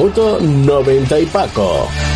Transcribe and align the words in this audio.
minuto 0.00 0.40
90 0.40 1.20
y 1.20 1.26
Paco. 1.26 2.09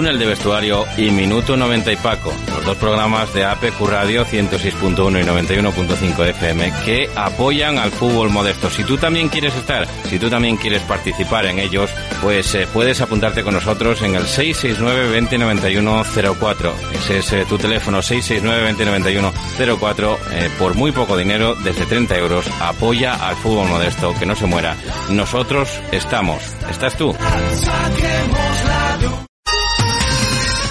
Túnel 0.00 0.18
de 0.18 0.24
Vestuario 0.24 0.86
y 0.96 1.10
Minuto 1.10 1.58
90 1.58 1.92
y 1.92 1.96
Paco, 1.96 2.32
los 2.56 2.64
dos 2.64 2.78
programas 2.78 3.34
de 3.34 3.44
APQ 3.44 3.86
Radio 3.86 4.24
106.1 4.24 5.20
y 5.20 5.24
91.5 5.26 6.26
FM 6.26 6.72
que 6.86 7.10
apoyan 7.14 7.76
al 7.76 7.90
fútbol 7.90 8.30
modesto. 8.30 8.70
Si 8.70 8.82
tú 8.82 8.96
también 8.96 9.28
quieres 9.28 9.54
estar, 9.54 9.86
si 10.04 10.18
tú 10.18 10.30
también 10.30 10.56
quieres 10.56 10.80
participar 10.84 11.44
en 11.44 11.58
ellos, 11.58 11.90
pues 12.22 12.54
eh, 12.54 12.66
puedes 12.72 13.02
apuntarte 13.02 13.42
con 13.42 13.52
nosotros 13.52 14.00
en 14.00 14.14
el 14.14 14.22
669-2091-04. 14.22 16.72
Ese 16.94 17.18
es 17.18 17.30
eh, 17.34 17.44
tu 17.46 17.58
teléfono 17.58 17.98
669-2091-04. 17.98 20.16
Eh, 20.32 20.48
por 20.58 20.74
muy 20.76 20.92
poco 20.92 21.14
dinero, 21.14 21.54
desde 21.56 21.84
30 21.84 22.16
euros, 22.16 22.46
apoya 22.58 23.16
al 23.16 23.36
fútbol 23.36 23.68
modesto, 23.68 24.14
que 24.18 24.24
no 24.24 24.34
se 24.34 24.46
muera. 24.46 24.78
Nosotros 25.10 25.68
estamos. 25.92 26.40
¿Estás 26.70 26.96
tú? 26.96 27.14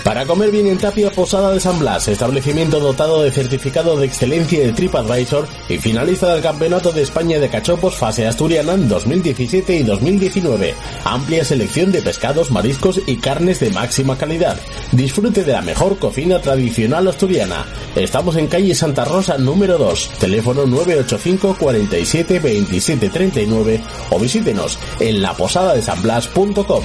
Para 0.09 0.25
comer 0.25 0.49
bien 0.49 0.65
en 0.65 0.79
Tapia 0.79 1.11
Posada 1.11 1.51
de 1.51 1.59
San 1.59 1.77
Blas, 1.77 2.07
establecimiento 2.07 2.79
dotado 2.79 3.21
de 3.21 3.29
certificado 3.29 3.95
de 3.95 4.07
excelencia 4.07 4.59
de 4.59 4.73
TripAdvisor 4.73 5.47
y 5.69 5.77
finalista 5.77 6.33
del 6.33 6.41
Campeonato 6.41 6.91
de 6.91 7.03
España 7.03 7.37
de 7.37 7.47
Cachopos 7.47 7.95
fase 7.95 8.25
asturiana 8.25 8.73
en 8.73 8.89
2017 8.89 9.75
y 9.75 9.83
2019. 9.83 10.73
Amplia 11.03 11.45
selección 11.45 11.91
de 11.91 12.01
pescados, 12.01 12.49
mariscos 12.49 12.99
y 13.05 13.17
carnes 13.17 13.59
de 13.59 13.69
máxima 13.69 14.17
calidad. 14.17 14.59
Disfrute 14.91 15.43
de 15.43 15.53
la 15.53 15.61
mejor 15.61 15.99
cocina 15.99 16.41
tradicional 16.41 17.07
asturiana. 17.07 17.67
Estamos 17.95 18.35
en 18.35 18.47
calle 18.47 18.73
Santa 18.73 19.05
Rosa 19.05 19.37
número 19.37 19.77
2, 19.77 20.13
teléfono 20.17 20.65
985 20.65 21.55
47 21.59 22.39
27 22.39 23.09
39 23.09 23.83
o 24.09 24.17
visítenos 24.17 24.79
en 24.99 25.21
laposadadesanblas.com. 25.21 26.83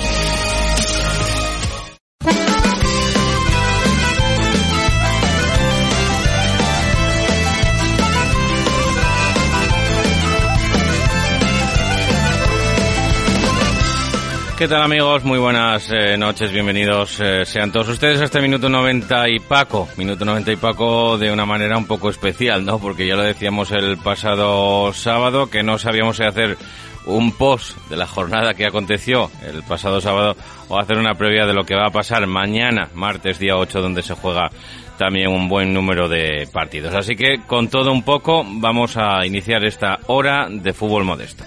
¿Qué 14.65 14.69
tal 14.69 14.81
amigos? 14.81 15.25
Muy 15.25 15.39
buenas 15.39 15.91
eh, 15.93 16.17
noches, 16.17 16.51
bienvenidos 16.51 17.21
eh, 17.21 17.45
sean 17.45 17.71
todos 17.71 17.87
ustedes 17.91 18.23
a 18.23 18.25
este 18.25 18.41
Minuto 18.41 18.71
90 18.71 19.29
y 19.29 19.39
Paco. 19.39 19.91
Minuto 19.99 20.25
90 20.25 20.53
y 20.53 20.57
Paco 20.57 21.19
de 21.19 21.31
una 21.31 21.45
manera 21.45 21.77
un 21.77 21.85
poco 21.85 22.09
especial, 22.09 22.65
¿no? 22.65 22.79
Porque 22.79 23.07
ya 23.07 23.15
lo 23.15 23.25
decíamos 23.25 23.73
el 23.73 23.99
pasado 23.99 24.91
sábado 24.95 25.51
que 25.51 25.63
no 25.63 25.77
sabíamos 25.77 26.17
si 26.17 26.23
hacer 26.23 26.57
un 27.05 27.33
post 27.33 27.77
de 27.91 27.97
la 27.97 28.07
jornada 28.07 28.55
que 28.55 28.65
aconteció 28.65 29.31
el 29.47 29.63
pasado 29.65 30.01
sábado 30.01 30.35
o 30.71 30.79
hacer 30.79 30.97
una 30.97 31.13
previa 31.13 31.45
de 31.45 31.53
lo 31.53 31.65
que 31.65 31.77
va 31.77 31.89
a 31.89 31.93
pasar 31.93 32.27
mañana, 32.27 32.89
martes 32.95 33.39
día 33.39 33.59
8, 33.59 33.83
donde 33.83 34.01
se 34.01 34.15
juega 34.15 34.49
también 34.97 35.29
un 35.29 35.47
buen 35.47 35.75
número 35.75 36.09
de 36.09 36.49
partidos. 36.51 36.95
Así 36.95 37.17
que 37.17 37.43
con 37.47 37.69
todo 37.69 37.93
un 37.93 38.03
poco 38.03 38.43
vamos 38.47 38.97
a 38.97 39.27
iniciar 39.27 39.63
esta 39.67 39.99
hora 40.07 40.49
de 40.49 40.73
fútbol 40.73 41.05
modesto. 41.05 41.45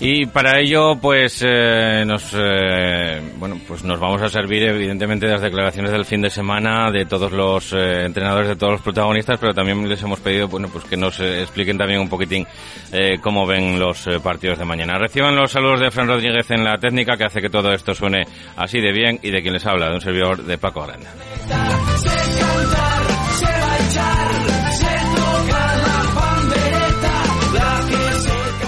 Y 0.00 0.26
para 0.26 0.60
ello, 0.60 0.96
pues 0.96 1.42
eh, 1.44 2.04
nos 2.06 2.32
eh, 2.32 3.20
bueno, 3.36 3.60
pues 3.66 3.82
nos 3.82 3.98
vamos 3.98 4.22
a 4.22 4.28
servir 4.28 4.62
evidentemente 4.62 5.26
de 5.26 5.32
las 5.32 5.42
declaraciones 5.42 5.90
del 5.90 6.04
fin 6.04 6.22
de 6.22 6.30
semana 6.30 6.90
de 6.92 7.04
todos 7.04 7.32
los 7.32 7.72
eh, 7.72 8.04
entrenadores, 8.04 8.48
de 8.48 8.56
todos 8.56 8.74
los 8.74 8.82
protagonistas, 8.82 9.38
pero 9.40 9.52
también 9.52 9.88
les 9.88 10.00
hemos 10.00 10.20
pedido, 10.20 10.46
bueno, 10.46 10.68
pues 10.68 10.84
que 10.84 10.96
nos 10.96 11.18
expliquen 11.18 11.76
también 11.76 12.00
un 12.00 12.08
poquitín 12.08 12.46
cómo 13.22 13.46
ven 13.46 13.78
los 13.78 14.08
partidos 14.22 14.58
de 14.58 14.64
mañana. 14.64 14.98
Reciban 14.98 15.34
los 15.34 15.50
saludos 15.50 15.80
de 15.80 15.90
Fran 15.90 16.06
Rodríguez 16.06 16.48
en 16.50 16.64
la 16.64 16.78
técnica 16.78 17.16
que 17.16 17.24
hace 17.24 17.40
que 17.40 17.50
todo 17.50 17.72
esto 17.72 17.94
suene 17.94 18.22
así 18.56 18.80
de 18.80 18.92
bien 18.92 19.18
y 19.22 19.30
de 19.30 19.42
quien 19.42 19.54
les 19.54 19.66
habla, 19.66 19.88
de 19.88 19.94
un 19.94 20.00
servidor 20.00 20.44
de 20.44 20.58
Paco 20.58 20.84
Aranda. 20.84 21.10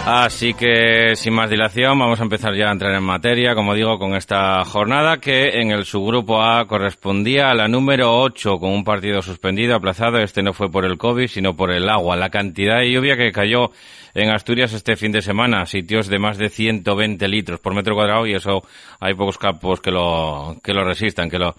Así 0.07 0.55
que 0.55 1.15
sin 1.15 1.35
más 1.35 1.51
dilación 1.51 1.99
vamos 1.99 2.19
a 2.21 2.23
empezar 2.23 2.55
ya 2.55 2.69
a 2.69 2.73
entrar 2.73 2.95
en 2.95 3.03
materia, 3.03 3.55
como 3.55 3.75
digo, 3.75 3.99
con 3.99 4.15
esta 4.15 4.65
jornada 4.65 5.19
que 5.19 5.61
en 5.61 5.71
el 5.71 5.85
subgrupo 5.85 6.43
A 6.43 6.67
correspondía 6.67 7.51
a 7.51 7.55
la 7.55 7.69
número 7.69 8.19
8 8.19 8.59
con 8.59 8.71
un 8.71 8.83
partido 8.83 9.21
suspendido, 9.23 9.77
aplazado. 9.77 10.19
Este 10.19 10.43
no 10.43 10.53
fue 10.53 10.71
por 10.71 10.85
el 10.85 10.97
COVID, 10.99 11.29
sino 11.29 11.55
por 11.55 11.71
el 11.71 11.89
agua. 11.89 12.17
La 12.17 12.31
cantidad 12.31 12.79
de 12.79 12.91
lluvia 12.91 13.17
que 13.17 13.31
cayó 13.31 13.71
en 14.15 14.31
Asturias 14.31 14.73
este 14.73 14.97
fin 14.97 15.13
de 15.13 15.23
semana, 15.23 15.67
sitios 15.67 16.09
de 16.09 16.19
más 16.19 16.39
de 16.39 16.49
120 16.49 17.29
litros 17.29 17.61
por 17.61 17.75
metro 17.75 17.95
cuadrado 17.95 18.27
y 18.27 18.35
eso 18.35 18.63
hay 18.99 19.15
pocos 19.15 19.39
campos 19.39 19.81
que 19.81 19.91
lo, 19.91 20.57
que 20.65 20.73
lo 20.73 20.83
resistan, 20.83 21.29
que 21.31 21.39
lo, 21.39 21.55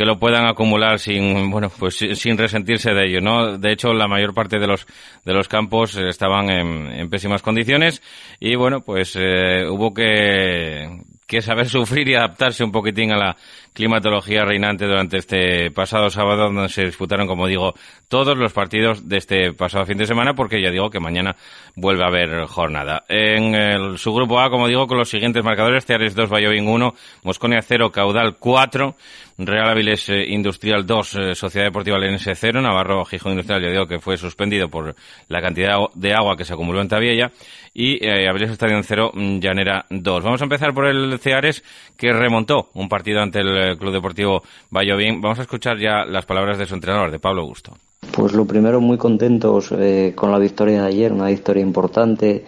que 0.00 0.06
lo 0.06 0.18
puedan 0.18 0.46
acumular 0.46 0.98
sin 0.98 1.50
bueno 1.50 1.70
pues 1.78 1.96
sin 1.96 2.38
resentirse 2.38 2.94
de 2.94 3.04
ello 3.04 3.20
no 3.20 3.58
de 3.58 3.70
hecho 3.70 3.92
la 3.92 4.08
mayor 4.08 4.32
parte 4.32 4.58
de 4.58 4.66
los 4.66 4.86
de 5.26 5.34
los 5.34 5.46
campos 5.46 5.94
estaban 5.94 6.48
en, 6.48 7.10
pésimas 7.10 7.42
condiciones 7.42 8.00
y 8.38 8.56
bueno 8.56 8.80
pues 8.80 9.14
eh, 9.20 9.66
hubo 9.68 9.92
que 9.92 10.88
que 11.26 11.42
saber 11.42 11.68
sufrir 11.68 12.08
y 12.08 12.14
adaptarse 12.14 12.64
un 12.64 12.72
poquitín 12.72 13.12
a 13.12 13.18
la 13.18 13.36
climatología 13.80 14.44
reinante 14.44 14.84
durante 14.84 15.16
este 15.16 15.70
pasado 15.70 16.10
sábado, 16.10 16.52
donde 16.52 16.68
se 16.68 16.84
disputaron, 16.84 17.26
como 17.26 17.46
digo, 17.46 17.72
todos 18.08 18.36
los 18.36 18.52
partidos 18.52 19.08
de 19.08 19.16
este 19.16 19.54
pasado 19.54 19.86
fin 19.86 19.96
de 19.96 20.04
semana, 20.04 20.34
porque 20.34 20.60
ya 20.60 20.70
digo 20.70 20.90
que 20.90 21.00
mañana 21.00 21.34
vuelve 21.76 22.04
a 22.04 22.08
haber 22.08 22.44
jornada. 22.44 23.04
En 23.08 23.54
el 23.54 23.96
subgrupo 23.96 24.38
A, 24.38 24.50
como 24.50 24.68
digo, 24.68 24.86
con 24.86 24.98
los 24.98 25.08
siguientes 25.08 25.42
marcadores, 25.42 25.86
Ceares 25.86 26.14
2, 26.14 26.28
Valladolid 26.28 26.62
1, 26.62 26.94
Mosconia 27.24 27.62
0, 27.62 27.90
Caudal 27.90 28.36
4, 28.38 28.94
Real 29.38 29.68
Avilés 29.70 30.10
eh, 30.10 30.26
Industrial 30.28 30.84
2, 30.84 31.14
eh, 31.14 31.34
Sociedad 31.34 31.68
Deportiva 31.68 31.98
Lenense 31.98 32.34
0, 32.34 32.60
Navarro 32.60 33.02
Gijón 33.06 33.32
Industrial, 33.32 33.62
ya 33.62 33.70
digo 33.70 33.86
que 33.86 33.98
fue 33.98 34.18
suspendido 34.18 34.68
por 34.68 34.94
la 35.28 35.40
cantidad 35.40 35.78
de 35.94 36.12
agua 36.12 36.36
que 36.36 36.44
se 36.44 36.52
acumuló 36.52 36.82
en 36.82 36.88
Tabiella, 36.88 37.30
y 37.72 38.04
eh, 38.06 38.28
Avilés 38.28 38.50
Estadio 38.50 38.78
0, 38.82 39.12
Llanera 39.40 39.86
2. 39.88 40.24
Vamos 40.24 40.42
a 40.42 40.44
empezar 40.44 40.74
por 40.74 40.86
el 40.86 41.18
Ceares, 41.18 41.64
que 41.96 42.12
remontó 42.12 42.68
un 42.74 42.90
partido 42.90 43.22
ante 43.22 43.40
el 43.40 43.69
Club 43.78 43.92
Deportivo 43.92 44.42
Valladolid. 44.70 45.14
Vamos 45.20 45.38
a 45.38 45.42
escuchar 45.42 45.78
ya 45.78 46.04
las 46.04 46.26
palabras 46.26 46.58
de 46.58 46.66
su 46.66 46.74
entrenador, 46.74 47.10
de 47.10 47.18
Pablo 47.18 47.44
Gusto. 47.44 47.72
Pues 48.12 48.32
lo 48.32 48.44
primero, 48.44 48.80
muy 48.80 48.98
contentos 48.98 49.68
con 50.14 50.32
la 50.32 50.38
victoria 50.38 50.82
de 50.82 50.88
ayer, 50.88 51.12
una 51.12 51.28
victoria 51.28 51.62
importante 51.62 52.44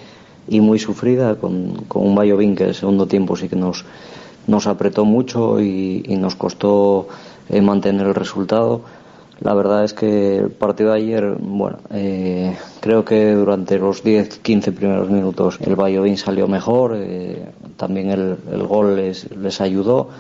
y 0.49 0.61
muy 0.61 0.79
sufrida, 0.79 1.37
con, 1.37 1.85
con 1.87 2.07
un 2.07 2.15
Valladolid 2.15 2.57
que 2.57 2.65
el 2.65 2.75
segundo 2.75 3.07
tiempo 3.07 3.37
sí 3.37 3.49
que 3.49 3.57
nos 3.57 3.85
nos 4.47 4.67
apretó 4.67 5.05
mucho 5.05 5.61
y, 5.61 6.03
nos 6.19 6.37
costó 6.37 7.09
eh, 7.49 7.61
mantener 7.61 8.07
el 8.07 8.15
resultado. 8.15 8.83
La 9.41 9.55
verdad 9.55 9.85
es 9.85 9.93
que 9.93 10.39
el 10.39 10.51
partido 10.51 10.93
de 10.93 10.97
ayer, 10.99 11.37
bueno, 11.41 11.79
eh, 11.91 12.57
creo 12.81 13.05
que 13.05 13.33
durante 13.33 13.79
los 13.79 14.05
10-15 14.05 14.73
primeros 14.73 15.11
minutos 15.11 15.59
el 15.61 15.75
Valladolid 15.75 16.17
salió 16.17 16.47
mejor, 16.47 16.95
eh, 16.97 17.45
también 17.77 18.11
el, 18.11 18.37
gol 18.67 18.97
les, 18.97 19.29
les, 19.37 19.61
ayudó. 19.61 20.11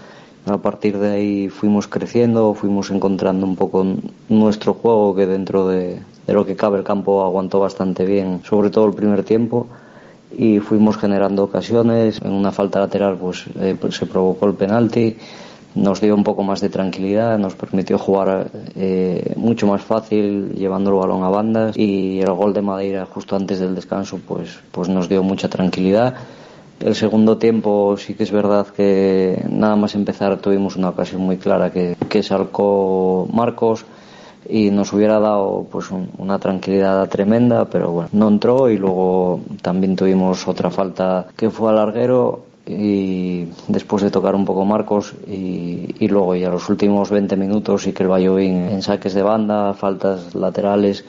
A 0.46 0.58
partir 0.58 0.98
de 0.98 1.10
ahí 1.10 1.48
fuimos 1.48 1.86
creciendo, 1.86 2.54
fuimos 2.54 2.90
encontrando 2.90 3.46
un 3.46 3.54
poco 3.54 3.86
nuestro 4.28 4.74
juego 4.74 5.14
que 5.14 5.26
dentro 5.26 5.68
de, 5.68 6.00
lo 6.26 6.44
que 6.44 6.56
cabe 6.56 6.78
el 6.78 6.84
campo 6.84 7.24
aguantó 7.24 7.60
bastante 7.60 8.04
bien, 8.04 8.40
sobre 8.44 8.70
todo 8.70 8.86
el 8.86 8.94
primer 8.94 9.22
tiempo 9.22 9.68
y 10.36 10.58
fuimos 10.58 10.96
generando 10.96 11.44
ocasiones. 11.44 12.20
En 12.22 12.32
una 12.32 12.50
falta 12.50 12.80
lateral 12.80 13.16
pues, 13.18 13.44
eh, 13.60 13.76
pues, 13.80 13.96
se 13.96 14.06
provocó 14.06 14.46
el 14.46 14.54
penalti, 14.54 15.16
nos 15.76 16.00
dio 16.00 16.14
un 16.14 16.24
poco 16.24 16.42
más 16.42 16.60
de 16.60 16.68
tranquilidad, 16.68 17.38
nos 17.38 17.54
permitió 17.54 17.96
jugar 17.96 18.50
eh, 18.74 19.34
mucho 19.36 19.66
más 19.68 19.82
fácil 19.82 20.54
llevando 20.54 20.90
el 20.90 20.96
balón 20.96 21.22
a 21.22 21.28
bandas 21.28 21.76
y 21.76 22.20
el 22.20 22.32
gol 22.32 22.52
de 22.52 22.62
Madeira 22.62 23.06
justo 23.06 23.36
antes 23.36 23.60
del 23.60 23.74
descanso 23.74 24.18
pues, 24.26 24.58
pues 24.72 24.88
nos 24.88 25.08
dio 25.08 25.22
mucha 25.22 25.48
tranquilidad. 25.48 26.14
El 26.84 26.96
segundo 26.96 27.38
tiempo 27.38 27.96
sí 27.96 28.14
que 28.14 28.24
es 28.24 28.32
verdad 28.32 28.66
que 28.66 29.40
nada 29.48 29.76
más 29.76 29.94
empezar 29.94 30.38
tuvimos 30.38 30.74
una 30.74 30.88
ocasión 30.88 31.20
muy 31.20 31.36
clara 31.36 31.70
que, 31.70 32.22
salcó 32.24 33.28
Marcos 33.32 33.84
y 34.48 34.70
nos 34.70 34.92
hubiera 34.92 35.20
dado 35.20 35.64
pues 35.70 35.90
una 36.18 36.40
tranquilidad 36.40 37.08
tremenda, 37.08 37.66
pero 37.66 37.92
bueno, 37.92 38.08
no 38.12 38.26
entró 38.26 38.68
y 38.68 38.78
luego 38.78 39.40
también 39.62 39.94
tuvimos 39.94 40.48
otra 40.48 40.70
falta 40.70 41.28
que 41.36 41.50
fue 41.50 41.70
al 41.70 41.76
larguero 41.76 42.46
y 42.66 43.46
después 43.68 44.02
de 44.02 44.10
tocar 44.10 44.34
un 44.34 44.44
poco 44.44 44.64
Marcos 44.64 45.14
y, 45.28 45.94
y 46.00 46.08
luego 46.08 46.34
ya 46.34 46.50
los 46.50 46.68
últimos 46.68 47.10
20 47.10 47.36
minutos 47.36 47.86
y 47.86 47.92
que 47.92 48.02
el 48.02 48.10
Valladolid 48.10 48.50
en 48.50 48.82
saques 48.82 49.14
de 49.14 49.22
banda, 49.22 49.72
faltas 49.74 50.34
laterales 50.34 51.04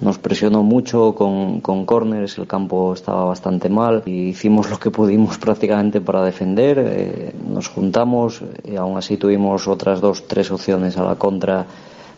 nos 0.00 0.18
presionó 0.18 0.62
mucho 0.62 1.14
con, 1.14 1.60
con 1.60 1.86
corners, 1.86 2.36
el 2.38 2.46
campo 2.46 2.92
estaba 2.92 3.24
bastante 3.24 3.68
mal 3.68 4.02
y 4.04 4.28
hicimos 4.28 4.70
lo 4.70 4.78
que 4.78 4.90
pudimos 4.90 5.38
prácticamente 5.46 6.00
para 6.00 6.22
defender, 6.22 6.78
eh, 6.78 7.32
nos 7.48 7.68
juntamos 7.68 8.42
y 8.64 8.76
aún 8.76 8.98
así 8.98 9.16
tuvimos 9.16 9.66
otras 9.68 10.00
dos, 10.00 10.26
tres 10.26 10.50
opciones 10.50 10.96
a 10.98 11.04
la 11.04 11.14
contra 11.16 11.66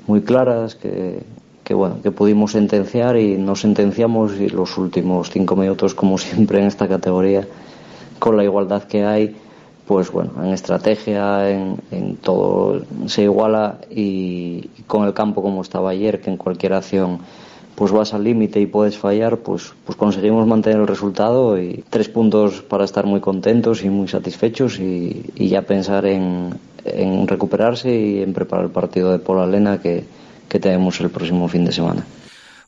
muy 0.07 0.23
claras 0.23 0.75
que, 0.75 1.23
que 1.63 1.75
bueno, 1.75 2.01
que 2.03 2.11
pudimos 2.11 2.53
sentenciar 2.53 3.17
y 3.17 3.37
nos 3.37 3.61
sentenciamos 3.61 4.41
y 4.41 4.49
los 4.49 4.77
últimos 4.79 5.31
cinco 5.31 5.55
minutos, 5.55 5.95
como 5.95 6.19
siempre 6.19 6.61
en 6.61 6.67
esta 6.67 6.89
categoría, 6.89 7.47
con 8.19 8.37
la 8.37 8.43
igualdad 8.43 8.83
que 8.85 9.05
hay, 9.05 9.37
pues 9.87 10.11
bueno, 10.11 10.33
en 10.43 10.53
estrategia, 10.53 11.49
en, 11.49 11.77
en 11.93 12.17
todo 12.17 12.83
se 13.07 13.23
iguala 13.23 13.79
y 13.89 14.69
con 14.87 15.07
el 15.07 15.15
campo 15.15 15.43
como 15.43 15.63
estaba 15.63 15.91
ayer, 15.91 16.21
que 16.21 16.31
en 16.31 16.37
cualquier 16.37 16.73
acción 16.73 17.21
pues 17.79 17.93
vas 17.93 18.13
al 18.13 18.25
límite 18.25 18.59
y 18.61 18.67
puedes 18.67 18.99
fallar, 18.99 19.37
pues, 19.37 19.73
pues 19.87 19.97
conseguimos 19.97 20.49
mantener 20.49 20.81
el 20.81 20.89
resultado 20.89 21.63
y 21.63 21.85
tres 21.89 22.09
puntos 22.09 22.61
para 22.61 22.85
estar 22.85 23.07
muy 23.07 23.21
contentos 23.21 23.85
y 23.85 23.89
muy 23.89 24.09
satisfechos 24.09 24.81
y, 24.81 25.23
ya 25.37 25.63
pensar 25.63 26.05
en, 26.05 26.59
en, 26.85 27.29
recuperarse 27.29 27.95
y 27.95 28.21
en 28.21 28.33
preparar 28.33 28.65
el 28.65 28.73
partido 28.73 29.13
de 29.13 29.21
Pola 29.21 29.47
Lena 29.47 29.81
que, 29.81 30.03
que 30.49 30.59
tenemos 30.59 31.01
el 31.01 31.11
próximo 31.11 31.47
fin 31.47 31.65
de 31.65 31.71
semana. 31.71 32.05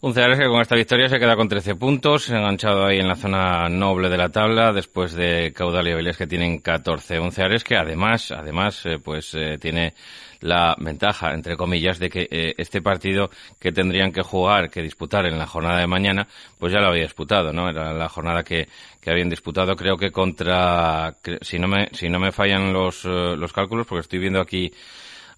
Un 0.03 0.15
Ceares 0.15 0.39
que 0.39 0.47
con 0.47 0.63
esta 0.63 0.77
victoria 0.77 1.11
se 1.11 1.19
queda 1.19 1.37
con 1.37 1.47
13 1.47 1.75
puntos, 1.75 2.31
enganchado 2.31 2.87
ahí 2.87 3.01
en 3.01 3.07
la 3.07 3.17
zona 3.17 3.69
noble 3.69 4.09
de 4.09 4.17
la 4.17 4.31
tabla, 4.31 4.73
después 4.73 5.13
de 5.13 5.53
Caudal 5.55 5.89
y 5.89 5.93
Avilés 5.93 6.17
que 6.17 6.27
tienen 6.27 6.61
14. 6.61 7.21
Un 7.21 7.33
Ceares 7.33 7.65
que 7.65 7.77
además, 7.77 8.33
además, 8.33 8.81
eh, 8.87 8.99
pues 8.99 9.35
eh, 9.35 9.59
tiene 9.61 9.93
la 10.41 10.75
ventaja, 10.79 11.35
entre 11.35 11.55
comillas, 11.55 11.99
de 11.99 12.09
que 12.09 12.27
eh, 12.31 12.55
este 12.57 12.81
partido 12.81 13.29
que 13.59 13.73
tendrían 13.73 14.11
que 14.11 14.23
jugar, 14.23 14.71
que 14.71 14.81
disputar 14.81 15.27
en 15.27 15.37
la 15.37 15.47
jornada 15.47 15.81
de 15.81 15.87
mañana, 15.87 16.27
pues 16.59 16.73
ya 16.73 16.81
lo 16.81 16.87
había 16.87 17.03
disputado, 17.03 17.53
¿no? 17.53 17.69
Era 17.69 17.93
la 17.93 18.09
jornada 18.09 18.43
que, 18.43 18.69
que 19.03 19.11
habían 19.11 19.29
disputado, 19.29 19.77
creo 19.77 19.99
que 19.99 20.11
contra, 20.11 21.15
si 21.43 21.59
no 21.59 21.69
me, 21.69 21.91
si 21.93 22.09
no 22.09 22.19
me 22.19 22.33
fallan 22.33 22.73
los, 22.73 23.05
los 23.05 23.53
cálculos, 23.53 23.87
porque 23.87 24.01
estoy 24.01 24.19
viendo 24.19 24.41
aquí 24.41 24.73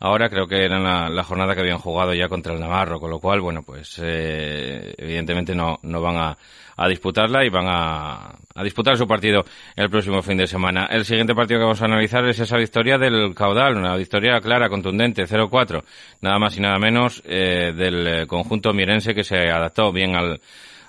ahora 0.02 0.28
creo 0.28 0.48
que 0.48 0.64
era 0.64 0.80
la, 0.80 1.08
la, 1.08 1.22
jornada 1.22 1.54
que 1.54 1.60
habían 1.60 1.78
jugado 1.78 2.12
ya 2.12 2.28
contra 2.28 2.52
el 2.52 2.60
Navarro, 2.60 2.98
con 2.98 3.08
lo 3.08 3.20
cual, 3.20 3.40
bueno, 3.40 3.62
pues 3.62 4.00
eh, 4.02 4.94
evidentemente 4.98 5.54
no, 5.54 5.78
no 5.82 6.00
van 6.00 6.16
a, 6.16 6.36
a 6.76 6.88
disputarla 6.88 7.44
y 7.44 7.50
van 7.50 7.66
a, 7.68 8.34
a, 8.52 8.64
disputar 8.64 8.96
su 8.96 9.06
partido 9.06 9.44
el 9.76 9.88
próximo 9.88 10.20
fin 10.20 10.38
de 10.38 10.48
semana. 10.48 10.86
El 10.90 11.04
siguiente 11.04 11.36
partido 11.36 11.60
que 11.60 11.64
vamos 11.64 11.82
a 11.82 11.84
analizar 11.84 12.26
es 12.26 12.40
esa 12.40 12.56
victoria 12.56 12.98
del 12.98 13.32
Caudal, 13.32 13.76
una 13.76 13.96
victoria 13.96 14.40
clara, 14.40 14.68
contundente, 14.68 15.22
0-4, 15.22 15.84
nada 16.20 16.38
más 16.40 16.56
y 16.56 16.60
nada 16.60 16.78
menos 16.80 17.22
eh, 17.24 17.72
del 17.72 18.26
conjunto 18.26 18.72
mirense 18.72 19.14
que 19.14 19.22
se 19.22 19.36
adaptó 19.36 19.92
bien 19.92 20.16
al 20.16 20.40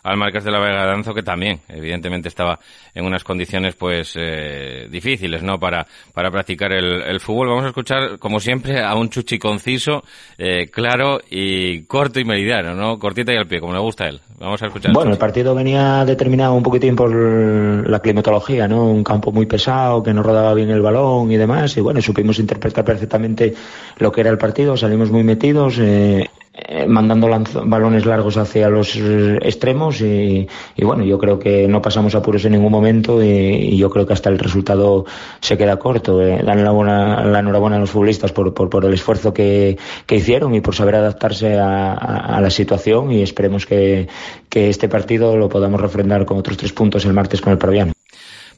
al 0.03 0.17
Marqués 0.17 0.43
de 0.43 0.51
la 0.51 0.59
Vega 0.59 0.85
Danzo, 0.85 1.13
que 1.13 1.23
también, 1.23 1.59
evidentemente, 1.69 2.27
estaba 2.27 2.59
en 2.93 3.05
unas 3.05 3.23
condiciones, 3.23 3.75
pues, 3.75 4.13
eh, 4.17 4.87
difíciles, 4.89 5.41
¿no?, 5.41 5.59
para, 5.59 5.85
para 6.13 6.29
practicar 6.29 6.73
el, 6.73 7.01
el, 7.01 7.19
fútbol. 7.19 7.47
Vamos 7.49 7.65
a 7.65 7.69
escuchar, 7.69 8.19
como 8.19 8.39
siempre, 8.39 8.81
a 8.81 8.95
un 8.95 9.09
chuchi 9.09 9.39
conciso, 9.39 10.03
eh, 10.37 10.67
claro 10.67 11.19
y 11.29 11.83
corto 11.83 12.19
y 12.19 12.25
meridiano, 12.25 12.75
¿no? 12.75 12.99
Cortita 12.99 13.33
y 13.33 13.37
al 13.37 13.47
pie, 13.47 13.59
como 13.59 13.73
le 13.73 13.79
gusta 13.79 14.05
a 14.05 14.09
él. 14.09 14.21
Vamos 14.39 14.61
a 14.61 14.67
escuchar. 14.67 14.91
Bueno, 14.93 15.11
el 15.11 15.17
partido 15.17 15.55
venía 15.55 16.03
determinado 16.05 16.53
un 16.53 16.63
poquitín 16.63 16.95
por 16.95 17.13
la 17.13 17.99
climatología, 17.99 18.67
¿no? 18.67 18.85
Un 18.85 19.03
campo 19.03 19.31
muy 19.31 19.45
pesado, 19.45 20.03
que 20.03 20.13
no 20.13 20.21
rodaba 20.21 20.53
bien 20.53 20.69
el 20.69 20.81
balón 20.81 21.31
y 21.31 21.37
demás, 21.37 21.77
y 21.77 21.81
bueno, 21.81 22.01
supimos 22.01 22.39
interpretar 22.39 22.83
perfectamente 22.83 23.53
lo 23.97 24.11
que 24.11 24.21
era 24.21 24.29
el 24.29 24.37
partido, 24.37 24.75
salimos 24.75 25.11
muy 25.11 25.23
metidos, 25.23 25.77
eh, 25.79 26.27
eh, 26.55 26.85
mandando 26.85 27.27
balones 27.65 28.05
largos 28.05 28.37
hacia 28.37 28.69
los 28.69 28.95
eh, 28.95 29.39
extremos 29.41 30.01
y, 30.01 30.47
y, 30.75 30.85
bueno, 30.85 31.03
yo 31.03 31.17
creo 31.17 31.39
que 31.39 31.67
no 31.67 31.81
pasamos 31.81 32.13
apuros 32.13 32.45
en 32.45 32.51
ningún 32.51 32.71
momento 32.71 33.23
y, 33.23 33.75
yo 33.75 33.89
creo 33.89 34.05
que 34.05 34.13
hasta 34.13 34.29
el 34.29 34.37
resultado 34.37 35.05
se 35.39 35.57
queda 35.57 35.77
corto. 35.77 36.21
Eh, 36.21 36.43
dan 36.45 36.63
la, 36.63 36.69
buena, 36.69 37.23
la 37.25 37.39
enhorabuena 37.39 37.77
a 37.77 37.79
los 37.79 37.89
futbolistas 37.89 38.31
por, 38.31 38.53
por, 38.53 38.85
el 38.85 38.93
esfuerzo 38.93 39.33
que, 39.33 39.79
que, 40.05 40.15
hicieron 40.15 40.53
y 40.53 40.61
por 40.61 40.75
saber 40.75 40.93
adaptarse 40.93 41.57
a, 41.57 42.39
la 42.39 42.49
situación 42.51 43.11
y 43.11 43.23
esperemos 43.23 43.65
que, 43.65 44.07
que 44.47 44.69
este 44.69 44.87
partido 44.87 45.35
lo 45.35 45.49
podamos 45.49 45.81
refrendar 45.81 46.23
con 46.25 46.37
otros 46.37 46.57
tres 46.57 46.71
puntos 46.71 47.03
el 47.05 47.13
martes 47.13 47.41
con 47.41 47.51
el 47.51 47.57
Proviano. 47.57 47.92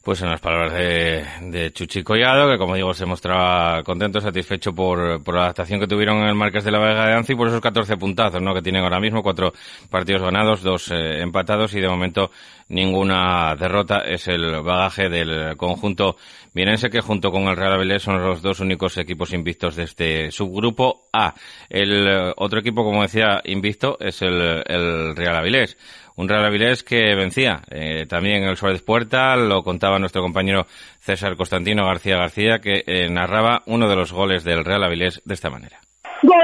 Pues 0.06 0.22
en 0.22 0.30
las 0.30 0.40
palabras 0.40 0.72
de, 0.74 1.26
de 1.50 1.74
Chuchi 1.74 2.04
Collado, 2.04 2.48
que 2.48 2.60
como 2.60 2.76
digo 2.76 2.94
se 2.94 3.08
mostraba 3.08 3.82
contento, 3.82 4.22
satisfecho 4.22 4.72
por, 4.72 5.24
por 5.24 5.34
la 5.34 5.46
adaptación 5.46 5.80
que 5.80 5.88
tuvieron 5.88 6.18
en 6.20 6.28
el 6.28 6.36
Marqués 6.36 6.64
de 6.64 6.70
la 6.70 6.78
Vega 6.78 7.08
de 7.08 7.14
Anzi 7.16 7.34
por 7.34 7.48
esos 7.48 7.60
14 7.60 7.98
puntazos 7.98 8.40
¿no? 8.40 8.54
que 8.54 8.62
tienen 8.62 8.84
ahora 8.84 9.00
mismo, 9.00 9.24
cuatro 9.24 9.52
partidos 9.90 10.22
ganados, 10.22 10.62
dos 10.62 10.92
eh, 10.92 11.24
empatados 11.24 11.74
y 11.74 11.82
de 11.82 11.90
momento 11.90 12.30
ninguna 12.68 13.56
derrota. 13.56 14.02
Es 14.02 14.28
el 14.28 14.62
bagaje 14.62 15.10
del 15.10 15.58
conjunto 15.58 16.18
mirense 16.54 16.92
que 16.92 17.02
junto 17.02 17.32
con 17.32 17.48
el 17.48 17.56
Real 17.56 17.74
Avilés 17.74 18.04
son 18.04 18.24
los 18.24 18.44
dos 18.44 18.60
únicos 18.60 19.00
equipos 19.00 19.34
invictos 19.34 19.76
de 19.76 19.86
este 19.86 20.30
subgrupo 20.30 21.08
A. 21.14 21.34
El 21.68 22.32
otro 22.38 22.60
equipo, 22.60 22.84
como 22.84 23.02
decía, 23.02 23.42
invicto 23.44 23.98
es 24.00 24.22
el, 24.22 24.64
el 24.68 25.16
Real 25.16 25.38
Avilés 25.38 25.78
un 26.16 26.30
Real 26.30 26.46
Avilés 26.46 26.84
que 26.84 27.16
vencía 27.16 27.62
eh, 27.70 28.06
también 28.08 28.44
el 28.44 28.58
Suárez 28.58 28.82
Puerta, 28.82 29.36
lo 29.36 29.64
contaba 29.64 30.00
nuestro 30.00 30.22
compañero 30.22 30.66
César 31.00 31.36
Constantino 31.36 31.86
García 31.86 32.18
García, 32.18 32.60
que 32.60 32.84
eh, 32.86 33.10
narraba 33.10 33.64
uno 33.66 33.90
de 33.90 33.96
los 33.96 34.12
goles 34.12 34.44
del 34.44 34.64
Real 34.64 34.84
Avilés 34.84 35.22
de 35.26 35.34
esta 35.34 35.50
manera. 35.50 35.80
¡Gol! 36.24 36.36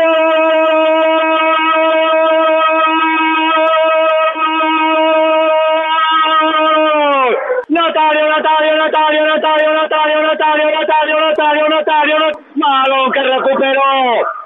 Notario, 7.70 8.28
notario, 8.28 8.78
notario, 8.78 9.26
notario, 9.26 9.74
notario, 9.74 10.22
notario, 10.22 10.72
notario, 10.72 11.20
notario, 11.20 11.70
notario, 11.70 12.18
malo 12.56 13.12
que 13.12 13.24
recuperó 13.24 14.41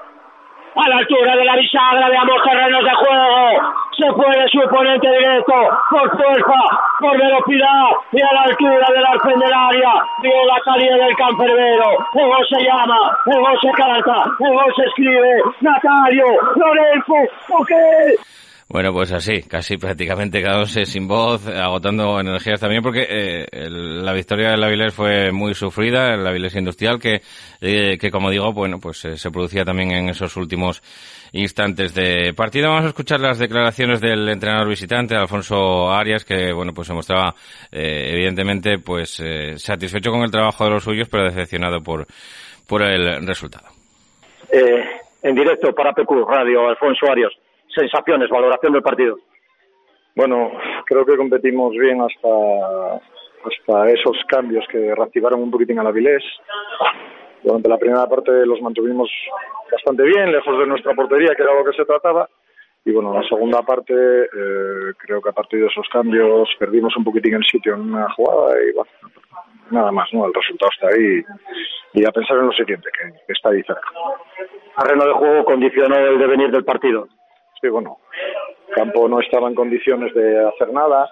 a 0.76 0.88
la 0.88 0.96
altura 0.98 1.36
de 1.36 1.44
la 1.44 1.56
bisagra 1.56 2.08
de 2.10 2.16
ambos 2.16 2.42
terrenos 2.42 2.84
de 2.84 2.94
juego. 2.94 3.74
Se 3.96 4.12
puede 4.12 4.48
su 4.48 4.60
oponente 4.60 5.08
directo 5.08 5.54
por 5.90 6.10
fuerza, 6.10 6.60
por 7.00 7.18
velocidad 7.18 7.84
y 8.12 8.20
a 8.20 8.32
la 8.32 8.42
altura 8.42 8.86
del 8.92 9.06
arpen 9.06 9.38
del 9.38 9.52
área. 9.52 9.92
Vio 10.22 10.44
la 10.44 10.60
salida 10.64 10.96
del 10.96 11.16
cancerbero. 11.16 11.90
El 12.14 12.26
gol 12.26 12.46
se 12.48 12.62
llama, 12.62 12.98
el 13.26 13.60
se 13.60 13.70
canta, 13.72 14.22
el 14.38 14.74
se 14.74 14.82
escribe. 14.84 15.42
Natario, 15.60 16.26
Lorenzo, 16.56 17.14
¿ok? 17.48 17.72
Bueno, 18.68 18.92
pues 18.92 19.12
así, 19.12 19.42
casi 19.42 19.76
prácticamente 19.76 20.40
quedándose 20.40 20.84
sin 20.86 21.06
voz, 21.06 21.46
agotando 21.46 22.18
energías 22.18 22.58
también, 22.58 22.82
porque 22.82 23.06
eh, 23.08 23.46
el, 23.52 24.04
la 24.04 24.12
victoria 24.12 24.50
del 24.50 24.64
Avilés 24.64 24.92
fue 24.92 25.30
muy 25.30 25.54
sufrida, 25.54 26.14
el 26.14 26.26
Avilés 26.26 26.56
Industrial, 26.56 26.98
que, 26.98 27.20
eh, 27.60 27.96
que 27.96 28.10
como 28.10 28.28
digo, 28.28 28.52
bueno, 28.52 28.80
pues 28.80 29.04
eh, 29.04 29.16
se 29.16 29.30
producía 29.30 29.64
también 29.64 29.92
en 29.92 30.08
esos 30.08 30.36
últimos 30.36 30.82
instantes 31.30 31.94
de 31.94 32.34
partido. 32.34 32.70
Vamos 32.70 32.86
a 32.86 32.88
escuchar 32.88 33.20
las 33.20 33.38
declaraciones 33.38 34.00
del 34.00 34.28
entrenador 34.28 34.68
visitante, 34.68 35.14
Alfonso 35.14 35.92
Arias, 35.92 36.24
que, 36.24 36.52
bueno, 36.52 36.72
pues 36.74 36.88
se 36.88 36.94
mostraba, 36.94 37.36
eh, 37.70 38.08
evidentemente, 38.14 38.78
pues 38.80 39.22
satisfecho 39.58 40.10
con 40.10 40.22
el 40.22 40.30
trabajo 40.32 40.64
de 40.64 40.70
los 40.70 40.82
suyos, 40.82 41.08
pero 41.08 41.22
decepcionado 41.22 41.80
por, 41.84 42.04
por 42.66 42.82
el 42.82 43.24
resultado. 43.24 43.68
en 45.22 45.34
directo 45.36 45.72
para 45.72 45.92
PQ 45.92 46.26
Radio, 46.28 46.68
Alfonso 46.68 47.06
Arias 47.08 47.32
sensaciones, 47.76 48.30
valoración 48.30 48.72
del 48.72 48.82
partido. 48.82 49.18
Bueno, 50.16 50.50
creo 50.86 51.04
que 51.04 51.16
competimos 51.16 51.72
bien 51.72 52.00
hasta 52.00 53.00
hasta 53.46 53.90
esos 53.90 54.16
cambios 54.26 54.64
que 54.70 54.94
reactivaron 54.94 55.42
un 55.42 55.50
poquitín 55.50 55.78
al 55.78 55.86
Avilés. 55.86 56.24
Durante 57.42 57.68
la 57.68 57.78
primera 57.78 58.06
parte 58.06 58.44
los 58.44 58.60
mantuvimos 58.60 59.10
bastante 59.70 60.02
bien, 60.02 60.32
lejos 60.32 60.58
de 60.58 60.66
nuestra 60.66 60.94
portería, 60.94 61.34
que 61.36 61.42
era 61.42 61.54
lo 61.54 61.64
que 61.64 61.76
se 61.76 61.84
trataba. 61.84 62.28
Y 62.84 62.92
bueno, 62.92 63.14
en 63.14 63.20
la 63.20 63.28
segunda 63.28 63.62
parte 63.62 63.92
eh, 63.94 64.92
creo 64.98 65.20
que 65.20 65.28
a 65.28 65.32
partir 65.32 65.60
de 65.60 65.66
esos 65.66 65.86
cambios 65.92 66.48
perdimos 66.58 66.96
un 66.96 67.04
poquitín 67.04 67.34
el 67.34 67.44
sitio 67.44 67.74
en 67.74 67.80
una 67.80 68.08
jugada 68.12 68.54
y 68.62 68.72
bueno, 68.72 68.90
nada 69.70 69.92
más, 69.92 70.08
¿no? 70.12 70.26
El 70.26 70.34
resultado 70.34 70.70
está 70.72 70.88
ahí 70.88 71.22
y 71.94 72.04
a 72.04 72.12
pensar 72.12 72.38
en 72.38 72.46
lo 72.46 72.52
siguiente, 72.52 72.88
que, 72.96 73.10
que 73.26 73.32
está 73.32 73.50
ahí 73.50 73.62
cerca. 73.62 73.90
Arreno 74.76 75.04
de 75.04 75.12
juego 75.12 75.44
condicionó 75.44 75.96
el 75.96 76.18
devenir 76.18 76.50
del 76.50 76.64
partido 76.64 77.08
sí, 77.60 77.68
bueno, 77.68 77.98
campo 78.74 79.08
no 79.08 79.20
estaba 79.20 79.48
en 79.48 79.54
condiciones 79.54 80.14
de 80.14 80.46
hacer 80.46 80.72
nada 80.72 81.10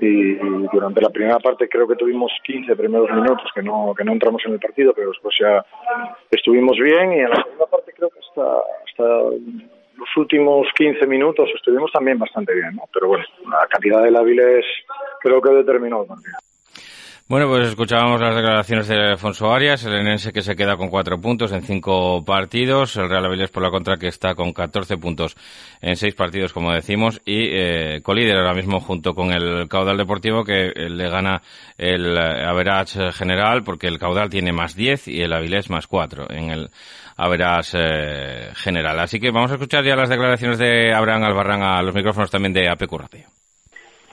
y 0.00 0.34
durante 0.72 1.00
la 1.00 1.10
primera 1.10 1.38
parte 1.38 1.68
creo 1.68 1.86
que 1.86 1.96
tuvimos 1.96 2.32
15 2.44 2.74
primeros 2.74 3.10
minutos 3.10 3.50
que 3.54 3.62
no 3.62 3.94
que 3.96 4.04
no 4.04 4.12
entramos 4.12 4.42
en 4.46 4.54
el 4.54 4.60
partido, 4.60 4.94
pero 4.94 5.08
después 5.08 5.34
ya 5.38 5.64
estuvimos 6.30 6.78
bien 6.78 7.12
y 7.12 7.18
en 7.20 7.30
la 7.30 7.42
segunda 7.42 7.66
parte 7.66 7.92
creo 7.92 8.08
que 8.08 8.18
hasta 8.20 8.62
hasta 8.86 9.04
los 10.00 10.16
últimos 10.16 10.66
15 10.76 11.06
minutos 11.06 11.50
estuvimos 11.54 11.92
también 11.92 12.18
bastante 12.18 12.54
bien, 12.54 12.74
¿no? 12.76 12.84
Pero 12.92 13.08
bueno, 13.08 13.24
la 13.50 13.66
calidad 13.68 14.02
del 14.02 14.16
Avilés 14.16 14.64
creo 15.20 15.42
que 15.42 15.50
determinó 15.50 16.02
el 16.02 16.08
partido. 16.08 16.49
Bueno, 17.30 17.46
pues 17.46 17.68
escuchábamos 17.68 18.20
las 18.20 18.34
declaraciones 18.34 18.88
de 18.88 18.96
Alfonso 18.96 19.52
Arias, 19.52 19.84
el 19.84 19.94
enense 19.94 20.32
que 20.32 20.42
se 20.42 20.56
queda 20.56 20.76
con 20.76 20.88
cuatro 20.88 21.16
puntos 21.20 21.52
en 21.52 21.62
cinco 21.62 22.24
partidos, 22.24 22.96
el 22.96 23.08
Real 23.08 23.24
Avilés 23.24 23.52
por 23.52 23.62
la 23.62 23.70
contra 23.70 23.98
que 23.98 24.08
está 24.08 24.34
con 24.34 24.52
14 24.52 24.96
puntos 24.96 25.36
en 25.80 25.94
seis 25.94 26.16
partidos, 26.16 26.52
como 26.52 26.72
decimos, 26.72 27.22
y 27.24 27.46
eh, 27.56 28.00
colíder 28.02 28.36
ahora 28.36 28.52
mismo 28.52 28.80
junto 28.80 29.14
con 29.14 29.30
el 29.30 29.68
Caudal 29.68 29.96
Deportivo 29.96 30.42
que 30.42 30.72
eh, 30.74 30.90
le 30.90 31.08
gana 31.08 31.40
el 31.78 32.18
eh, 32.18 32.44
average 32.48 33.12
general 33.12 33.62
porque 33.62 33.86
el 33.86 34.00
Caudal 34.00 34.28
tiene 34.28 34.52
más 34.52 34.74
10 34.74 35.06
y 35.06 35.22
el 35.22 35.32
Avilés 35.32 35.70
más 35.70 35.86
4 35.86 36.26
en 36.30 36.50
el 36.50 36.70
average 37.16 37.78
eh, 37.78 38.50
general. 38.56 38.98
Así 38.98 39.20
que 39.20 39.30
vamos 39.30 39.52
a 39.52 39.54
escuchar 39.54 39.84
ya 39.84 39.94
las 39.94 40.08
declaraciones 40.08 40.58
de 40.58 40.92
Abraham 40.92 41.22
Albarrán 41.22 41.62
a 41.62 41.80
los 41.80 41.94
micrófonos 41.94 42.28
también 42.28 42.52
de 42.52 42.68
APQ. 42.68 42.90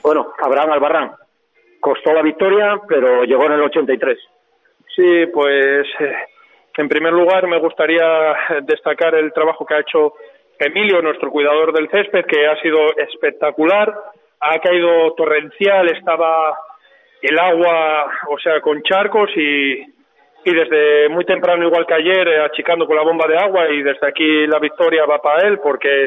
Bueno, 0.04 0.28
Abraham 0.40 0.70
Albarrán, 0.70 1.10
costó 1.80 2.12
la 2.12 2.22
victoria, 2.22 2.80
pero 2.88 3.24
llegó 3.24 3.46
en 3.46 3.52
el 3.52 3.62
83. 3.62 4.18
Sí, 4.94 5.26
pues 5.32 5.86
eh, 6.00 6.14
en 6.76 6.88
primer 6.88 7.12
lugar 7.12 7.46
me 7.46 7.58
gustaría 7.58 8.36
destacar 8.62 9.14
el 9.14 9.32
trabajo 9.32 9.66
que 9.66 9.74
ha 9.74 9.80
hecho 9.80 10.14
Emilio, 10.58 11.00
nuestro 11.02 11.30
cuidador 11.30 11.72
del 11.72 11.88
césped, 11.88 12.24
que 12.24 12.46
ha 12.46 12.60
sido 12.60 12.78
espectacular. 12.96 13.94
Ha 14.40 14.58
caído 14.58 15.12
torrencial, 15.14 15.88
estaba 15.88 16.56
el 17.22 17.38
agua, 17.38 18.10
o 18.28 18.38
sea, 18.38 18.60
con 18.60 18.82
charcos 18.82 19.30
y, 19.36 19.80
y 20.44 20.54
desde 20.54 21.08
muy 21.08 21.24
temprano, 21.24 21.66
igual 21.66 21.86
que 21.86 21.94
ayer, 21.94 22.28
eh, 22.28 22.40
achicando 22.40 22.86
con 22.86 22.96
la 22.96 23.02
bomba 23.02 23.26
de 23.26 23.36
agua 23.36 23.68
y 23.70 23.82
desde 23.82 24.06
aquí 24.06 24.46
la 24.46 24.58
victoria 24.58 25.04
va 25.04 25.18
para 25.18 25.48
él 25.48 25.58
porque 25.60 26.04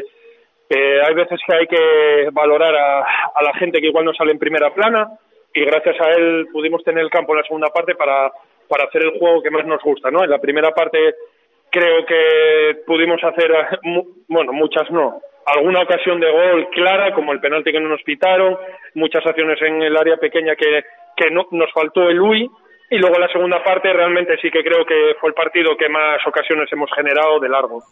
eh, 0.70 1.02
hay 1.06 1.14
veces 1.14 1.38
que 1.46 1.54
hay 1.54 1.66
que 1.66 2.28
valorar 2.32 2.74
a, 2.74 3.00
a 3.00 3.42
la 3.42 3.54
gente 3.58 3.80
que 3.80 3.88
igual 3.88 4.06
no 4.06 4.14
sale 4.14 4.32
en 4.32 4.38
primera 4.38 4.72
plana 4.72 5.08
y 5.54 5.64
gracias 5.64 6.00
a 6.00 6.10
él 6.12 6.48
pudimos 6.52 6.82
tener 6.84 7.02
el 7.02 7.10
campo 7.10 7.32
en 7.32 7.38
la 7.38 7.44
segunda 7.44 7.68
parte 7.68 7.94
para, 7.94 8.32
para 8.68 8.84
hacer 8.84 9.02
el 9.02 9.18
juego 9.18 9.42
que 9.42 9.50
más 9.50 9.66
nos 9.66 9.82
gusta, 9.82 10.10
¿no? 10.10 10.24
En 10.24 10.30
la 10.30 10.40
primera 10.40 10.70
parte 10.72 11.14
creo 11.70 12.04
que 12.06 12.82
pudimos 12.86 13.22
hacer, 13.24 13.50
bueno, 14.28 14.52
muchas 14.52 14.90
no, 14.90 15.20
alguna 15.46 15.82
ocasión 15.82 16.20
de 16.20 16.30
gol 16.30 16.68
clara, 16.70 17.14
como 17.14 17.32
el 17.32 17.40
penalti 17.40 17.72
que 17.72 17.80
no 17.80 17.88
nos 17.88 18.02
pitaron, 18.02 18.56
muchas 18.94 19.26
acciones 19.26 19.60
en 19.62 19.82
el 19.82 19.96
área 19.96 20.16
pequeña 20.16 20.54
que, 20.56 20.84
que 21.16 21.30
no, 21.30 21.46
nos 21.50 21.72
faltó 21.72 22.08
el 22.08 22.20
UI, 22.20 22.50
y 22.92 22.98
luego 22.98 23.18
la 23.18 23.28
segunda 23.28 23.64
parte 23.64 23.90
realmente 23.90 24.36
sí 24.42 24.50
que 24.50 24.62
creo 24.62 24.84
que 24.84 25.14
fue 25.18 25.30
el 25.30 25.34
partido 25.34 25.74
que 25.78 25.88
más 25.88 26.18
ocasiones 26.26 26.70
hemos 26.70 26.90
generado 26.94 27.40
de 27.40 27.48
largo. 27.48 27.82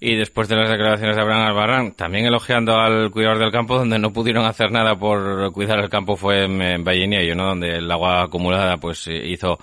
Y 0.00 0.16
después 0.16 0.48
de 0.48 0.56
las 0.56 0.70
declaraciones 0.70 1.14
de 1.14 1.22
Abraham 1.22 1.48
Albarrán, 1.48 1.94
también 1.94 2.24
elogiando 2.24 2.74
al 2.78 3.10
cuidador 3.10 3.38
del 3.38 3.52
campo, 3.52 3.76
donde 3.76 3.98
no 3.98 4.14
pudieron 4.14 4.46
hacer 4.46 4.72
nada 4.72 4.96
por 4.96 5.52
cuidar 5.52 5.78
el 5.78 5.90
campo 5.90 6.16
fue 6.16 6.46
en, 6.46 6.62
en 6.62 7.36
¿no? 7.36 7.48
Donde 7.48 7.76
el 7.76 7.90
agua 7.90 8.22
acumulada 8.22 8.78
pues 8.78 9.06
hizo 9.08 9.58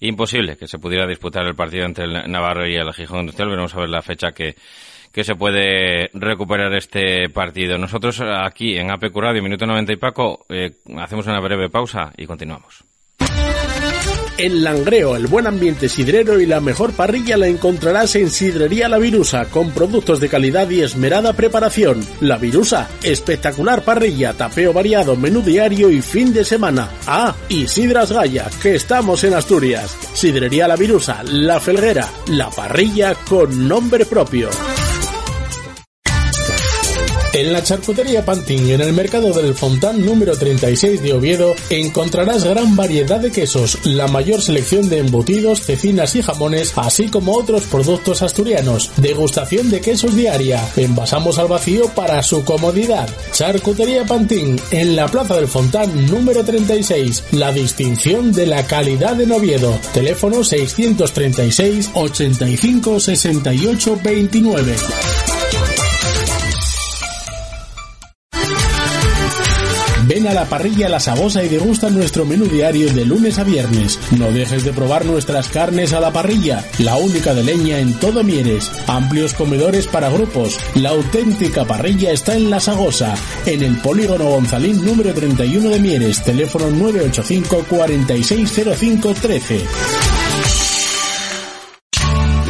imposible 0.00 0.56
que 0.56 0.66
se 0.66 0.78
pudiera 0.78 1.06
disputar 1.06 1.44
el 1.44 1.54
partido 1.54 1.84
entre 1.84 2.06
el 2.06 2.32
Navarro 2.32 2.66
y 2.66 2.74
el 2.74 2.90
Gijón 2.94 3.20
Industrial. 3.20 3.50
Veremos 3.50 3.74
a 3.74 3.80
ver 3.80 3.90
la 3.90 4.00
fecha 4.00 4.32
que, 4.32 4.54
que 5.12 5.24
se 5.24 5.34
puede 5.34 6.08
recuperar 6.14 6.72
este 6.74 7.28
partido. 7.28 7.76
Nosotros 7.76 8.22
aquí 8.22 8.78
en 8.78 8.90
APQ 8.90 9.14
Radio, 9.14 9.42
Minuto 9.42 9.66
90 9.66 9.92
y 9.92 9.96
Paco, 9.96 10.46
eh, 10.48 10.70
hacemos 10.96 11.26
una 11.26 11.40
breve 11.40 11.68
pausa 11.68 12.12
y 12.16 12.24
continuamos. 12.24 12.95
En 14.38 14.62
Langreo, 14.62 15.16
el 15.16 15.28
buen 15.28 15.46
ambiente 15.46 15.88
sidrero 15.88 16.38
y 16.38 16.44
la 16.44 16.60
mejor 16.60 16.92
parrilla 16.92 17.38
la 17.38 17.46
encontrarás 17.46 18.16
en 18.16 18.30
Sidrería 18.30 18.86
La 18.86 18.98
Virusa, 18.98 19.46
con 19.46 19.70
productos 19.70 20.20
de 20.20 20.28
calidad 20.28 20.68
y 20.68 20.82
esmerada 20.82 21.32
preparación. 21.32 22.06
La 22.20 22.36
Virusa, 22.36 22.86
espectacular 23.02 23.82
parrilla, 23.82 24.34
tapeo 24.34 24.74
variado, 24.74 25.16
menú 25.16 25.40
diario 25.40 25.90
y 25.90 26.02
fin 26.02 26.34
de 26.34 26.44
semana. 26.44 26.90
Ah, 27.06 27.34
y 27.48 27.66
Sidras 27.66 28.12
Gaya, 28.12 28.50
que 28.62 28.74
estamos 28.74 29.24
en 29.24 29.32
Asturias. 29.32 29.96
Sidrería 30.12 30.68
La 30.68 30.76
Virusa, 30.76 31.22
La 31.24 31.58
Felguera, 31.58 32.06
la 32.28 32.50
parrilla 32.50 33.14
con 33.14 33.66
nombre 33.66 34.04
propio. 34.04 34.50
En 37.36 37.52
la 37.52 37.62
charcutería 37.62 38.24
Pantin, 38.24 38.70
en 38.70 38.80
el 38.80 38.94
mercado 38.94 39.30
del 39.30 39.54
Fontán 39.54 40.02
número 40.02 40.38
36 40.38 41.02
de 41.02 41.12
Oviedo, 41.12 41.54
encontrarás 41.68 42.44
gran 42.44 42.74
variedad 42.76 43.20
de 43.20 43.30
quesos, 43.30 43.78
la 43.84 44.06
mayor 44.06 44.40
selección 44.40 44.88
de 44.88 45.00
embutidos, 45.00 45.60
cecinas 45.60 46.16
y 46.16 46.22
jamones, 46.22 46.72
así 46.76 47.08
como 47.08 47.36
otros 47.36 47.64
productos 47.64 48.22
asturianos. 48.22 48.90
Degustación 48.96 49.68
de 49.68 49.82
quesos 49.82 50.16
diaria. 50.16 50.66
Envasamos 50.76 51.38
al 51.38 51.48
vacío 51.48 51.90
para 51.90 52.22
su 52.22 52.42
comodidad. 52.42 53.06
Charcutería 53.32 54.06
Pantin, 54.06 54.58
en 54.70 54.96
la 54.96 55.06
plaza 55.06 55.36
del 55.36 55.46
Fontán 55.46 56.06
número 56.06 56.42
36. 56.42 57.22
La 57.32 57.52
distinción 57.52 58.32
de 58.32 58.46
la 58.46 58.66
calidad 58.66 59.20
en 59.20 59.32
Oviedo. 59.32 59.78
Teléfono 59.92 60.42
636 60.42 61.90
85 61.92 62.98
68 62.98 64.00
29. 64.02 64.76
Ven 70.06 70.28
a 70.28 70.34
la 70.34 70.44
parrilla 70.44 70.88
La 70.88 71.00
Sabosa 71.00 71.42
y 71.42 71.48
degusta 71.48 71.90
nuestro 71.90 72.24
menú 72.24 72.46
diario 72.46 72.92
de 72.92 73.04
lunes 73.04 73.40
a 73.40 73.44
viernes. 73.44 73.98
No 74.16 74.30
dejes 74.30 74.64
de 74.64 74.72
probar 74.72 75.04
nuestras 75.04 75.48
carnes 75.48 75.92
a 75.92 76.00
la 76.00 76.12
parrilla, 76.12 76.64
la 76.78 76.96
única 76.96 77.34
de 77.34 77.42
leña 77.42 77.80
en 77.80 77.94
todo 77.94 78.22
Mieres. 78.22 78.70
Amplios 78.86 79.34
comedores 79.34 79.88
para 79.88 80.08
grupos. 80.08 80.60
La 80.74 80.90
auténtica 80.90 81.64
parrilla 81.64 82.12
está 82.12 82.36
en 82.36 82.50
La 82.50 82.60
Sagosa, 82.60 83.16
en 83.46 83.62
el 83.62 83.78
polígono 83.78 84.26
Gonzalín 84.26 84.84
número 84.84 85.12
31 85.12 85.70
de 85.70 85.80
Mieres, 85.80 86.22
teléfono 86.22 86.70
985 86.70 87.66
460513. 87.68 90.15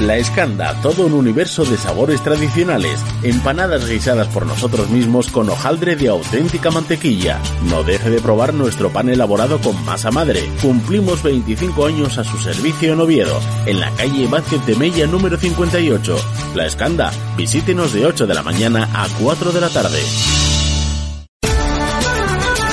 La 0.06 0.18
Escanda, 0.18 0.72
todo 0.82 1.04
un 1.04 1.14
universo 1.14 1.64
de 1.64 1.76
sabores 1.76 2.22
tradicionales, 2.22 3.04
empanadas 3.24 3.88
guisadas 3.88 4.28
por 4.28 4.46
nosotros 4.46 4.88
mismos 4.88 5.32
con 5.32 5.50
hojaldre 5.50 5.96
de 5.96 6.06
auténtica 6.06 6.70
mantequilla. 6.70 7.40
No 7.68 7.82
deje 7.82 8.10
de 8.10 8.20
probar 8.20 8.54
nuestro 8.54 8.90
pan 8.90 9.08
elaborado 9.08 9.60
con 9.60 9.84
masa 9.84 10.12
madre. 10.12 10.48
Cumplimos 10.62 11.24
25 11.24 11.86
años 11.86 12.18
a 12.18 12.24
su 12.24 12.38
servicio 12.38 12.92
en 12.92 13.00
Oviedo, 13.00 13.36
en 13.66 13.80
la 13.80 13.90
calle 13.96 14.28
Vázquez 14.28 14.64
de 14.64 14.76
Mella 14.76 15.08
número 15.08 15.38
58. 15.38 16.16
La 16.54 16.66
Escanda, 16.66 17.10
visítenos 17.36 17.92
de 17.92 18.06
8 18.06 18.28
de 18.28 18.34
la 18.34 18.44
mañana 18.44 18.88
a 18.94 19.08
4 19.20 19.50
de 19.50 19.60
la 19.60 19.70
tarde. 19.70 19.98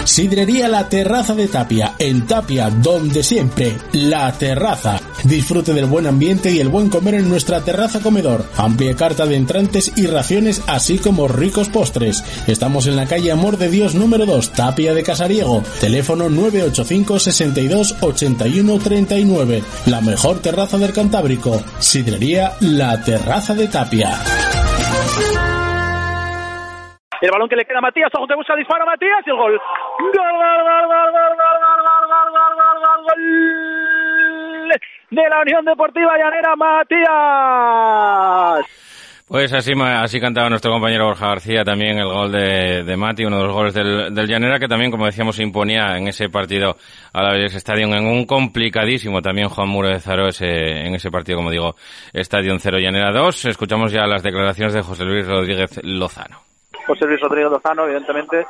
Sidrería 0.05 0.67
La 0.67 0.87
Terraza 0.89 1.33
de 1.33 1.47
Tapia, 1.47 1.95
en 1.97 2.27
Tapia, 2.27 2.69
donde 2.69 3.23
siempre, 3.23 3.75
La 3.93 4.31
Terraza. 4.33 4.99
Disfrute 5.23 5.73
del 5.73 5.85
buen 5.85 6.05
ambiente 6.05 6.51
y 6.51 6.59
el 6.59 6.67
buen 6.67 6.89
comer 6.89 7.15
en 7.15 7.29
nuestra 7.29 7.63
terraza 7.63 8.01
comedor. 8.01 8.43
Amplia 8.57 8.95
carta 8.95 9.25
de 9.25 9.37
entrantes 9.37 9.97
y 9.97 10.07
raciones, 10.07 10.63
así 10.67 10.99
como 10.99 11.29
ricos 11.29 11.69
postres. 11.69 12.23
Estamos 12.47 12.87
en 12.87 12.97
la 12.97 13.05
calle 13.05 13.31
Amor 13.31 13.57
de 13.57 13.69
Dios 13.69 13.95
número 13.95 14.25
2, 14.25 14.51
Tapia 14.51 14.93
de 14.93 15.03
Casariego. 15.03 15.63
Teléfono 15.79 16.29
985 16.29 17.19
62 17.19 17.95
81 18.01 18.79
39. 18.79 19.63
La 19.85 20.01
mejor 20.01 20.41
terraza 20.41 20.77
del 20.77 20.91
Cantábrico. 20.91 21.61
Sidrería 21.79 22.51
La 22.59 23.01
Terraza 23.01 23.53
de 23.55 23.67
Tapia. 23.69 24.19
El 27.21 27.31
balón 27.31 27.47
que 27.47 27.55
le 27.55 27.63
queda 27.63 27.77
a 27.77 27.81
Matías, 27.81 28.11
ojo 28.17 28.27
que 28.27 28.35
busca 28.35 28.53
disparo 28.57 28.85
Matías 28.85 29.23
y 29.25 29.29
el 29.29 29.37
gol, 29.37 29.53
gol, 29.53 30.11
gol, 30.11 30.59
gol, 30.67 30.87
gol, 30.91 31.11
gol, 31.13 31.37
gol, 31.39 32.59
gol, 32.83 33.03
gol 33.07 34.02
de 35.15 35.29
la 35.29 35.41
Unión 35.41 35.65
Deportiva 35.65 36.17
Llanera 36.17 36.55
Matías. 36.55 37.09
Pues 39.27 39.51
así, 39.53 39.73
ma- 39.73 40.03
así 40.03 40.19
cantaba 40.19 40.49
nuestro 40.49 40.71
compañero 40.71 41.05
Borja 41.05 41.27
García 41.29 41.63
también 41.63 41.97
el 41.97 42.05
gol 42.05 42.31
de, 42.31 42.83
de 42.83 42.97
Mati, 42.97 43.23
uno 43.25 43.37
de 43.37 43.43
los 43.45 43.53
goles 43.53 43.73
del, 43.73 44.13
del 44.13 44.27
Llanera, 44.27 44.59
que 44.59 44.67
también, 44.67 44.91
como 44.91 45.05
decíamos, 45.05 45.35
se 45.37 45.43
imponía 45.43 45.97
en 45.97 46.07
ese 46.09 46.29
partido 46.29 46.75
a 47.13 47.23
la 47.23 47.31
Vélez 47.31 47.55
Stadium, 47.55 47.93
en 47.93 48.05
un 48.05 48.25
complicadísimo 48.25 49.21
también 49.21 49.47
Juan 49.47 49.69
Muro 49.69 49.87
de 49.87 49.99
Zaro 50.01 50.27
ese, 50.27 50.45
en 50.45 50.93
ese 50.93 51.09
partido, 51.09 51.37
como 51.37 51.51
digo, 51.51 51.75
Stadium 52.13 52.57
0 52.59 52.77
Llanera 52.79 53.11
2. 53.11 53.45
Escuchamos 53.45 53.91
ya 53.93 54.05
las 54.05 54.21
declaraciones 54.23 54.73
de 54.73 54.81
José 54.81 55.05
Luis 55.05 55.25
Rodríguez 55.25 55.79
Lozano. 55.83 56.41
José 56.85 57.05
Luis 57.05 57.21
Rodríguez 57.21 57.49
Lozano, 57.49 57.85
evidentemente, 57.85 58.45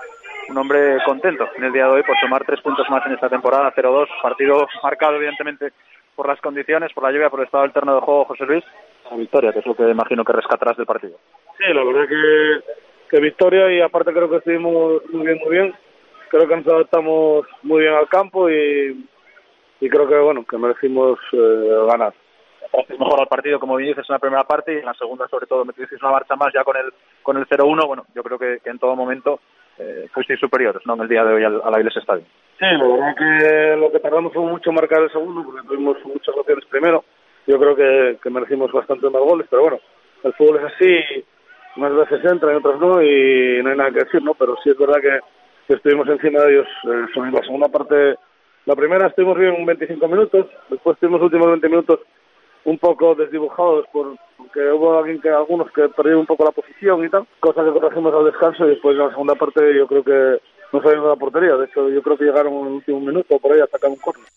un 0.49 0.57
hombre 0.57 0.97
contento 1.05 1.47
en 1.55 1.65
el 1.65 1.71
día 1.71 1.85
de 1.85 1.91
hoy 1.91 2.03
por 2.03 2.17
sumar 2.19 2.43
tres 2.45 2.59
puntos 2.61 2.85
más 2.89 3.05
en 3.05 3.13
esta 3.13 3.29
temporada, 3.29 3.71
0-2, 3.73 4.07
partido 4.21 4.67
marcado 4.81 5.15
evidentemente 5.17 5.71
por 6.15 6.27
las 6.27 6.39
condiciones, 6.41 6.93
por 6.93 7.03
la 7.03 7.11
lluvia, 7.11 7.29
por 7.29 7.39
el 7.39 7.45
estado 7.45 7.63
alterno 7.63 7.95
de 7.95 8.01
juego, 8.01 8.25
José 8.25 8.45
Luis, 8.45 8.63
la 9.09 9.17
victoria, 9.17 9.51
que 9.51 9.59
es 9.59 9.65
lo 9.65 9.75
que 9.75 9.89
imagino 9.89 10.23
que 10.23 10.33
rescatarás 10.33 10.77
del 10.77 10.85
partido. 10.85 11.17
Sí, 11.57 11.73
la 11.73 11.83
verdad 11.83 12.07
que, 12.07 12.61
que 13.09 13.21
victoria 13.21 13.71
y 13.71 13.81
aparte 13.81 14.13
creo 14.13 14.29
que 14.29 14.37
estuvimos 14.37 15.03
muy 15.11 15.25
bien, 15.25 15.39
muy 15.39 15.51
bien. 15.51 15.73
Creo 16.29 16.47
que 16.47 16.55
nos 16.55 16.67
adaptamos 16.67 17.45
muy 17.61 17.81
bien 17.81 17.93
al 17.93 18.07
campo 18.09 18.49
y, 18.49 19.07
y 19.79 19.89
creo 19.89 20.07
que 20.07 20.17
bueno 20.17 20.45
que 20.45 20.57
merecimos 20.57 21.19
eh, 21.31 21.85
ganar. 21.91 22.13
Haces 22.73 22.97
mejor 22.97 23.19
al 23.19 23.27
partido, 23.27 23.59
como 23.59 23.75
bien 23.75 23.89
dices, 23.89 24.09
en 24.09 24.13
la 24.13 24.19
primera 24.19 24.43
parte 24.45 24.73
y 24.73 24.77
en 24.77 24.85
la 24.85 24.95
segunda, 24.95 25.27
sobre 25.27 25.45
todo, 25.45 25.63
metisteis 25.63 26.01
una 26.01 26.11
marcha 26.11 26.35
más 26.35 26.51
ya 26.51 26.63
con 26.63 26.75
el 26.75 26.91
con 27.21 27.37
el 27.37 27.45
0-1. 27.45 27.85
Bueno, 27.85 28.05
yo 28.15 28.23
creo 28.23 28.39
que, 28.39 28.61
que 28.63 28.69
en 28.71 28.79
todo 28.79 28.95
momento 28.95 29.41
eh, 29.79 30.07
fuisteis 30.13 30.39
superiores, 30.39 30.81
¿no? 30.85 30.95
En 30.95 31.01
el 31.01 31.07
día 31.07 31.23
de 31.23 31.33
hoy 31.33 31.43
al, 31.43 31.61
al 31.63 31.73
Aviles 31.73 31.95
Estadio. 31.97 32.23
Sí, 32.59 32.65
la 32.65 32.87
verdad 32.87 33.15
que 33.17 33.75
lo 33.77 33.91
que 33.91 33.99
tardamos 33.99 34.33
fue 34.33 34.43
mucho 34.43 34.71
marcar 34.71 35.01
el 35.01 35.11
segundo, 35.11 35.43
porque 35.43 35.67
tuvimos 35.67 35.97
muchas 36.05 36.35
opciones 36.35 36.65
primero. 36.65 37.03
Yo 37.47 37.59
creo 37.59 37.75
que, 37.75 38.17
que 38.21 38.29
merecimos 38.29 38.71
bastante 38.71 39.09
más 39.09 39.21
goles, 39.21 39.47
pero 39.49 39.63
bueno, 39.63 39.79
el 40.23 40.33
fútbol 40.33 40.57
es 40.57 40.73
así, 40.73 41.25
unas 41.75 41.95
veces 41.95 42.31
entran 42.31 42.53
y 42.53 42.57
otras 42.57 42.79
no, 42.79 43.01
y 43.01 43.61
no 43.63 43.69
hay 43.71 43.77
nada 43.77 43.91
que 43.91 44.05
decir, 44.05 44.21
¿no? 44.21 44.33
Pero 44.35 44.55
sí 44.63 44.69
es 44.69 44.77
verdad 44.77 45.01
que, 45.01 45.73
estuvimos 45.73 46.07
encima 46.07 46.41
de 46.41 46.53
ellos 46.53 46.67
eh, 46.83 47.31
la 47.31 47.41
segunda 47.41 47.67
parte. 47.67 48.15
La 48.65 48.75
primera 48.75 49.07
estuvimos 49.07 49.37
bien 49.37 49.65
25 49.65 50.07
minutos, 50.07 50.47
después 50.69 50.95
estuvimos 50.95 51.19
los 51.19 51.25
últimos 51.27 51.47
20 51.47 51.69
minutos 51.69 51.99
un 52.65 52.77
poco 52.77 53.15
desdibujados 53.15 53.85
por 53.91 54.15
porque 54.37 54.71
hubo 54.71 54.99
alguien 54.99 55.21
que 55.21 55.29
algunos 55.29 55.71
que 55.71 55.87
perdieron 55.89 56.21
un 56.21 56.25
poco 56.25 56.45
la 56.45 56.51
posición 56.51 57.03
y 57.05 57.09
tal, 57.09 57.25
cosa 57.39 57.63
que 57.63 57.71
corregimos 57.71 58.13
al 58.13 58.25
descanso 58.25 58.65
y 58.65 58.71
después 58.71 58.93
en 58.93 59.05
la 59.05 59.09
segunda 59.09 59.35
parte 59.35 59.61
yo 59.75 59.87
creo 59.87 60.03
que 60.03 60.41
no 60.71 60.81
salieron 60.81 61.05
de 61.05 61.09
la 61.09 61.15
portería, 61.15 61.55
de 61.55 61.65
hecho 61.65 61.89
yo 61.89 62.01
creo 62.01 62.17
que 62.17 62.25
llegaron 62.25 62.53
en 62.53 62.67
el 62.67 62.73
último 62.73 62.99
minuto 62.99 63.39
por 63.39 63.53
ahí 63.53 63.61
a 63.61 63.67
sacar 63.67 63.89
un 63.89 63.97
córner. 63.97 64.27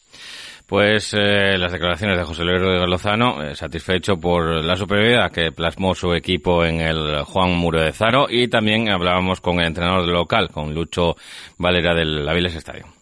Pues 0.67 1.15
eh, 1.15 1.57
las 1.59 1.73
declaraciones 1.73 2.19
de 2.19 2.25
José 2.25 2.45
Luis 2.45 2.61
de 2.61 2.87
Lozano, 2.89 3.43
eh, 3.43 3.55
satisfecho 3.55 4.17
por 4.17 4.65
la 4.65 4.75
superioridad 4.75 5.31
que 5.31 5.53
plasmó 5.53 5.95
su 5.95 6.13
equipo 6.13 6.65
en 6.65 6.81
el 6.81 7.23
Juan 7.23 7.53
Muro 7.53 7.81
de 7.81 7.93
Zaro 7.93 8.27
y 8.29 8.49
también 8.49 8.89
hablábamos 8.91 9.41
con 9.41 9.61
el 9.61 9.67
entrenador 9.67 10.09
local, 10.09 10.49
con 10.51 10.75
Lucho 10.75 11.15
Valera 11.59 11.95
del 11.95 12.29
Aviles 12.29 12.57
Estadio. 12.57 12.96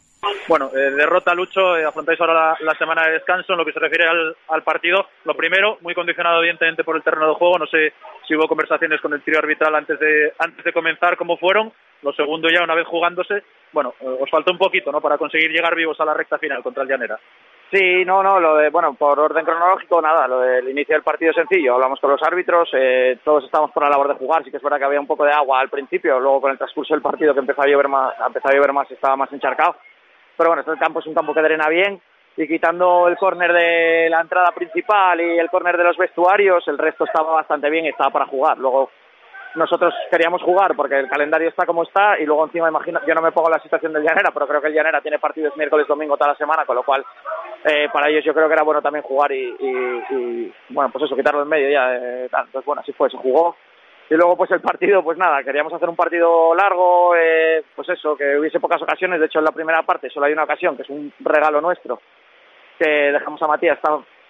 Bueno, 0.46 0.70
eh, 0.74 0.90
derrota 0.90 1.34
Lucho, 1.34 1.76
eh, 1.76 1.84
afrontáis 1.84 2.20
ahora 2.20 2.56
la, 2.60 2.74
semana 2.74 3.06
de 3.06 3.12
descanso 3.12 3.52
en 3.52 3.58
lo 3.58 3.64
que 3.64 3.72
se 3.72 3.80
refiere 3.80 4.06
al, 4.06 4.36
al, 4.48 4.62
partido. 4.62 5.06
Lo 5.24 5.34
primero, 5.34 5.78
muy 5.80 5.94
condicionado 5.94 6.38
evidentemente 6.38 6.84
por 6.84 6.96
el 6.96 7.02
terreno 7.02 7.28
de 7.28 7.34
juego, 7.34 7.58
no 7.58 7.66
sé 7.66 7.94
si 8.26 8.34
hubo 8.34 8.48
conversaciones 8.48 9.00
con 9.00 9.12
el 9.14 9.22
trío 9.22 9.38
arbitral 9.38 9.74
antes 9.74 9.98
de, 9.98 10.32
antes 10.38 10.64
de 10.64 10.72
comenzar, 10.72 11.16
cómo 11.16 11.36
fueron. 11.36 11.72
Lo 12.02 12.12
segundo 12.12 12.48
ya, 12.50 12.62
una 12.62 12.74
vez 12.74 12.86
jugándose, 12.86 13.42
bueno, 13.72 13.94
eh, 14.00 14.18
os 14.20 14.30
faltó 14.30 14.52
un 14.52 14.58
poquito, 14.58 14.92
¿no?, 14.92 15.00
para 15.00 15.16
conseguir 15.16 15.50
llegar 15.50 15.74
vivos 15.74 15.98
a 16.00 16.04
la 16.04 16.14
recta 16.14 16.38
final 16.38 16.62
contra 16.62 16.82
el 16.82 16.88
Llanera. 16.88 17.18
Sí, 17.72 18.04
no, 18.04 18.22
no, 18.22 18.38
lo 18.38 18.56
de, 18.56 18.68
bueno, 18.68 18.94
por 18.94 19.18
orden 19.18 19.44
cronológico, 19.44 20.00
nada, 20.00 20.28
lo 20.28 20.40
del 20.40 20.68
inicio 20.68 20.94
del 20.94 21.02
partido 21.02 21.30
es 21.30 21.36
sencillo. 21.36 21.74
Hablamos 21.74 21.98
con 21.98 22.10
los 22.10 22.22
árbitros, 22.22 22.68
eh, 22.74 23.18
todos 23.24 23.44
estamos 23.44 23.70
por 23.72 23.82
la 23.82 23.88
labor 23.88 24.08
de 24.08 24.14
jugar. 24.14 24.44
Sí 24.44 24.50
que 24.50 24.58
es 24.58 24.62
verdad 24.62 24.78
que 24.78 24.84
había 24.84 25.00
un 25.00 25.06
poco 25.06 25.24
de 25.24 25.32
agua 25.32 25.60
al 25.60 25.70
principio, 25.70 26.20
luego 26.20 26.42
con 26.42 26.52
el 26.52 26.58
transcurso 26.58 26.94
del 26.94 27.02
partido 27.02 27.32
que 27.32 27.40
empezó 27.40 27.62
a 27.62 27.66
llover 27.66 27.88
más, 27.88 28.14
empezó 28.24 28.48
a 28.48 28.52
llover 28.52 28.72
más, 28.72 28.88
estaba 28.90 29.16
más 29.16 29.32
encharcado 29.32 29.74
pero 30.36 30.50
bueno, 30.50 30.62
este 30.62 30.78
campo 30.78 31.00
es 31.00 31.06
un 31.06 31.14
campo 31.14 31.34
que 31.34 31.42
drena 31.42 31.68
bien 31.68 32.00
y 32.36 32.48
quitando 32.48 33.06
el 33.08 33.16
córner 33.16 33.52
de 33.52 34.08
la 34.10 34.20
entrada 34.20 34.50
principal 34.52 35.20
y 35.20 35.38
el 35.38 35.48
córner 35.50 35.76
de 35.76 35.84
los 35.84 35.96
vestuarios, 35.96 36.66
el 36.66 36.78
resto 36.78 37.04
estaba 37.04 37.32
bastante 37.32 37.70
bien 37.70 37.86
y 37.86 37.90
estaba 37.90 38.10
para 38.10 38.26
jugar. 38.26 38.58
Luego 38.58 38.90
nosotros 39.54 39.94
queríamos 40.10 40.42
jugar 40.42 40.74
porque 40.74 40.98
el 40.98 41.08
calendario 41.08 41.48
está 41.48 41.64
como 41.64 41.84
está 41.84 42.18
y 42.18 42.26
luego 42.26 42.44
encima 42.44 42.68
imagino, 42.68 43.00
yo 43.06 43.14
no 43.14 43.22
me 43.22 43.30
pongo 43.30 43.48
la 43.50 43.60
situación 43.60 43.92
del 43.92 44.02
Llanera, 44.02 44.32
pero 44.32 44.48
creo 44.48 44.60
que 44.60 44.66
el 44.66 44.74
Llanera 44.74 45.00
tiene 45.00 45.20
partidos 45.20 45.56
miércoles, 45.56 45.86
domingo 45.86 46.16
toda 46.16 46.32
la 46.32 46.36
semana, 46.36 46.64
con 46.64 46.74
lo 46.74 46.82
cual 46.82 47.04
eh, 47.64 47.88
para 47.92 48.10
ellos 48.10 48.24
yo 48.24 48.34
creo 48.34 48.48
que 48.48 48.54
era 48.54 48.64
bueno 48.64 48.82
también 48.82 49.04
jugar 49.04 49.30
y, 49.30 49.54
y, 49.60 50.04
y 50.10 50.54
bueno, 50.70 50.90
pues 50.90 51.04
eso, 51.04 51.14
quitarlo 51.14 51.42
en 51.42 51.48
medio 51.48 51.70
ya. 51.70 51.94
Eh, 51.94 52.24
entonces 52.24 52.64
bueno, 52.64 52.82
así 52.82 52.92
fue, 52.92 53.08
se 53.10 53.16
jugó 53.16 53.54
y 54.10 54.14
luego 54.14 54.36
pues 54.36 54.50
el 54.50 54.60
partido 54.60 55.02
pues 55.02 55.18
nada 55.18 55.42
queríamos 55.42 55.72
hacer 55.72 55.88
un 55.88 55.96
partido 55.96 56.54
largo 56.54 57.14
eh, 57.16 57.62
pues 57.74 57.88
eso 57.88 58.16
que 58.16 58.38
hubiese 58.38 58.60
pocas 58.60 58.82
ocasiones. 58.82 59.20
De 59.20 59.26
hecho 59.26 59.38
en 59.38 59.46
la 59.46 59.52
primera 59.52 59.82
parte 59.82 60.10
solo 60.10 60.26
hay 60.26 60.32
una 60.32 60.44
ocasión 60.44 60.76
que 60.76 60.82
es 60.82 60.90
un 60.90 61.12
regalo 61.20 61.60
nuestro 61.60 62.00
que 62.78 63.12
dejamos 63.12 63.40
a 63.42 63.46
Matías 63.46 63.78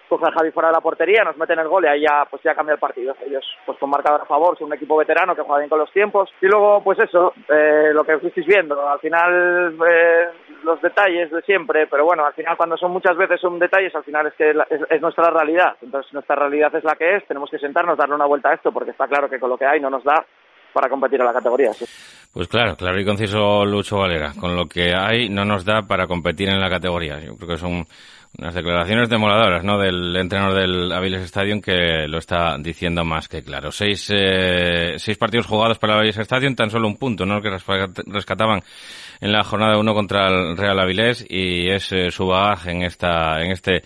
coge 0.07 0.25
a 0.27 0.31
Javi 0.31 0.51
fuera 0.51 0.69
de 0.69 0.75
la 0.75 0.81
portería 0.81 1.23
nos 1.23 1.37
meten 1.37 1.59
el 1.59 1.67
gol 1.67 1.85
y 1.85 1.87
ahí 1.87 2.01
ya 2.01 2.25
pues 2.29 2.41
ya 2.43 2.55
cambia 2.55 2.73
el 2.73 2.79
partido. 2.79 3.15
Ellos 3.25 3.45
pues 3.65 3.77
con 3.77 3.89
marcador 3.89 4.21
a 4.21 4.25
favor 4.25 4.57
son 4.57 4.67
un 4.67 4.73
equipo 4.73 4.97
veterano 4.97 5.35
que 5.35 5.41
juega 5.41 5.59
bien 5.59 5.69
con 5.69 5.79
los 5.79 5.91
tiempos. 5.91 6.29
Y 6.41 6.47
luego 6.47 6.81
pues 6.83 6.99
eso 6.99 7.33
eh, 7.49 7.91
lo 7.93 8.03
que 8.03 8.17
fuisteis 8.19 8.45
viendo. 8.45 8.87
Al 8.87 8.99
final 8.99 9.75
eh, 9.89 10.27
los 10.63 10.81
detalles 10.81 11.31
de 11.31 11.41
siempre 11.41 11.87
pero 11.87 12.05
bueno 12.05 12.25
al 12.25 12.33
final 12.33 12.57
cuando 12.57 12.77
son 12.77 12.91
muchas 12.91 13.15
veces 13.17 13.39
son 13.39 13.59
detalles 13.59 13.95
al 13.95 14.03
final 14.03 14.27
es 14.27 14.33
que 14.33 14.51
es, 14.51 14.81
es 14.89 15.01
nuestra 15.01 15.29
realidad. 15.29 15.75
Entonces 15.81 16.13
nuestra 16.13 16.35
realidad 16.35 16.73
es 16.75 16.83
la 16.83 16.95
que 16.95 17.15
es. 17.17 17.25
Tenemos 17.27 17.49
que 17.49 17.59
sentarnos 17.59 17.97
darle 17.97 18.15
una 18.15 18.25
vuelta 18.25 18.49
a 18.49 18.53
esto 18.53 18.71
porque 18.71 18.91
está 18.91 19.07
claro 19.07 19.29
que 19.29 19.39
con 19.39 19.49
lo 19.49 19.57
que 19.57 19.65
hay 19.65 19.79
no 19.79 19.89
nos 19.89 20.03
da 20.03 20.25
para 20.75 20.89
competir 20.89 21.21
en 21.21 21.25
la 21.25 21.33
categoría. 21.33 21.71
¿sí? 21.73 21.85
Pues 22.33 22.49
claro, 22.49 22.75
claro 22.75 22.99
y 22.99 23.05
conciso 23.05 23.63
Lucho 23.63 23.99
Valera. 23.99 24.33
Con 24.37 24.57
lo 24.57 24.65
que 24.65 24.93
hay 24.93 25.29
no 25.29 25.45
nos 25.45 25.63
da 25.63 25.83
para 25.83 26.05
competir 26.05 26.49
en 26.49 26.59
la 26.59 26.69
categoría. 26.69 27.17
Yo 27.21 27.37
creo 27.37 27.51
que 27.51 27.57
son 27.57 27.87
unas 28.37 28.53
declaraciones 28.53 29.07
demoladoras, 29.07 29.63
¿no? 29.63 29.79
Del 29.79 30.13
entrenador 30.17 30.59
del 30.59 30.91
Aviles 30.91 31.21
Stadium 31.21 31.61
que 31.61 32.09
lo 32.09 32.17
está 32.17 32.57
diciendo 32.59 33.05
más 33.05 33.29
que 33.29 33.41
claro. 33.41 33.71
Seis, 33.71 34.11
eh, 34.13 34.95
seis 34.97 35.17
partidos 35.17 35.47
jugados 35.47 35.79
para 35.79 35.93
el 35.93 35.99
Aviles 35.99 36.17
Stadium, 36.17 36.55
tan 36.55 36.69
solo 36.69 36.89
un 36.89 36.97
punto, 36.97 37.25
¿no? 37.25 37.41
Que 37.41 37.51
rescataban 38.07 38.61
en 39.21 39.31
la 39.31 39.45
jornada 39.45 39.79
uno 39.79 39.93
contra 39.93 40.27
el 40.27 40.57
Real 40.57 40.77
Avilés 40.77 41.25
y 41.29 41.69
es 41.69 41.89
eh, 41.93 42.11
su 42.11 42.27
bagaje 42.27 42.71
en 42.71 42.81
esta, 42.81 43.41
en 43.41 43.51
este 43.51 43.83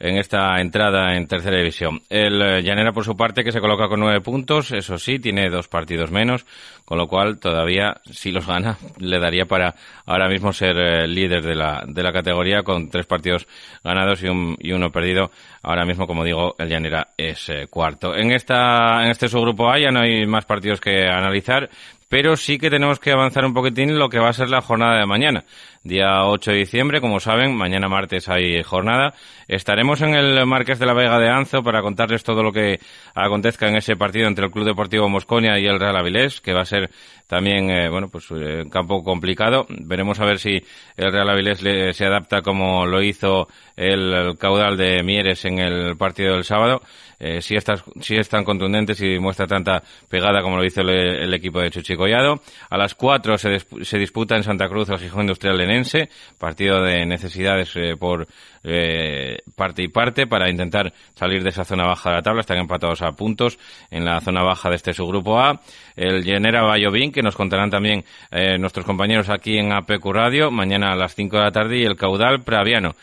en 0.00 0.16
esta 0.16 0.58
entrada 0.60 1.14
en 1.14 1.26
tercera 1.26 1.58
división. 1.58 2.00
El 2.08 2.40
eh, 2.40 2.62
Llanera, 2.62 2.92
por 2.92 3.04
su 3.04 3.14
parte, 3.16 3.44
que 3.44 3.52
se 3.52 3.60
coloca 3.60 3.86
con 3.86 4.00
nueve 4.00 4.22
puntos, 4.22 4.72
eso 4.72 4.96
sí, 4.96 5.18
tiene 5.18 5.50
dos 5.50 5.68
partidos 5.68 6.10
menos, 6.10 6.46
con 6.86 6.96
lo 6.96 7.06
cual 7.06 7.38
todavía, 7.38 8.00
si 8.10 8.32
los 8.32 8.46
gana, 8.46 8.78
le 8.98 9.20
daría 9.20 9.44
para 9.44 9.74
ahora 10.06 10.28
mismo 10.28 10.54
ser 10.54 10.76
eh, 10.78 11.06
líder 11.06 11.44
de 11.44 11.54
la, 11.54 11.84
de 11.86 12.02
la 12.02 12.12
categoría 12.12 12.62
con 12.62 12.88
tres 12.88 13.06
partidos 13.06 13.46
ganados 13.84 14.22
y, 14.22 14.28
un, 14.28 14.56
y 14.58 14.72
uno 14.72 14.90
perdido. 14.90 15.30
Ahora 15.62 15.84
mismo, 15.84 16.06
como 16.06 16.24
digo, 16.24 16.56
el 16.58 16.70
Llanera 16.70 17.08
es 17.18 17.50
eh, 17.50 17.66
cuarto. 17.68 18.16
En 18.16 18.32
esta, 18.32 19.04
en 19.04 19.10
este 19.10 19.28
subgrupo 19.28 19.70
A 19.70 19.78
ya 19.78 19.90
no 19.90 20.00
hay 20.00 20.26
más 20.26 20.46
partidos 20.46 20.80
que 20.80 21.06
analizar, 21.06 21.68
pero 22.10 22.36
sí 22.36 22.58
que 22.58 22.70
tenemos 22.70 22.98
que 22.98 23.12
avanzar 23.12 23.44
un 23.44 23.54
poquitín 23.54 23.96
lo 23.96 24.08
que 24.08 24.18
va 24.18 24.30
a 24.30 24.32
ser 24.32 24.50
la 24.50 24.60
jornada 24.60 24.98
de 24.98 25.06
mañana. 25.06 25.44
Día 25.84 26.26
8 26.26 26.50
de 26.50 26.56
diciembre, 26.58 27.00
como 27.00 27.20
saben, 27.20 27.56
mañana 27.56 27.88
martes 27.88 28.28
hay 28.28 28.64
jornada. 28.64 29.14
Estaremos 29.46 30.02
en 30.02 30.14
el 30.14 30.44
Marqués 30.44 30.80
de 30.80 30.86
la 30.86 30.92
Vega 30.92 31.20
de 31.20 31.30
Anzo 31.30 31.62
para 31.62 31.82
contarles 31.82 32.24
todo 32.24 32.42
lo 32.42 32.50
que 32.50 32.80
acontezca 33.14 33.68
en 33.68 33.76
ese 33.76 33.94
partido 33.94 34.26
entre 34.26 34.46
el 34.46 34.50
Club 34.50 34.66
Deportivo 34.66 35.08
Mosconia 35.08 35.56
y 35.58 35.66
el 35.66 35.78
Real 35.78 35.96
Avilés, 35.96 36.40
que 36.40 36.52
va 36.52 36.62
a 36.62 36.66
ser 36.66 36.90
también, 37.28 37.70
eh, 37.70 37.88
bueno, 37.88 38.08
pues 38.08 38.28
eh, 38.32 38.62
un 38.64 38.70
campo 38.70 39.04
complicado. 39.04 39.66
Veremos 39.68 40.18
a 40.18 40.24
ver 40.24 40.40
si 40.40 40.60
el 40.96 41.12
Real 41.12 41.30
Avilés 41.30 41.62
le, 41.62 41.92
se 41.92 42.06
adapta 42.06 42.42
como 42.42 42.86
lo 42.86 43.00
hizo 43.02 43.46
el, 43.76 44.36
caudal 44.36 44.76
de 44.76 45.04
Mieres 45.04 45.44
en 45.44 45.60
el 45.60 45.96
partido 45.96 46.34
del 46.34 46.44
sábado. 46.44 46.82
Eh, 47.20 47.40
si, 47.40 47.54
estas, 47.54 47.84
si 48.00 48.16
es 48.16 48.28
tan 48.28 48.44
contundente, 48.44 48.94
si 48.94 49.18
muestra 49.18 49.46
tanta 49.46 49.82
pegada 50.08 50.42
como 50.42 50.56
lo 50.56 50.64
hizo 50.64 50.80
el, 50.80 50.90
el 50.90 51.34
equipo 51.34 51.60
de 51.60 51.70
Chuchi 51.70 51.94
Collado. 52.00 52.40
A 52.70 52.78
las 52.78 52.94
4 52.94 53.36
se, 53.36 53.58
se, 53.82 53.98
disputa 53.98 54.34
en 54.34 54.42
Santa 54.42 54.68
Cruz 54.68 54.88
el 54.88 54.98
Gijón 54.98 55.22
Industrial 55.22 55.54
Lenense, 55.54 56.08
partido 56.38 56.82
de 56.82 57.04
necesidades 57.04 57.70
eh, 57.76 57.94
por 57.98 58.26
eh, 58.64 59.36
parte 59.54 59.82
y 59.82 59.88
parte 59.88 60.26
para 60.26 60.48
intentar 60.48 60.94
salir 61.14 61.42
de 61.42 61.50
esa 61.50 61.64
zona 61.64 61.86
baja 61.86 62.08
de 62.08 62.16
la 62.16 62.22
tabla. 62.22 62.40
Están 62.40 62.56
empatados 62.56 63.02
a 63.02 63.12
puntos 63.12 63.58
en 63.90 64.06
la 64.06 64.18
zona 64.20 64.42
baja 64.42 64.70
de 64.70 64.76
este 64.76 64.94
subgrupo 64.94 65.38
A. 65.38 65.60
El 65.94 66.24
Genera 66.24 66.62
Bayovín, 66.62 67.12
que 67.12 67.22
nos 67.22 67.36
contarán 67.36 67.68
también 67.68 68.02
eh, 68.30 68.56
nuestros 68.56 68.86
compañeros 68.86 69.28
aquí 69.28 69.58
en 69.58 69.70
APQ 69.70 70.04
Radio, 70.06 70.50
mañana 70.50 70.92
a 70.92 70.96
las 70.96 71.14
5 71.14 71.36
de 71.36 71.42
la 71.42 71.52
tarde, 71.52 71.78
y 71.78 71.84
el 71.84 71.96
Caudal 71.96 72.42
Praviano, 72.42 72.94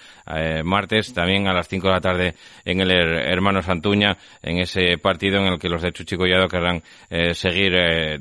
martes 0.66 1.14
también 1.14 1.48
a 1.48 1.54
las 1.54 1.70
5 1.70 1.88
de 1.88 1.94
la 1.94 2.02
tarde 2.02 2.36
en 2.66 2.82
el 2.82 2.92
Hermano 2.92 3.62
Santuña, 3.62 4.18
en 4.42 4.58
ese 4.58 4.98
partido 4.98 5.38
en 5.38 5.54
el 5.54 5.60
que 5.60 5.70
los 5.70 5.82
de 5.82 5.94
Chuchi 5.94 6.18
Collado 6.18 6.50
querrán 6.50 6.84
seguir 7.34 7.74
eh, 7.76 8.18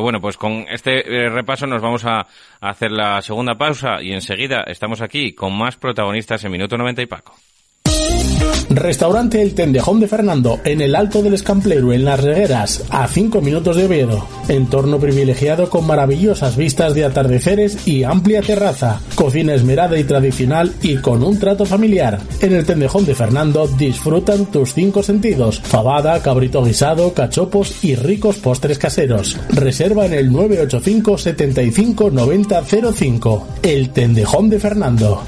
Bueno, 0.00 0.20
pues 0.20 0.36
con 0.36 0.66
este 0.68 1.00
eh, 1.00 1.28
repaso 1.28 1.66
nos 1.66 1.82
vamos 1.82 2.04
a 2.04 2.26
hacer 2.60 2.90
la 2.90 3.20
segunda 3.22 3.56
pausa 3.56 4.02
y 4.02 4.12
enseguida 4.12 4.64
estamos 4.66 5.00
aquí 5.00 5.34
con 5.34 5.56
más 5.56 5.76
protagonistas 5.76 6.44
en 6.44 6.52
Minuto 6.52 6.76
90 6.76 7.02
y 7.02 7.06
Paco. 7.06 7.34
Restaurante 8.70 9.42
El 9.42 9.54
Tendejón 9.54 9.98
de 9.98 10.06
Fernando, 10.06 10.60
en 10.64 10.80
el 10.80 10.94
Alto 10.94 11.22
del 11.22 11.34
Escamplero, 11.34 11.92
en 11.92 12.04
Las 12.04 12.22
Regueras, 12.22 12.84
a 12.90 13.08
5 13.08 13.40
minutos 13.40 13.76
de 13.76 13.86
Oviedo. 13.86 14.26
Entorno 14.48 15.00
privilegiado 15.00 15.68
con 15.68 15.86
maravillosas 15.88 16.56
vistas 16.56 16.94
de 16.94 17.04
atardeceres 17.04 17.88
y 17.88 18.04
amplia 18.04 18.42
terraza. 18.42 19.00
Cocina 19.16 19.54
esmerada 19.54 19.98
y 19.98 20.04
tradicional 20.04 20.72
y 20.82 20.98
con 20.98 21.24
un 21.24 21.38
trato 21.40 21.66
familiar. 21.66 22.20
En 22.40 22.54
el 22.54 22.64
Tendejón 22.64 23.06
de 23.06 23.16
Fernando 23.16 23.66
disfrutan 23.66 24.46
tus 24.46 24.72
cinco 24.72 25.02
sentidos. 25.02 25.60
Fabada, 25.60 26.22
cabrito 26.22 26.62
guisado, 26.62 27.12
cachopos 27.12 27.82
y 27.84 27.96
ricos 27.96 28.36
postres 28.36 28.78
caseros. 28.78 29.36
Reserva 29.48 30.06
en 30.06 30.14
el 30.14 30.32
985 30.32 31.18
75 31.18 32.10
90 32.12 32.62
05. 32.62 33.48
El 33.64 33.90
Tendejón 33.90 34.48
de 34.48 34.60
Fernando. 34.60 35.24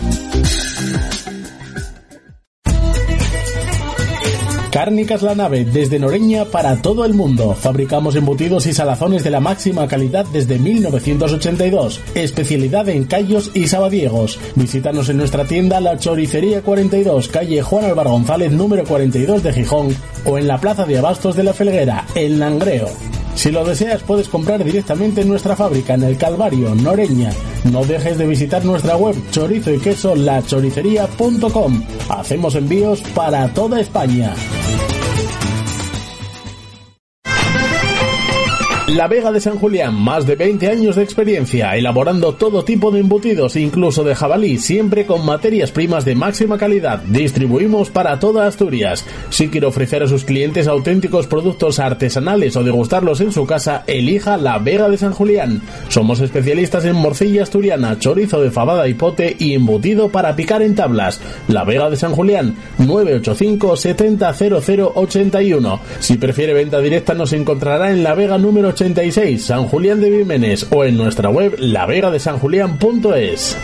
Cárnicas 4.72 5.20
La 5.20 5.34
Nave, 5.34 5.66
desde 5.66 5.98
Noreña 5.98 6.46
para 6.46 6.80
todo 6.80 7.04
el 7.04 7.12
mundo. 7.12 7.54
Fabricamos 7.54 8.16
embutidos 8.16 8.66
y 8.66 8.72
salazones 8.72 9.22
de 9.22 9.30
la 9.30 9.38
máxima 9.38 9.86
calidad 9.86 10.24
desde 10.32 10.58
1982. 10.58 12.00
Especialidad 12.14 12.88
en 12.88 13.04
callos 13.04 13.50
y 13.52 13.68
sabadiegos. 13.68 14.40
Visítanos 14.54 15.10
en 15.10 15.18
nuestra 15.18 15.44
tienda 15.44 15.78
La 15.78 15.98
Choricería 15.98 16.62
42, 16.62 17.28
calle 17.28 17.60
Juan 17.60 17.84
Álvaro 17.84 18.12
González, 18.12 18.50
número 18.50 18.84
42 18.84 19.42
de 19.42 19.52
Gijón, 19.52 19.94
o 20.24 20.38
en 20.38 20.48
la 20.48 20.58
Plaza 20.58 20.86
de 20.86 20.96
Abastos 20.96 21.36
de 21.36 21.42
la 21.42 21.52
Felguera, 21.52 22.06
El 22.14 22.38
Langreo. 22.38 22.88
Si 23.34 23.50
lo 23.50 23.66
deseas 23.66 24.02
puedes 24.02 24.30
comprar 24.30 24.64
directamente 24.64 25.20
en 25.20 25.28
nuestra 25.28 25.54
fábrica 25.54 25.92
en 25.92 26.04
el 26.04 26.16
Calvario, 26.16 26.74
Noreña. 26.74 27.30
No 27.70 27.84
dejes 27.84 28.18
de 28.18 28.26
visitar 28.26 28.64
nuestra 28.64 28.96
web 28.96 29.14
chorizo 29.30 29.72
y 29.72 29.78
queso 29.78 30.14
lachoricería.com. 30.16 31.82
Hacemos 32.08 32.54
envíos 32.56 33.00
para 33.14 33.48
toda 33.52 33.80
España. 33.80 34.34
La 38.96 39.08
Vega 39.08 39.32
de 39.32 39.40
San 39.40 39.58
Julián, 39.58 39.94
más 39.94 40.26
de 40.26 40.36
20 40.36 40.68
años 40.68 40.96
de 40.96 41.02
experiencia, 41.02 41.74
elaborando 41.76 42.34
todo 42.34 42.62
tipo 42.62 42.90
de 42.90 43.00
embutidos, 43.00 43.56
incluso 43.56 44.04
de 44.04 44.14
jabalí, 44.14 44.58
siempre 44.58 45.06
con 45.06 45.24
materias 45.24 45.72
primas 45.72 46.04
de 46.04 46.14
máxima 46.14 46.58
calidad. 46.58 47.00
Distribuimos 47.04 47.88
para 47.88 48.18
toda 48.18 48.46
Asturias. 48.46 49.06
Si 49.30 49.48
quiere 49.48 49.66
ofrecer 49.66 50.02
a 50.02 50.08
sus 50.08 50.24
clientes 50.24 50.68
auténticos 50.68 51.26
productos 51.26 51.78
artesanales 51.78 52.54
o 52.54 52.64
degustarlos 52.64 53.22
en 53.22 53.32
su 53.32 53.46
casa, 53.46 53.82
elija 53.86 54.36
La 54.36 54.58
Vega 54.58 54.90
de 54.90 54.98
San 54.98 55.12
Julián. 55.12 55.62
Somos 55.88 56.20
especialistas 56.20 56.84
en 56.84 56.96
morcilla 56.96 57.44
asturiana, 57.44 57.98
chorizo 57.98 58.42
de 58.42 58.50
fabada 58.50 58.86
y 58.88 58.94
pote 58.94 59.34
y 59.38 59.54
embutido 59.54 60.10
para 60.10 60.36
picar 60.36 60.60
en 60.60 60.74
tablas. 60.74 61.18
La 61.48 61.64
Vega 61.64 61.88
de 61.88 61.96
San 61.96 62.12
Julián, 62.12 62.56
985 62.76 63.74
70 63.74 64.34
81. 64.94 65.80
Si 65.98 66.18
prefiere 66.18 66.52
venta 66.52 66.78
directa 66.80 67.14
nos 67.14 67.32
encontrará 67.32 67.90
en 67.90 68.02
La 68.02 68.14
Vega 68.14 68.36
número 68.36 68.74
80 68.82 69.38
San 69.38 69.68
Julián 69.68 70.00
de 70.00 70.10
Vímenes 70.10 70.66
o 70.72 70.84
en 70.84 70.96
nuestra 70.96 71.30
web 71.30 71.54
lavegadesanjulián.es. 71.56 73.56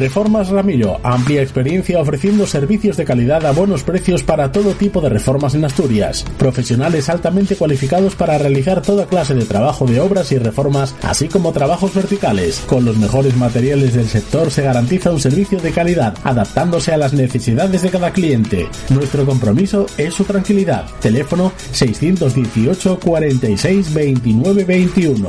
Reformas 0.00 0.48
Ramiro, 0.48 0.98
amplia 1.02 1.42
experiencia 1.42 2.00
ofreciendo 2.00 2.46
servicios 2.46 2.96
de 2.96 3.04
calidad 3.04 3.44
a 3.44 3.52
buenos 3.52 3.82
precios 3.82 4.22
para 4.22 4.50
todo 4.50 4.72
tipo 4.72 5.02
de 5.02 5.10
reformas 5.10 5.54
en 5.54 5.62
Asturias. 5.66 6.24
Profesionales 6.38 7.10
altamente 7.10 7.54
cualificados 7.54 8.14
para 8.14 8.38
realizar 8.38 8.80
toda 8.80 9.04
clase 9.04 9.34
de 9.34 9.44
trabajo 9.44 9.84
de 9.84 10.00
obras 10.00 10.32
y 10.32 10.38
reformas, 10.38 10.94
así 11.02 11.28
como 11.28 11.52
trabajos 11.52 11.94
verticales. 11.94 12.60
Con 12.66 12.86
los 12.86 12.96
mejores 12.96 13.36
materiales 13.36 13.92
del 13.92 14.08
sector 14.08 14.50
se 14.50 14.62
garantiza 14.62 15.12
un 15.12 15.20
servicio 15.20 15.60
de 15.60 15.70
calidad, 15.70 16.16
adaptándose 16.24 16.94
a 16.94 16.96
las 16.96 17.12
necesidades 17.12 17.82
de 17.82 17.90
cada 17.90 18.10
cliente. 18.10 18.70
Nuestro 18.88 19.26
compromiso 19.26 19.84
es 19.98 20.14
su 20.14 20.24
tranquilidad. 20.24 20.86
Teléfono 21.02 21.52
618 21.72 23.00
46 23.00 23.92
29 23.92 24.64
21. 24.64 25.28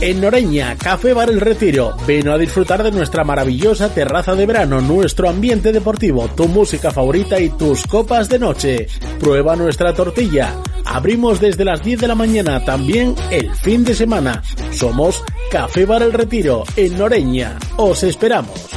En 0.00 0.20
Noreña, 0.20 0.76
Café 0.76 1.12
Bar 1.12 1.28
El 1.28 1.40
Retiro. 1.40 1.96
Ven 2.06 2.28
a 2.28 2.38
disfrutar 2.38 2.84
de 2.84 2.92
nuestra 2.92 3.24
maravillosa 3.24 3.92
terraza 3.92 4.36
de 4.36 4.46
verano, 4.46 4.80
nuestro 4.80 5.28
ambiente 5.28 5.72
deportivo, 5.72 6.28
tu 6.28 6.46
música 6.46 6.92
favorita 6.92 7.40
y 7.40 7.48
tus 7.48 7.84
copas 7.84 8.28
de 8.28 8.38
noche. 8.38 8.86
Prueba 9.18 9.56
nuestra 9.56 9.92
tortilla. 9.92 10.54
Abrimos 10.84 11.40
desde 11.40 11.64
las 11.64 11.82
10 11.82 12.00
de 12.00 12.08
la 12.08 12.14
mañana, 12.14 12.64
también 12.64 13.16
el 13.32 13.52
fin 13.56 13.82
de 13.82 13.94
semana. 13.94 14.40
Somos 14.70 15.24
Café 15.50 15.84
Bar 15.84 16.04
El 16.04 16.12
Retiro, 16.12 16.62
en 16.76 16.96
Noreña. 16.96 17.58
Os 17.76 18.04
esperamos. 18.04 18.68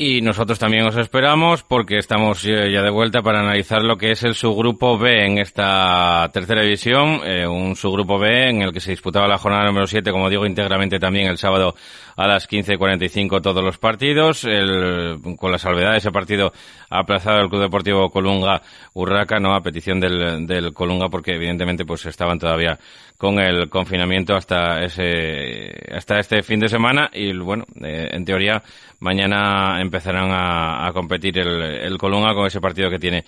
Y 0.00 0.20
nosotros 0.20 0.60
también 0.60 0.86
os 0.86 0.96
esperamos 0.96 1.64
porque 1.64 1.98
estamos 1.98 2.44
ya 2.44 2.82
de 2.82 2.90
vuelta 2.90 3.20
para 3.20 3.40
analizar 3.40 3.82
lo 3.82 3.96
que 3.96 4.12
es 4.12 4.22
el 4.22 4.36
subgrupo 4.36 4.96
B 4.96 5.26
en 5.26 5.38
esta 5.38 6.30
tercera 6.32 6.62
división, 6.62 7.20
eh, 7.24 7.48
un 7.48 7.74
subgrupo 7.74 8.16
B 8.16 8.48
en 8.48 8.62
el 8.62 8.72
que 8.72 8.78
se 8.78 8.92
disputaba 8.92 9.26
la 9.26 9.38
jornada 9.38 9.66
número 9.66 9.88
7, 9.88 10.12
como 10.12 10.30
digo, 10.30 10.46
íntegramente 10.46 11.00
también 11.00 11.26
el 11.26 11.36
sábado 11.36 11.74
a 12.14 12.28
las 12.28 12.48
15.45 12.48 13.42
todos 13.42 13.64
los 13.64 13.78
partidos, 13.78 14.44
el, 14.44 15.18
con 15.36 15.50
la 15.50 15.58
salvedad 15.58 15.90
de 15.90 15.98
ese 15.98 16.12
partido 16.12 16.52
aplazado 16.90 17.40
el 17.40 17.48
Club 17.48 17.62
Deportivo 17.62 18.08
Colunga 18.08 18.62
Urraca, 18.94 19.40
no 19.40 19.52
a 19.52 19.62
petición 19.62 19.98
del, 19.98 20.46
del 20.46 20.72
Colunga 20.72 21.08
porque 21.08 21.34
evidentemente 21.34 21.84
pues 21.84 22.06
estaban 22.06 22.38
todavía 22.38 22.78
con 23.18 23.40
el 23.40 23.68
confinamiento 23.68 24.36
hasta 24.36 24.80
ese 24.84 25.74
hasta 25.92 26.20
este 26.20 26.42
fin 26.42 26.60
de 26.60 26.68
semana. 26.68 27.10
Y 27.12 27.36
bueno, 27.36 27.64
eh, 27.82 28.08
en 28.12 28.24
teoría 28.24 28.62
mañana 29.00 29.80
empezarán 29.88 30.30
a, 30.30 30.90
competir 30.92 31.38
el, 31.38 31.62
el 31.62 31.98
Colunga 31.98 32.34
con 32.34 32.46
ese 32.46 32.60
partido 32.60 32.88
que 32.88 32.98
tiene 32.98 33.24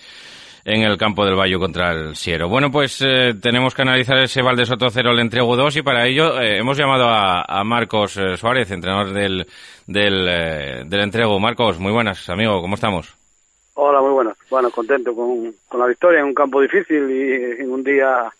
en 0.63 0.83
el 0.83 0.97
campo 0.97 1.25
del 1.25 1.35
Valle 1.35 1.57
contra 1.57 1.91
el 1.91 2.15
Siero. 2.15 2.47
Bueno, 2.47 2.71
pues 2.71 3.01
eh, 3.01 3.33
tenemos 3.41 3.73
que 3.73 3.81
analizar 3.81 4.17
ese 4.17 4.41
Valde 4.41 4.65
Soto 4.65 4.89
0, 4.89 5.11
el 5.11 5.19
entrego 5.19 5.55
2 5.55 5.77
y 5.77 5.81
para 5.81 6.05
ello 6.05 6.39
eh, 6.39 6.59
hemos 6.59 6.77
llamado 6.77 7.07
a, 7.09 7.63
Marcos 7.63 8.17
eh, 8.17 8.37
Suárez, 8.37 8.69
entrenador 8.71 9.13
del, 9.13 9.47
del, 9.87 10.99
entrego. 10.99 11.39
Marcos, 11.39 11.79
muy 11.79 11.91
buenas, 11.91 12.29
amigo, 12.29 12.61
¿cómo 12.61 12.75
estamos? 12.75 13.15
Hola, 13.73 14.01
muy 14.01 14.11
buenas. 14.11 14.37
Bueno, 14.49 14.69
contento 14.69 15.15
con, 15.15 15.53
con 15.67 15.79
la 15.79 15.87
victoria 15.87 16.19
en 16.19 16.25
un 16.25 16.33
campo 16.33 16.61
difícil 16.61 17.09
y 17.09 17.61
en 17.61 17.71
un 17.71 17.83
día 17.83 18.31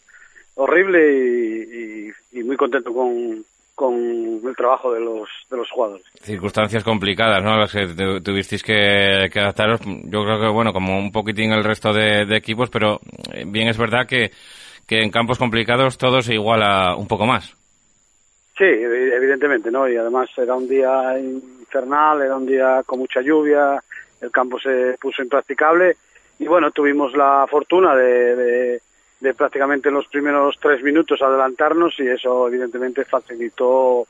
horrible 0.55 2.11
y 2.31 2.43
muy 2.43 2.55
contento 2.55 2.93
con, 2.93 3.43
con 3.81 3.95
el 3.95 4.55
trabajo 4.55 4.93
de 4.93 4.99
los, 4.99 5.27
de 5.49 5.57
los 5.57 5.67
jugadores. 5.71 6.05
Circunstancias 6.21 6.83
complicadas, 6.83 7.43
¿no? 7.43 7.57
Las 7.57 7.71
que 7.71 7.87
tuvisteis 8.23 8.61
que, 8.61 9.27
adaptaros, 9.33 9.81
yo 9.85 10.23
creo 10.23 10.39
que, 10.39 10.49
bueno, 10.49 10.71
como 10.71 10.99
un 10.99 11.11
poquitín 11.11 11.51
el 11.51 11.63
resto 11.63 11.91
de, 11.91 12.21
equipos, 12.37 12.69
pero 12.69 12.99
eh, 13.33 13.43
bien 13.47 13.69
es 13.69 13.79
verdad 13.79 14.05
que, 14.07 14.29
que 14.87 15.01
en 15.01 15.09
campos 15.09 15.39
complicados 15.39 15.97
todo 15.97 16.21
se 16.21 16.35
iguala 16.35 16.95
un 16.95 17.07
poco 17.07 17.25
más. 17.25 17.55
Sí, 18.55 18.65
evidentemente, 18.65 19.71
¿no? 19.71 19.89
Y 19.89 19.97
además 19.97 20.29
era 20.37 20.53
un 20.53 20.67
día 20.67 21.17
infernal, 21.17 22.21
era 22.21 22.37
un 22.37 22.45
día 22.45 22.83
con 22.85 22.99
mucha 22.99 23.21
lluvia, 23.21 23.81
el 24.21 24.29
campo 24.29 24.59
se 24.59 24.95
puso 25.01 25.23
impracticable 25.23 25.97
y 26.37 26.45
bueno, 26.45 26.69
tuvimos 26.69 27.13
la 27.13 27.47
fortuna 27.49 27.95
de 27.95 28.35
de 28.35 28.81
prácticamente 29.35 29.89
en 29.89 29.95
los 29.95 30.07
primeros 30.07 30.57
tres 30.59 30.81
minutos 30.81 31.21
adelantarnos 31.21 31.99
y 31.99 32.07
eso 32.07 32.47
evidentemente 32.47 33.05
facilitó 33.05 34.07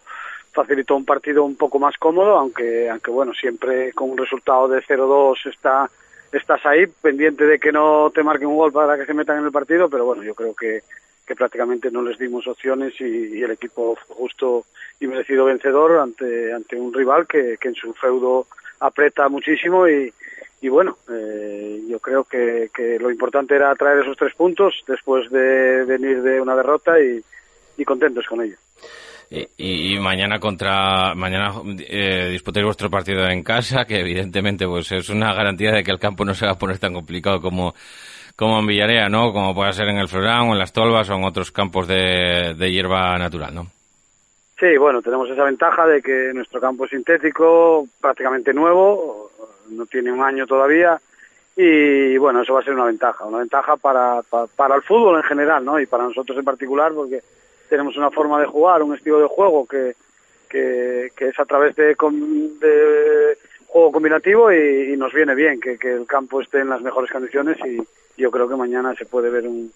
facilitó 0.53 0.95
un 0.95 1.05
partido 1.05 1.43
un 1.43 1.55
poco 1.55 1.79
más 1.79 1.97
cómodo, 1.97 2.37
aunque 2.37 2.89
aunque 2.89 3.11
bueno, 3.11 3.33
siempre 3.33 3.93
con 3.93 4.11
un 4.11 4.17
resultado 4.17 4.67
de 4.67 4.81
0-2 4.81 5.49
está 5.49 5.89
estás 6.31 6.65
ahí 6.65 6.87
pendiente 6.87 7.45
de 7.45 7.59
que 7.59 7.71
no 7.71 8.09
te 8.13 8.23
marquen 8.23 8.47
un 8.47 8.57
gol 8.57 8.71
para 8.71 8.97
que 8.97 9.05
se 9.05 9.13
metan 9.13 9.39
en 9.39 9.45
el 9.45 9.51
partido, 9.51 9.89
pero 9.89 10.05
bueno, 10.05 10.23
yo 10.23 10.33
creo 10.33 10.53
que 10.55 10.81
que 11.27 11.35
prácticamente 11.35 11.91
no 11.91 12.01
les 12.01 12.17
dimos 12.17 12.47
opciones 12.47 12.99
y, 12.99 13.41
el 13.41 13.51
equipo 13.51 13.97
justo 14.07 14.65
y 14.99 15.07
merecido 15.07 15.45
vencedor 15.45 15.99
ante 15.99 16.51
ante 16.51 16.77
un 16.77 16.93
rival 16.93 17.27
que, 17.27 17.57
que 17.59 17.69
en 17.69 17.75
su 17.75 17.93
feudo 17.93 18.47
aprieta 18.79 19.29
muchísimo 19.29 19.87
y, 19.87 20.11
y 20.61 20.69
bueno, 20.69 20.97
eh, 21.11 21.81
yo 21.89 21.99
creo 21.99 22.23
que, 22.23 22.69
lo 22.99 23.09
importante 23.09 23.55
era 23.55 23.73
traer 23.75 23.99
esos 23.99 24.15
tres 24.15 24.35
puntos 24.35 24.75
después 24.87 25.29
de 25.31 25.83
venir 25.85 26.21
de 26.21 26.39
una 26.39 26.55
derrota 26.55 26.93
y, 26.99 27.21
contentos 27.83 28.27
con 28.27 28.43
ello. 28.43 28.57
Y, 29.57 29.97
mañana 29.97 30.39
contra 30.39 31.15
mañana 31.15 31.51
eh, 31.79 32.29
disputéis 32.31 32.63
vuestro 32.63 32.91
partido 32.91 33.27
en 33.27 33.41
casa, 33.41 33.85
que 33.85 34.01
evidentemente 34.01 34.67
pues 34.67 34.91
es 34.91 35.09
una 35.09 35.33
garantía 35.33 35.71
de 35.71 35.83
que 35.83 35.89
el 35.89 35.97
campo 35.97 36.23
no 36.23 36.35
se 36.35 36.45
va 36.45 36.51
a 36.51 36.59
poner 36.59 36.77
tan 36.77 36.93
complicado 36.93 37.41
como 37.41 37.73
como 38.35 38.59
en 38.59 38.67
Villarea, 38.67 39.09
¿no? 39.09 39.33
Como 39.33 39.55
puede 39.55 39.73
ser 39.73 39.87
en 39.87 39.97
el 39.97 40.07
Florán 40.07 40.49
o 40.49 40.53
en 40.53 40.59
las 40.59 40.73
Tolvas 40.73 41.09
o 41.09 41.15
en 41.15 41.23
otros 41.23 41.51
campos 41.51 41.87
de, 41.87 42.53
de 42.55 42.71
hierba 42.71 43.17
natural, 43.17 43.55
¿no? 43.55 43.67
Sí, 44.61 44.77
bueno, 44.77 45.01
tenemos 45.01 45.27
esa 45.27 45.43
ventaja 45.43 45.87
de 45.87 46.03
que 46.03 46.31
nuestro 46.35 46.61
campo 46.61 46.85
es 46.85 46.91
sintético, 46.91 47.87
prácticamente 47.99 48.53
nuevo, 48.53 49.31
no 49.71 49.87
tiene 49.87 50.11
un 50.11 50.21
año 50.21 50.45
todavía 50.45 51.01
y 51.55 52.15
bueno, 52.17 52.43
eso 52.43 52.53
va 52.53 52.59
a 52.59 52.63
ser 52.63 52.75
una 52.75 52.85
ventaja, 52.85 53.25
una 53.25 53.39
ventaja 53.39 53.75
para, 53.77 54.21
para, 54.55 54.75
el 54.75 54.83
fútbol 54.83 55.17
en 55.17 55.23
general, 55.23 55.65
¿no? 55.65 55.79
Y 55.79 55.87
para 55.87 56.03
nosotros 56.03 56.37
en 56.37 56.45
particular 56.45 56.93
porque 56.93 57.23
tenemos 57.69 57.97
una 57.97 58.11
forma 58.11 58.39
de 58.39 58.45
jugar, 58.45 58.83
un 58.83 58.93
estilo 58.93 59.19
de 59.19 59.25
juego 59.25 59.65
que, 59.65 59.95
que, 60.47 61.11
es 61.17 61.39
a 61.39 61.45
través 61.45 61.75
de, 61.75 61.95
de 61.95 63.37
juego 63.65 63.91
combinativo 63.91 64.53
y, 64.53 64.95
nos 64.95 65.11
viene 65.11 65.33
bien 65.33 65.59
que 65.59 65.91
el 65.91 66.05
campo 66.05 66.39
esté 66.39 66.59
en 66.59 66.69
las 66.69 66.83
mejores 66.83 67.09
condiciones 67.09 67.57
y 67.65 67.81
yo 68.15 68.29
creo 68.29 68.47
que 68.47 68.55
mañana 68.55 68.93
se 68.93 69.07
puede 69.07 69.31
ver 69.31 69.47
un, 69.47 69.71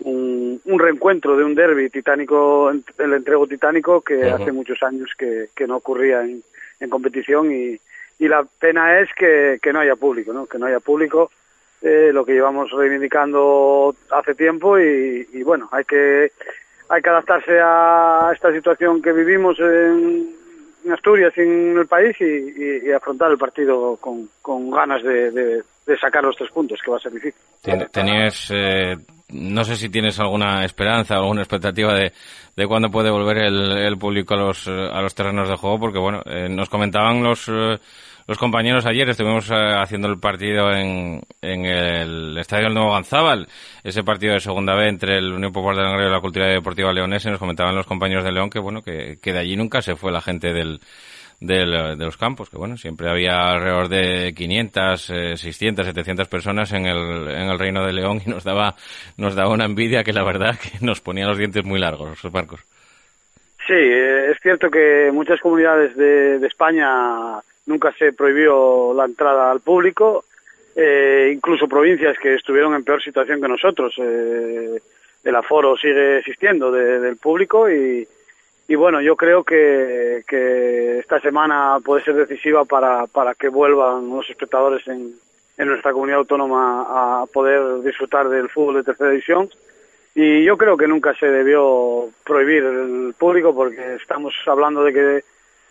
un, 0.00 0.60
un 0.64 0.78
reencuentro 0.78 1.36
de 1.36 1.44
un 1.44 1.54
derby 1.54 1.90
titánico, 1.90 2.70
el 2.70 3.12
entrego 3.12 3.46
titánico 3.46 4.00
que 4.00 4.30
hace 4.30 4.52
muchos 4.52 4.82
años 4.82 5.10
que, 5.16 5.48
que 5.54 5.66
no 5.66 5.76
ocurría 5.76 6.22
en, 6.22 6.42
en 6.80 6.90
competición 6.90 7.52
y, 7.52 7.78
y 8.18 8.28
la 8.28 8.44
pena 8.58 9.00
es 9.00 9.08
que, 9.14 9.58
que 9.62 9.72
no 9.72 9.80
haya 9.80 9.96
público, 9.96 10.32
¿no? 10.32 10.46
Que 10.46 10.58
no 10.58 10.66
haya 10.66 10.80
público, 10.80 11.30
eh, 11.80 12.10
lo 12.12 12.24
que 12.24 12.32
llevamos 12.32 12.70
reivindicando 12.72 13.94
hace 14.10 14.34
tiempo 14.34 14.78
y, 14.78 15.28
y, 15.32 15.42
bueno, 15.42 15.68
hay 15.70 15.84
que 15.84 16.32
hay 16.88 17.02
que 17.02 17.10
adaptarse 17.10 17.60
a 17.62 18.30
esta 18.34 18.52
situación 18.52 19.02
que 19.02 19.12
vivimos 19.12 19.58
en, 19.60 20.36
Asturias 20.92 21.34
y 21.36 21.42
en 21.42 21.76
el 21.76 21.86
país 21.86 22.16
y, 22.18 22.90
afrontar 22.92 23.30
el 23.30 23.36
partido 23.36 23.98
con, 24.00 24.30
con 24.40 24.70
ganas 24.70 25.02
de, 25.02 25.30
de, 25.30 25.98
sacar 26.00 26.24
los 26.24 26.34
tres 26.34 26.50
puntos, 26.50 26.80
que 26.82 26.90
va 26.90 26.96
a 26.96 27.00
ser 27.00 27.12
difícil. 27.12 27.40
Tenías, 27.92 28.50
eh, 28.50 28.96
no 29.30 29.64
sé 29.64 29.76
si 29.76 29.88
tienes 29.88 30.18
alguna 30.20 30.64
esperanza, 30.64 31.16
alguna 31.16 31.42
expectativa 31.42 31.94
de, 31.94 32.12
de 32.56 32.66
cuándo 32.66 32.90
puede 32.90 33.10
volver 33.10 33.38
el, 33.38 33.78
el 33.78 33.98
público 33.98 34.34
a 34.34 34.38
los, 34.38 34.66
a 34.68 35.00
los 35.00 35.14
terrenos 35.14 35.48
de 35.48 35.56
juego, 35.56 35.78
porque 35.78 35.98
bueno, 35.98 36.22
eh, 36.26 36.48
nos 36.48 36.68
comentaban 36.68 37.22
los 37.22 37.50
los 38.28 38.36
compañeros 38.36 38.84
ayer. 38.86 39.08
Estuvimos 39.08 39.50
eh, 39.50 39.54
haciendo 39.54 40.06
el 40.06 40.20
partido 40.20 40.70
en, 40.70 41.22
en 41.40 41.64
el 41.64 42.36
Estadio 42.38 42.64
del 42.64 42.74
Nuevo 42.74 42.92
Ganzábal, 42.92 43.48
ese 43.82 44.04
partido 44.04 44.34
de 44.34 44.40
segunda 44.40 44.74
B 44.74 44.86
entre 44.86 45.16
el 45.16 45.32
Unión 45.32 45.50
Popular 45.50 45.76
de 45.78 45.82
Langreo 45.84 46.08
y 46.08 46.12
la 46.12 46.20
Cultura 46.20 46.46
Deportiva 46.46 46.92
Leonesa. 46.92 47.30
Nos 47.30 47.38
comentaban 47.38 47.74
los 47.74 47.86
compañeros 47.86 48.24
de 48.24 48.32
León 48.32 48.50
que, 48.50 48.60
bueno, 48.60 48.82
que, 48.82 49.18
que 49.20 49.32
de 49.32 49.38
allí 49.38 49.56
nunca 49.56 49.80
se 49.80 49.96
fue 49.96 50.12
la 50.12 50.20
gente 50.20 50.52
del, 50.52 50.78
de 51.40 51.96
los 51.96 52.16
campos, 52.16 52.50
que 52.50 52.58
bueno, 52.58 52.76
siempre 52.76 53.08
había 53.08 53.52
alrededor 53.52 53.88
de 53.88 54.34
500, 54.34 55.10
eh, 55.10 55.36
600, 55.36 55.86
700 55.86 56.28
personas 56.28 56.72
en 56.72 56.86
el, 56.86 57.28
en 57.28 57.48
el 57.50 57.58
Reino 57.58 57.84
de 57.86 57.92
León 57.92 58.20
y 58.24 58.30
nos 58.30 58.44
daba, 58.44 58.74
nos 59.16 59.34
daba 59.34 59.54
una 59.54 59.64
envidia 59.64 60.02
que 60.02 60.12
la 60.12 60.24
verdad 60.24 60.58
que 60.62 60.84
nos 60.84 61.00
ponía 61.00 61.26
los 61.26 61.38
dientes 61.38 61.64
muy 61.64 61.78
largos, 61.78 62.22
los 62.22 62.32
barcos. 62.32 62.60
Sí, 63.66 63.74
eh, 63.74 64.30
es 64.30 64.38
cierto 64.40 64.70
que 64.70 65.10
muchas 65.12 65.40
comunidades 65.40 65.94
de, 65.96 66.38
de 66.38 66.46
España 66.46 67.40
nunca 67.66 67.92
se 67.92 68.12
prohibió 68.12 68.94
la 68.94 69.04
entrada 69.04 69.50
al 69.50 69.60
público, 69.60 70.24
eh, 70.74 71.30
incluso 71.32 71.68
provincias 71.68 72.16
que 72.18 72.34
estuvieron 72.34 72.74
en 72.74 72.84
peor 72.84 73.02
situación 73.02 73.40
que 73.40 73.48
nosotros. 73.48 73.94
Eh, 73.98 74.80
el 75.24 75.36
aforo 75.36 75.76
sigue 75.76 76.18
existiendo 76.18 76.70
de, 76.70 77.00
del 77.00 77.16
público 77.16 77.70
y, 77.70 78.08
y 78.70 78.74
bueno, 78.74 79.00
yo 79.00 79.16
creo 79.16 79.44
que, 79.44 80.22
que 80.28 80.98
esta 80.98 81.18
semana 81.20 81.78
puede 81.82 82.04
ser 82.04 82.14
decisiva 82.14 82.66
para, 82.66 83.06
para 83.06 83.34
que 83.34 83.48
vuelvan 83.48 84.10
los 84.10 84.28
espectadores 84.28 84.86
en, 84.86 85.14
en 85.56 85.68
nuestra 85.68 85.92
comunidad 85.92 86.18
autónoma 86.18 87.22
a 87.22 87.26
poder 87.26 87.80
disfrutar 87.82 88.28
del 88.28 88.50
fútbol 88.50 88.76
de 88.76 88.82
tercera 88.84 89.10
división. 89.10 89.48
Y 90.14 90.44
yo 90.44 90.58
creo 90.58 90.76
que 90.76 90.86
nunca 90.86 91.14
se 91.14 91.30
debió 91.30 92.10
prohibir 92.24 92.62
el 92.62 93.14
público 93.16 93.54
porque 93.54 93.94
estamos 93.94 94.34
hablando 94.46 94.84
de 94.84 94.92
que 94.92 95.24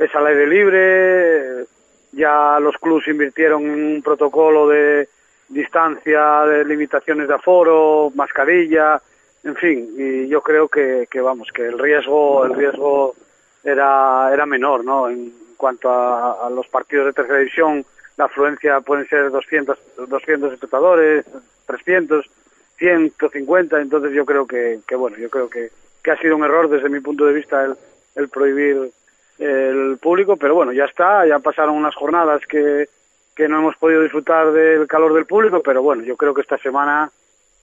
es 0.03 0.15
al 0.15 0.25
aire 0.25 0.47
libre, 0.47 1.65
ya 2.13 2.59
los 2.59 2.77
clubes 2.77 3.07
invirtieron 3.07 3.63
en 3.63 3.95
un 3.95 4.01
protocolo 4.01 4.67
de 4.67 5.07
distancia, 5.49 6.45
de 6.45 6.65
limitaciones 6.65 7.27
de 7.27 7.35
aforo, 7.35 8.11
mascarilla, 8.15 8.99
en 9.47 9.55
fin, 9.55 9.95
y 9.97 10.27
yo 10.27 10.41
creo 10.41 10.67
que, 10.67 11.07
que 11.09 11.21
vamos, 11.21 11.49
que 11.53 11.65
el 11.67 11.79
riesgo, 11.79 12.45
el 12.45 12.53
riesgo 12.53 13.15
era, 13.63 14.29
era 14.33 14.45
menor, 14.45 14.83
¿no? 14.83 15.09
En 15.09 15.33
cuanto 15.55 15.89
a, 15.89 16.45
a 16.45 16.49
los 16.49 16.67
partidos 16.67 17.05
de 17.05 17.13
tercera 17.13 17.39
división, 17.39 17.85
la 18.17 18.25
afluencia 18.25 18.81
pueden 18.81 19.07
ser 19.07 19.31
200, 19.31 19.77
200 20.09 20.51
espectadores, 20.51 21.25
300, 21.65 22.29
150, 22.77 23.79
entonces 23.79 24.11
yo 24.11 24.25
creo 24.25 24.45
que, 24.45 24.81
que 24.85 24.95
bueno, 24.97 25.15
yo 25.17 25.29
creo 25.29 25.49
que, 25.49 25.69
que 26.03 26.11
ha 26.11 26.17
sido 26.17 26.35
un 26.35 26.43
error 26.43 26.69
desde 26.69 26.89
mi 26.89 26.99
punto 26.99 27.25
de 27.25 27.33
vista 27.33 27.63
el, 27.63 27.75
el 28.15 28.27
prohibir 28.27 28.91
el 29.39 29.97
público, 30.01 30.35
pero 30.35 30.55
bueno, 30.55 30.73
ya 30.73 30.85
está, 30.85 31.25
ya 31.25 31.39
pasaron 31.39 31.75
unas 31.75 31.95
jornadas 31.95 32.41
que, 32.47 32.89
que 33.33 33.47
no 33.47 33.59
hemos 33.59 33.77
podido 33.77 34.01
disfrutar 34.01 34.51
del 34.51 34.87
calor 34.87 35.13
del 35.13 35.25
público, 35.25 35.61
pero 35.63 35.81
bueno, 35.81 36.03
yo 36.03 36.17
creo 36.17 36.33
que 36.33 36.41
esta 36.41 36.57
semana, 36.57 37.09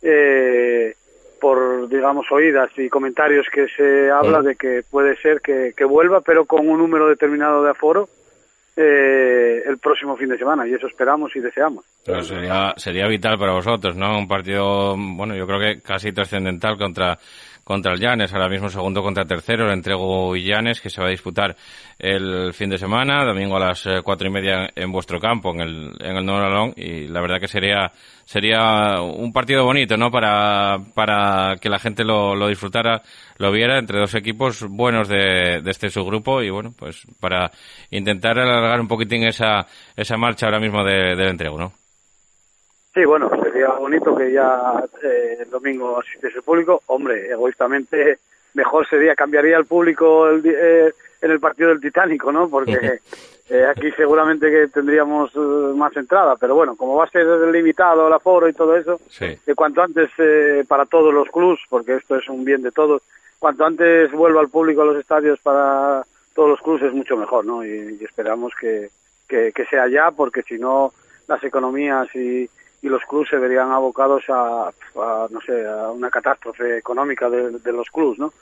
eh, 0.01 0.95
por, 1.41 1.89
digamos, 1.89 2.27
oídas 2.31 2.71
y 2.77 2.89
comentarios 2.89 3.47
que 3.53 3.67
se 3.69 4.11
habla 4.11 4.43
de 4.43 4.57
que 4.57 4.83
puede 4.89 5.17
ser 5.17 5.41
que, 5.41 5.73
que 5.77 5.85
vuelva, 5.85 6.21
pero 6.21 6.45
con 6.45 6.69
un 6.69 6.79
número 6.79 7.09
determinado 7.09 7.63
de 7.63 7.71
aforo, 7.71 8.09
eh, 8.77 9.63
el 9.67 9.79
próximo 9.79 10.17
fin 10.17 10.29
de 10.29 10.37
semana 10.37 10.67
y 10.67 10.75
eso 10.75 10.89
esperamos 10.89 11.31
y 11.37 11.41
deseamos. 11.41 11.85
Pero 12.05 12.23
sería, 12.23 12.75
sería 12.77 13.07
vital 13.07 13.39
para 13.39 13.53
vosotros, 13.53 13.97
¿no? 13.97 14.19
Un 14.19 14.27
partido, 14.27 14.97
bueno, 14.97 15.37
yo 15.37 15.47
creo 15.47 15.61
que 15.61 15.81
casi 15.81 16.11
trascendental 16.11 16.77
contra 16.77 17.17
contra 17.65 17.93
el 17.93 18.01
Llanes, 18.01 18.33
ahora 18.33 18.49
mismo 18.49 18.69
segundo 18.69 19.03
contra 19.03 19.25
tercero, 19.25 19.67
el 19.67 19.73
entrego 19.73 20.37
Llanes, 20.37 20.81
que 20.81 20.91
se 20.91 21.01
va 21.01 21.09
a 21.09 21.11
disputar 21.11 21.57
el 21.99 22.53
fin 22.53 22.69
de 22.71 22.79
semana, 22.79 23.25
domingo 23.25 23.57
a 23.57 23.61
las 23.61 23.87
eh, 23.87 24.01
cuatro 24.05 24.29
y 24.29 24.31
media 24.31 24.69
en 24.77 24.93
vuestro 24.93 25.19
campo, 25.19 25.53
en 25.53 25.61
el, 25.61 25.93
en 26.01 26.17
el 26.17 26.25
Nuevo 26.25 26.45
Alón, 26.45 26.75
y 26.77 27.09
la 27.09 27.21
verdad 27.21 27.41
que 27.41 27.49
sería, 27.49 27.91
sería 28.25 29.01
un 29.01 29.33
partido 29.33 29.65
bonito, 29.65 29.97
¿no? 29.97 30.11
Para, 30.11 30.79
para 30.95 31.57
que 31.61 31.71
la 31.71 31.79
gente 31.79 32.05
lo, 32.05 32.37
lo 32.37 32.49
disfrutara, 32.49 33.03
lo 33.39 33.51
viera 33.51 33.79
entre 33.79 33.99
dos 33.99 34.15
equipos 34.15 34.65
buenos 34.69 35.09
de, 35.09 35.61
de 35.63 35.71
este 35.71 35.89
subgrupo, 35.89 36.43
y 36.43 36.51
bueno, 36.51 36.75
pues 36.79 37.07
para 37.19 37.51
intentar 37.91 38.39
alargar 38.39 38.81
un 38.81 38.89
poquitín 38.89 39.25
esa, 39.25 39.67
esa 39.97 40.17
marcha 40.17 40.47
ahora 40.47 40.61
mismo 40.61 40.85
de, 40.85 41.17
del 41.17 41.29
entrego, 41.29 41.59
¿no? 41.59 41.84
Sí, 42.95 43.05
bueno, 43.05 43.29
sería 43.43 43.69
bonito 43.71 44.15
que 44.15 44.31
ya 44.33 44.85
eh, 45.03 45.39
el 45.41 45.51
domingo 45.51 45.99
asistiese 45.99 46.37
el 46.39 46.45
público. 46.45 46.81
Hombre, 46.87 47.29
egoístamente, 47.29 48.19
mejor 48.55 48.87
sería, 48.89 49.17
cambiaría 49.17 49.57
el 49.57 49.65
público 49.67 50.29
el, 50.29 50.43
eh, 50.47 50.93
en 51.21 51.31
el 51.31 51.41
partido 51.41 51.71
del 51.71 51.81
Titánico, 51.81 52.31
¿no? 52.31 52.49
Porque 52.49 53.01
eh, 53.51 53.67
aquí 53.67 53.91
seguramente 53.93 54.49
que 54.49 54.69
tendríamos 54.69 55.33
eh, 55.35 55.39
más 55.75 55.97
entrada. 55.97 56.37
Pero 56.37 56.55
bueno, 56.55 56.77
como 56.77 56.95
va 56.95 57.05
a 57.07 57.11
ser 57.11 57.27
limitado 57.49 58.07
el 58.07 58.13
aforo 58.13 58.49
y 58.49 58.53
todo 58.53 58.77
eso, 58.77 59.01
Sí. 59.09 59.37
que 59.45 59.55
cuanto 59.57 59.83
antes 59.83 60.11
eh, 60.19 60.65
para 60.69 60.87
todos 60.87 61.13
los 61.13 61.29
clubs, 61.31 61.61
porque 61.69 61.97
esto 61.97 62.15
es 62.17 62.29
un 62.29 62.45
bien 62.45 62.63
de 62.63 62.71
todos, 62.71 63.03
cuanto 63.41 63.65
antes 63.65 64.13
vuelva 64.13 64.41
el 64.41 64.49
público 64.51 64.83
a 64.83 64.87
los 64.87 64.97
estadios 64.99 65.41
para 65.41 66.05
todos 66.33 66.51
los 66.51 66.61
clubs 66.61 66.83
es 66.83 66.93
mucho 66.93 67.17
mejor, 67.17 67.45
¿no? 67.45 67.65
Y, 67.65 67.99
y 68.01 68.05
esperamos 68.05 68.53
que, 68.61 68.91
que, 69.29 69.51
que 69.53 69.65
sea 69.67 69.89
ya, 69.89 70.13
porque 70.13 70.43
si 70.43 70.59
no, 70.59 70.93
las 71.27 71.43
economías 71.43 72.07
y, 72.15 72.49
y 72.85 72.89
los 72.91 73.03
clubs 73.09 73.31
se 73.31 73.39
verían 73.39 73.73
abocados 73.73 74.23
a, 74.29 74.69
a, 74.69 75.27
no 75.31 75.41
sé, 75.41 75.67
a 75.67 75.91
una 75.91 76.11
catástrofe 76.11 76.77
económica 76.77 77.31
de, 77.31 77.59
de 77.59 77.73
los 77.73 77.89
clubs, 77.89 78.19
¿no? 78.19 78.33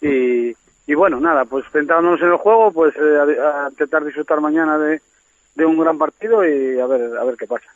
Y, 0.00 0.54
bueno, 0.94 1.20
nada, 1.20 1.44
pues 1.44 1.64
centrándonos 1.70 2.20
en 2.22 2.28
el 2.28 2.36
juego, 2.38 2.72
pues 2.72 2.94
eh, 2.96 3.38
a, 3.44 3.66
a 3.66 3.68
intentar 3.70 4.02
disfrutar 4.04 4.40
mañana 4.40 4.78
de, 4.78 5.00
un 5.66 5.78
gran 5.78 5.98
partido 5.98 6.42
y 6.48 6.80
a 6.80 6.86
ver, 6.86 7.14
a 7.18 7.24
ver 7.24 7.36
qué 7.36 7.46
pasa. 7.46 7.66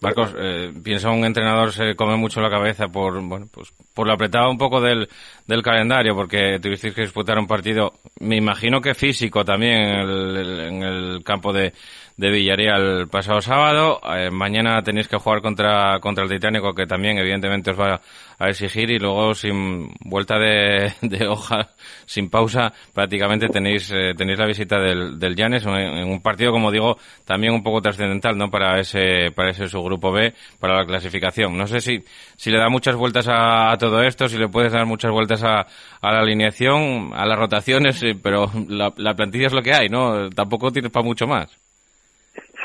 Marcos, 0.00 0.32
eh, 0.38 0.72
piensa 0.84 1.10
un 1.10 1.24
entrenador 1.24 1.72
se 1.72 1.96
come 1.96 2.16
mucho 2.16 2.40
la 2.40 2.50
cabeza 2.50 2.86
por 2.86 3.18
bueno 3.22 3.46
pues 3.50 3.72
por 3.94 4.06
lo 4.06 4.12
apretado 4.12 4.50
un 4.50 4.58
poco 4.58 4.78
del, 4.80 5.08
del 5.46 5.62
calendario 5.62 6.14
porque 6.14 6.58
tuvisteis 6.60 6.94
que 6.94 7.00
disputar 7.00 7.38
un 7.38 7.46
partido 7.46 7.94
me 8.20 8.36
imagino 8.36 8.80
que 8.82 8.92
físico 8.94 9.42
también 9.42 9.80
en 9.80 10.08
el- 10.08 10.60
en 10.60 10.82
el 10.82 11.24
campo 11.24 11.50
de, 11.50 11.72
de 12.16 12.30
Villarreal 12.30 13.08
pasado 13.08 13.40
sábado. 13.40 14.00
Eh, 14.16 14.30
mañana 14.30 14.82
tenéis 14.82 15.08
que 15.08 15.18
jugar 15.18 15.42
contra 15.42 16.00
contra 16.00 16.24
el 16.24 16.30
Titánico 16.30 16.74
que 16.74 16.86
también 16.86 17.18
evidentemente 17.18 17.70
os 17.72 17.80
va 17.80 18.00
a 18.38 18.48
exigir. 18.48 18.90
Y 18.90 18.98
luego 18.98 19.34
sin 19.34 19.90
vuelta 20.00 20.38
de, 20.38 20.92
de 21.02 21.26
hoja 21.26 21.70
sin 22.06 22.30
pausa 22.30 22.72
prácticamente 22.94 23.48
tenéis 23.48 23.90
eh, 23.92 24.14
tenéis 24.16 24.38
la 24.38 24.46
visita 24.46 24.78
del, 24.80 25.18
del 25.18 25.36
Llanes 25.36 25.66
en, 25.66 26.08
un 26.08 26.20
partido 26.22 26.52
como 26.52 26.70
digo 26.70 26.96
también 27.24 27.52
un 27.52 27.62
poco 27.62 27.82
trascendental 27.82 28.36
no 28.36 28.50
para 28.50 28.80
ese 28.80 29.30
para 29.34 29.50
ese 29.50 29.68
subgrupo 29.68 30.12
B 30.12 30.32
para 30.58 30.76
la 30.76 30.86
clasificación. 30.86 31.56
No 31.56 31.66
sé 31.66 31.80
si 31.80 32.02
si 32.36 32.50
le 32.50 32.58
da 32.58 32.68
muchas 32.68 32.96
vueltas 32.96 33.28
a, 33.28 33.72
a 33.72 33.76
todo 33.76 34.02
esto 34.02 34.28
si 34.28 34.38
le 34.38 34.48
puedes 34.48 34.72
dar 34.72 34.86
muchas 34.86 35.10
vueltas 35.10 35.42
a, 35.44 35.66
a 36.00 36.12
la 36.12 36.20
alineación 36.20 37.10
a 37.14 37.26
las 37.26 37.38
rotaciones 37.38 38.02
pero 38.22 38.50
la, 38.68 38.92
la 38.96 39.14
plantilla 39.14 39.46
es 39.46 39.52
lo 39.52 39.62
que 39.62 39.74
hay 39.74 39.88
no 39.88 40.30
tampoco 40.30 40.70
tienes 40.70 40.90
para 40.90 41.04
mucho 41.04 41.26
más 41.26 41.65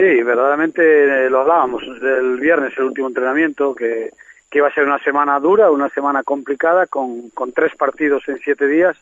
Sí, 0.01 0.23
verdaderamente 0.23 0.81
eh, 0.81 1.29
lo 1.29 1.41
hablábamos 1.41 1.83
el 1.83 2.39
viernes, 2.39 2.73
el 2.75 2.85
último 2.85 3.07
entrenamiento, 3.07 3.75
que, 3.75 4.09
que 4.49 4.57
iba 4.57 4.67
a 4.67 4.73
ser 4.73 4.85
una 4.85 4.97
semana 4.97 5.39
dura, 5.39 5.69
una 5.69 5.89
semana 5.89 6.23
complicada, 6.23 6.87
con, 6.87 7.29
con 7.29 7.51
tres 7.51 7.75
partidos 7.75 8.27
en 8.27 8.39
siete 8.39 8.65
días, 8.65 8.97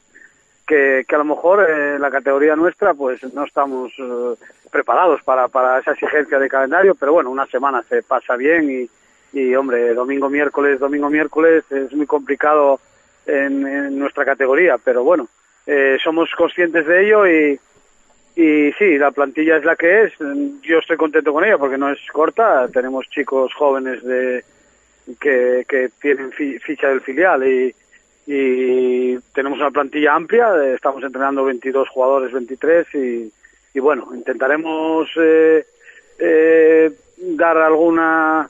que, 0.68 1.06
a 1.08 1.18
lo 1.18 1.24
mejor 1.24 1.64
eh, 1.64 1.96
en 1.96 2.02
la 2.02 2.12
categoría 2.12 2.58
nuestra 2.58 2.94
pues 2.94 3.24
no 3.34 3.46
estamos 3.46 3.94
eh, 3.98 4.36
preparados 4.70 5.24
para, 5.24 5.48
para 5.48 5.80
esa 5.80 5.94
exigencia 5.94 6.38
de 6.38 6.50
calendario, 6.50 6.96
pero 6.96 7.14
bueno, 7.14 7.30
una 7.30 7.46
semana 7.46 7.82
se 7.88 8.04
pasa 8.04 8.36
bien 8.36 8.70
y, 8.70 9.40
y 9.40 9.56
hombre, 9.56 9.94
domingo, 9.94 10.30
miércoles, 10.30 10.82
domingo, 10.82 11.10
miércoles 11.10 11.64
es 11.72 11.94
muy 11.94 12.08
complicado 12.08 12.82
en, 13.26 13.66
en 13.66 13.98
nuestra 13.98 14.26
categoría, 14.26 14.78
pero 14.78 15.06
bueno, 15.06 15.30
eh, 15.66 15.98
somos 16.04 16.30
conscientes 16.36 16.86
de 16.88 17.06
ello 17.06 17.28
y, 17.28 17.60
y 18.42 18.72
sí, 18.78 18.98
la 18.98 19.12
plantilla 19.12 19.58
es 19.58 19.66
la 19.66 19.76
que 19.76 20.04
es. 20.04 20.14
Yo 20.62 20.78
estoy 20.80 20.96
contento 20.96 21.34
con 21.34 21.44
ella 21.44 21.58
porque 21.58 21.78
no 21.78 21.92
es 21.92 22.00
corta. 22.10 22.70
Tenemos 22.70 23.06
chicos 23.10 23.54
jóvenes 23.54 24.02
de 24.02 24.46
que, 25.20 25.66
que 25.68 25.90
tienen 26.02 26.32
fi- 26.32 26.58
ficha 26.60 26.88
del 26.88 27.02
filial 27.02 27.46
y, 27.46 27.76
y 28.28 29.18
tenemos 29.34 29.60
una 29.60 29.72
plantilla 29.72 30.16
amplia. 30.16 30.54
Estamos 30.74 31.04
entrenando 31.04 31.44
22 31.44 31.90
jugadores, 31.90 32.32
23 32.32 32.88
y, 32.96 33.34
y 33.74 33.80
bueno, 33.82 34.08
intentaremos 34.14 35.10
eh, 35.18 35.66
eh, 36.18 36.92
dar 37.18 37.58
alguna 37.58 38.50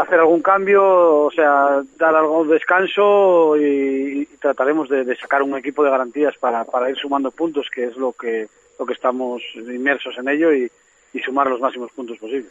hacer 0.00 0.20
algún 0.20 0.40
cambio, 0.40 1.24
o 1.26 1.30
sea, 1.30 1.82
dar 1.98 2.14
algún 2.16 2.48
descanso 2.48 3.56
y, 3.58 4.26
trataremos 4.40 4.88
de, 4.88 5.14
sacar 5.16 5.42
un 5.42 5.56
equipo 5.56 5.84
de 5.84 5.90
garantías 5.90 6.34
para 6.38 6.90
ir 6.90 6.96
sumando 6.96 7.30
puntos, 7.30 7.68
que 7.72 7.84
es 7.84 7.96
lo 7.96 8.12
que 8.12 8.48
que 8.86 8.94
estamos 8.94 9.42
inmersos 9.54 10.14
en 10.18 10.28
ello 10.28 10.52
y, 10.52 10.70
y 11.12 11.20
sumar 11.20 11.48
los 11.48 11.60
máximos 11.60 11.90
puntos 11.92 12.18
posibles. 12.18 12.50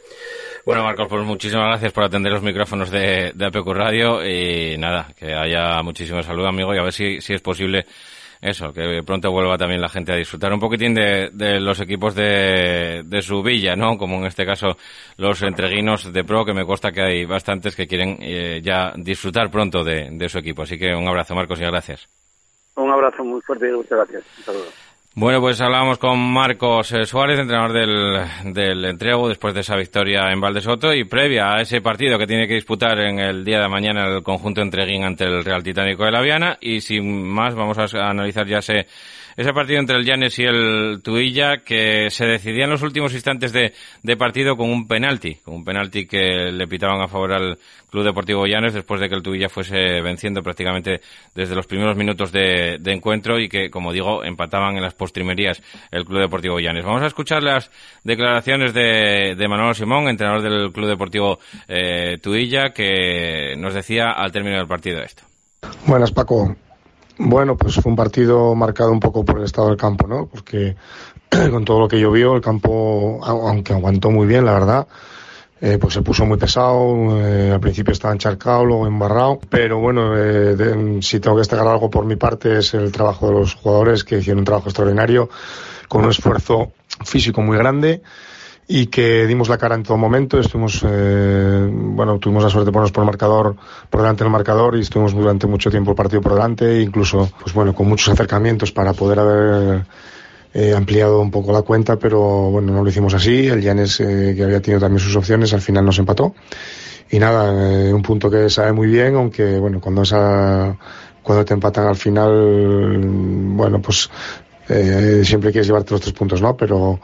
Bueno, 0.65 0.83
Marcos, 0.83 1.07
pues 1.09 1.23
muchísimas 1.25 1.67
gracias 1.67 1.93
por 1.93 2.03
atender 2.03 2.31
los 2.31 2.43
micrófonos 2.43 2.91
de, 2.91 3.31
de 3.33 3.45
APQ 3.45 3.67
Radio 3.67 4.23
y 4.23 4.77
nada, 4.77 5.07
que 5.17 5.33
haya 5.33 5.81
muchísima 5.81 6.21
salud, 6.21 6.45
amigo, 6.45 6.73
y 6.73 6.77
a 6.77 6.83
ver 6.83 6.93
si, 6.93 7.19
si 7.21 7.33
es 7.33 7.41
posible 7.41 7.85
eso, 8.41 8.73
que 8.73 9.01
pronto 9.05 9.31
vuelva 9.31 9.57
también 9.57 9.81
la 9.81 9.89
gente 9.89 10.11
a 10.11 10.15
disfrutar 10.15 10.51
un 10.51 10.59
poquitín 10.59 10.95
de, 10.95 11.59
los 11.59 11.79
equipos 11.79 12.15
de, 12.15 13.03
de, 13.05 13.21
su 13.21 13.43
villa, 13.43 13.75
¿no? 13.75 13.97
Como 13.97 14.17
en 14.17 14.25
este 14.25 14.45
caso 14.45 14.77
los 15.17 15.41
entreguinos 15.43 16.11
de 16.11 16.23
pro, 16.23 16.43
que 16.43 16.53
me 16.53 16.65
consta 16.65 16.91
que 16.91 17.01
hay 17.01 17.25
bastantes 17.25 17.75
que 17.75 17.85
quieren 17.85 18.17
eh, 18.19 18.59
ya 18.63 18.93
disfrutar 18.95 19.51
pronto 19.51 19.83
de, 19.83 20.09
de 20.11 20.29
su 20.29 20.39
equipo. 20.39 20.63
Así 20.63 20.77
que 20.77 20.93
un 20.93 21.07
abrazo, 21.07 21.35
Marcos, 21.35 21.59
y 21.61 21.65
gracias. 21.65 22.07
Un 22.75 22.89
abrazo 22.89 23.23
muy 23.23 23.41
fuerte 23.41 23.69
y 23.69 23.73
muchas 23.73 23.97
gracias. 23.97 24.23
Un 24.39 24.43
saludo. 24.43 24.80
Bueno, 25.13 25.41
pues 25.41 25.59
hablábamos 25.59 25.97
con 25.97 26.17
Marcos 26.17 26.93
eh, 26.93 27.03
Suárez, 27.03 27.37
entrenador 27.37 27.73
del, 27.73 28.53
del 28.53 28.85
entrego, 28.85 29.27
después 29.27 29.53
de 29.53 29.59
esa 29.59 29.75
victoria 29.75 30.31
en 30.31 30.39
Valdesoto 30.39 30.93
y 30.93 31.03
previa 31.03 31.53
a 31.53 31.61
ese 31.61 31.81
partido 31.81 32.17
que 32.17 32.25
tiene 32.25 32.47
que 32.47 32.53
disputar 32.53 32.97
en 32.97 33.19
el 33.19 33.43
día 33.43 33.59
de 33.59 33.67
mañana 33.67 34.05
el 34.05 34.23
conjunto 34.23 34.61
entreguín 34.61 35.03
ante 35.03 35.25
el 35.25 35.43
Real 35.43 35.63
Titánico 35.63 36.05
de 36.05 36.11
la 36.11 36.21
Viana. 36.21 36.57
Y 36.61 36.79
sin 36.79 37.27
más, 37.27 37.55
vamos 37.55 37.77
a 37.77 38.09
analizar 38.09 38.47
ya 38.47 38.59
ese 38.59 38.87
ese 39.35 39.53
partido 39.53 39.79
entre 39.79 39.97
el 39.97 40.05
Llanes 40.05 40.37
y 40.39 40.43
el 40.43 41.01
Tuilla 41.03 41.57
que 41.57 42.09
se 42.09 42.25
decidía 42.25 42.65
en 42.65 42.71
los 42.71 42.81
últimos 42.81 43.13
instantes 43.13 43.53
de, 43.53 43.71
partido 44.17 44.55
con 44.55 44.69
un 44.69 44.87
penalti, 44.87 45.35
con 45.35 45.55
un 45.55 45.63
penalti 45.63 46.05
que 46.05 46.51
le 46.51 46.67
pitaban 46.67 47.01
a 47.01 47.07
favor 47.07 47.33
al 47.33 47.57
Club 47.89 48.05
Deportivo 48.05 48.45
Llanes 48.45 48.73
después 48.73 49.01
de 49.01 49.09
que 49.09 49.15
el 49.15 49.23
Tuilla 49.23 49.49
fuese 49.49 50.01
venciendo 50.01 50.41
prácticamente 50.41 51.01
desde 51.35 51.55
los 51.55 51.67
primeros 51.67 51.95
minutos 51.97 52.31
de, 52.31 52.77
de 52.79 52.93
encuentro 52.93 53.39
y 53.39 53.49
que, 53.49 53.69
como 53.69 53.91
digo, 53.91 54.23
empataban 54.23 54.75
en 54.75 54.83
las 54.83 54.93
postrimerías 54.93 55.61
el 55.91 56.05
Club 56.05 56.21
Deportivo 56.21 56.59
Llanes. 56.59 56.85
Vamos 56.85 57.01
a 57.01 57.07
escuchar 57.07 57.43
las 57.43 57.69
declaraciones 58.03 58.73
de, 58.73 59.35
de 59.37 59.47
Manolo 59.47 59.73
Simón, 59.73 60.07
entrenador 60.07 60.41
del 60.41 60.71
Club 60.71 60.87
Deportivo 60.87 61.39
eh, 61.67 62.17
Tuilla, 62.21 62.69
que 62.69 63.55
nos 63.57 63.73
decía 63.73 64.11
al 64.11 64.31
término 64.31 64.57
del 64.57 64.67
partido 64.67 65.01
esto. 65.01 65.23
Buenas, 65.85 66.11
Paco. 66.11 66.55
Bueno, 67.23 67.55
pues 67.55 67.75
fue 67.75 67.91
un 67.91 67.95
partido 67.95 68.55
marcado 68.55 68.91
un 68.91 68.99
poco 68.99 69.23
por 69.23 69.37
el 69.37 69.43
estado 69.45 69.67
del 69.67 69.77
campo, 69.77 70.07
¿no? 70.07 70.25
Porque 70.25 70.75
con 71.51 71.63
todo 71.63 71.79
lo 71.79 71.87
que 71.87 71.99
llovió, 71.99 72.35
el 72.35 72.41
campo, 72.41 73.19
aunque 73.23 73.73
aguantó 73.73 74.09
muy 74.09 74.25
bien, 74.25 74.43
la 74.43 74.53
verdad, 74.53 74.87
eh, 75.61 75.77
pues 75.79 75.93
se 75.93 76.01
puso 76.01 76.25
muy 76.25 76.39
pesado, 76.39 77.21
eh, 77.21 77.51
al 77.51 77.59
principio 77.59 77.93
estaba 77.93 78.11
encharcado, 78.11 78.65
luego 78.65 78.87
embarrado, 78.87 79.39
pero 79.49 79.79
bueno, 79.79 80.13
eh, 80.17 80.97
si 81.01 81.19
tengo 81.19 81.35
que 81.35 81.41
destacar 81.41 81.67
algo 81.67 81.91
por 81.91 82.05
mi 82.05 82.15
parte 82.15 82.57
es 82.57 82.73
el 82.73 82.91
trabajo 82.91 83.27
de 83.27 83.33
los 83.33 83.53
jugadores 83.53 84.03
que 84.03 84.17
hicieron 84.17 84.39
un 84.39 84.45
trabajo 84.45 84.69
extraordinario, 84.69 85.29
con 85.87 86.03
un 86.03 86.09
esfuerzo 86.09 86.71
físico 87.05 87.41
muy 87.41 87.55
grande 87.55 88.01
y 88.73 88.87
que 88.87 89.27
dimos 89.27 89.49
la 89.49 89.57
cara 89.57 89.75
en 89.75 89.83
todo 89.83 89.97
momento. 89.97 90.39
Estuvimos, 90.39 90.81
eh, 90.87 91.69
bueno, 91.69 92.17
tuvimos 92.19 92.41
la 92.41 92.49
suerte 92.49 92.67
de 92.67 92.71
ponernos 92.71 92.93
por 92.93 93.03
el 93.03 93.05
marcador, 93.05 93.55
por 93.89 93.99
delante 93.99 94.23
del 94.23 94.31
marcador 94.31 94.77
y 94.77 94.79
estuvimos 94.79 95.13
durante 95.13 95.45
mucho 95.45 95.69
tiempo 95.69 95.91
el 95.91 95.97
partido 95.97 96.21
por 96.21 96.33
delante, 96.33 96.81
incluso, 96.81 97.29
pues 97.41 97.53
bueno, 97.53 97.75
con 97.75 97.89
muchos 97.89 98.13
acercamientos 98.13 98.71
para 98.71 98.93
poder 98.93 99.19
haber 99.19 99.85
eh, 100.53 100.73
ampliado 100.73 101.19
un 101.19 101.31
poco 101.31 101.51
la 101.51 101.63
cuenta, 101.63 101.97
pero 101.97 102.19
bueno, 102.49 102.71
no 102.71 102.81
lo 102.81 102.89
hicimos 102.89 103.13
así. 103.13 103.47
El 103.47 103.61
Llanes, 103.61 103.99
eh, 103.99 104.33
que 104.37 104.43
había 104.45 104.61
tenido 104.61 104.79
también 104.79 104.99
sus 105.01 105.17
opciones, 105.17 105.53
al 105.53 105.61
final 105.61 105.83
nos 105.85 105.99
empató. 105.99 106.33
Y 107.09 107.19
nada, 107.19 107.87
eh, 107.89 107.93
un 107.93 108.01
punto 108.01 108.31
que 108.31 108.49
sabe 108.49 108.71
muy 108.71 108.87
bien, 108.87 109.15
aunque 109.15 109.59
bueno, 109.59 109.81
cuando 109.81 110.03
esa, 110.03 110.77
cuando 111.21 111.43
te 111.43 111.53
empatan 111.53 111.87
al 111.87 111.97
final, 111.97 113.01
bueno, 113.53 113.81
pues 113.81 114.09
eh, 114.71 115.25
siempre 115.25 115.51
quieres 115.51 115.67
llevarte 115.67 115.91
los 115.91 116.01
tres 116.01 116.13
puntos, 116.13 116.41
¿no? 116.41 116.55
Pero 116.55 116.99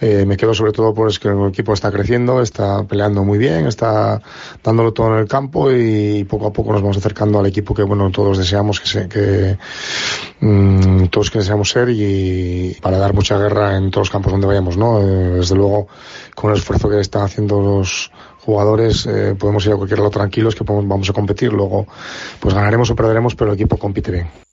eh, 0.00 0.24
me 0.26 0.36
quedo 0.36 0.52
sobre 0.54 0.72
todo 0.72 0.92
por 0.92 1.08
es 1.08 1.18
que 1.18 1.28
el 1.28 1.48
equipo 1.48 1.72
está 1.72 1.90
creciendo, 1.90 2.42
está 2.42 2.84
peleando 2.84 3.24
muy 3.24 3.38
bien, 3.38 3.66
está 3.66 4.20
dándolo 4.62 4.92
todo 4.92 5.14
en 5.14 5.20
el 5.20 5.28
campo 5.28 5.72
y 5.72 6.24
poco 6.24 6.48
a 6.48 6.52
poco 6.52 6.72
nos 6.72 6.82
vamos 6.82 6.98
acercando 6.98 7.38
al 7.38 7.46
equipo 7.46 7.74
que, 7.74 7.82
bueno, 7.82 8.10
todos 8.10 8.38
deseamos 8.38 8.80
que, 8.80 8.86
se, 8.86 9.08
que 9.08 9.58
mm, 10.40 11.06
todos 11.06 11.30
que 11.30 11.38
deseamos 11.38 11.70
ser 11.70 11.88
y 11.90 12.76
para 12.82 12.98
dar 12.98 13.14
mucha 13.14 13.38
guerra 13.38 13.76
en 13.76 13.90
todos 13.90 14.08
los 14.08 14.10
campos 14.10 14.32
donde 14.32 14.46
vayamos, 14.46 14.76
¿no? 14.76 15.00
Eh, 15.00 15.36
desde 15.36 15.54
luego, 15.54 15.88
con 16.34 16.50
el 16.50 16.58
esfuerzo 16.58 16.90
que 16.90 17.00
están 17.00 17.22
haciendo 17.22 17.60
los 17.60 18.10
jugadores 18.46 19.06
eh, 19.06 19.34
podemos 19.36 19.66
ir 19.66 19.72
a 19.72 19.76
cualquier 19.76 19.98
lado 19.98 20.10
tranquilos 20.10 20.54
que 20.54 20.64
podemos, 20.64 20.88
vamos 20.88 21.10
a 21.10 21.12
competir 21.12 21.52
luego 21.52 21.84
pues 22.38 22.54
ganaremos 22.54 22.88
o 22.90 22.94
perderemos 22.94 23.34
pero 23.34 23.50
el 23.50 23.56
equipo 23.56 23.76
compite 23.76 24.12
bien 24.12 24.45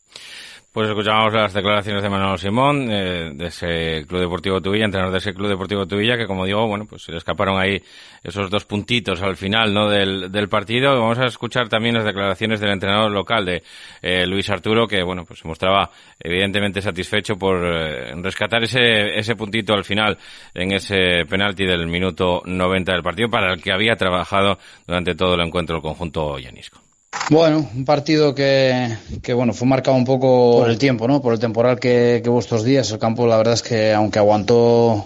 pues 0.73 0.89
escuchamos 0.89 1.31
las 1.31 1.53
declaraciones 1.53 2.01
de 2.01 2.09
Manuel 2.09 2.39
Simón, 2.39 2.88
eh, 2.89 3.31
de 3.36 3.45
ese 3.45 4.05
Club 4.07 4.21
Deportivo 4.21 4.59
Tubilla, 4.59 4.86
entrenador 4.86 5.12
de 5.13 5.19
ese 5.19 5.31
Club 5.31 5.47
Deportivo 5.47 5.86
Tubilla, 5.86 6.17
que 6.17 6.25
como 6.25 6.47
digo, 6.47 6.67
bueno, 6.67 6.88
pues 6.88 7.03
se 7.03 7.12
le 7.12 7.19
escaparon 7.19 7.62
ahí 7.62 7.79
esos 8.23 8.49
dos 8.49 8.65
puntitos 8.65 9.21
al 9.21 9.38
final, 9.38 9.71
¿no? 9.71 9.88
Del, 9.88 10.31
del 10.31 10.49
partido. 10.49 10.99
Vamos 10.99 11.19
a 11.19 11.25
escuchar 11.25 11.69
también 11.69 11.93
las 11.93 12.05
declaraciones 12.05 12.59
del 12.59 12.71
entrenador 12.71 13.12
local 13.12 13.45
de 13.45 13.62
eh, 14.01 14.25
Luis 14.25 14.49
Arturo, 14.49 14.88
que 14.88 15.03
bueno, 15.03 15.25
pues 15.25 15.41
se 15.41 15.47
mostraba 15.47 15.91
evidentemente 16.19 16.81
satisfecho 16.81 17.36
por 17.36 17.63
eh, 17.63 18.15
rescatar 18.15 18.63
ese, 18.63 19.15
ese 19.15 19.36
puntito 19.36 19.75
al 19.75 19.83
final 19.83 20.17
en 20.55 20.71
ese 20.71 21.23
penalti 21.29 21.65
del 21.67 21.86
minuto 21.86 22.41
90 22.45 22.93
del 22.93 23.03
partido 23.03 23.29
para 23.29 23.53
el 23.53 23.62
que 23.62 23.71
había 23.71 23.95
trabajado 23.95 24.57
durante 24.88 25.13
todo 25.13 25.36
el 25.36 25.41
encuentro 25.41 25.75
el 25.75 25.83
conjunto 25.83 26.39
llanisco. 26.39 26.83
Bueno, 27.30 27.67
un 27.73 27.86
partido 27.86 28.36
que, 28.36 28.97
que, 29.21 29.34
bueno 29.34 29.54
fue 29.54 29.67
marcado 29.67 29.95
un 29.95 30.06
poco 30.06 30.60
por 30.60 30.69
el 30.69 30.78
tiempo, 30.78 31.08
¿no? 31.08 31.21
Por 31.21 31.34
el 31.34 31.39
temporal 31.39 31.80
que, 31.80 32.21
que 32.23 32.30
hubo 32.30 32.39
estos 32.39 32.63
días. 32.63 32.91
El 32.91 32.99
campo, 32.99 33.28
la 33.28 33.38
verdad 33.38 33.54
es 33.54 33.63
que 33.63 33.93
aunque 33.93 34.19
aguantó 34.19 35.06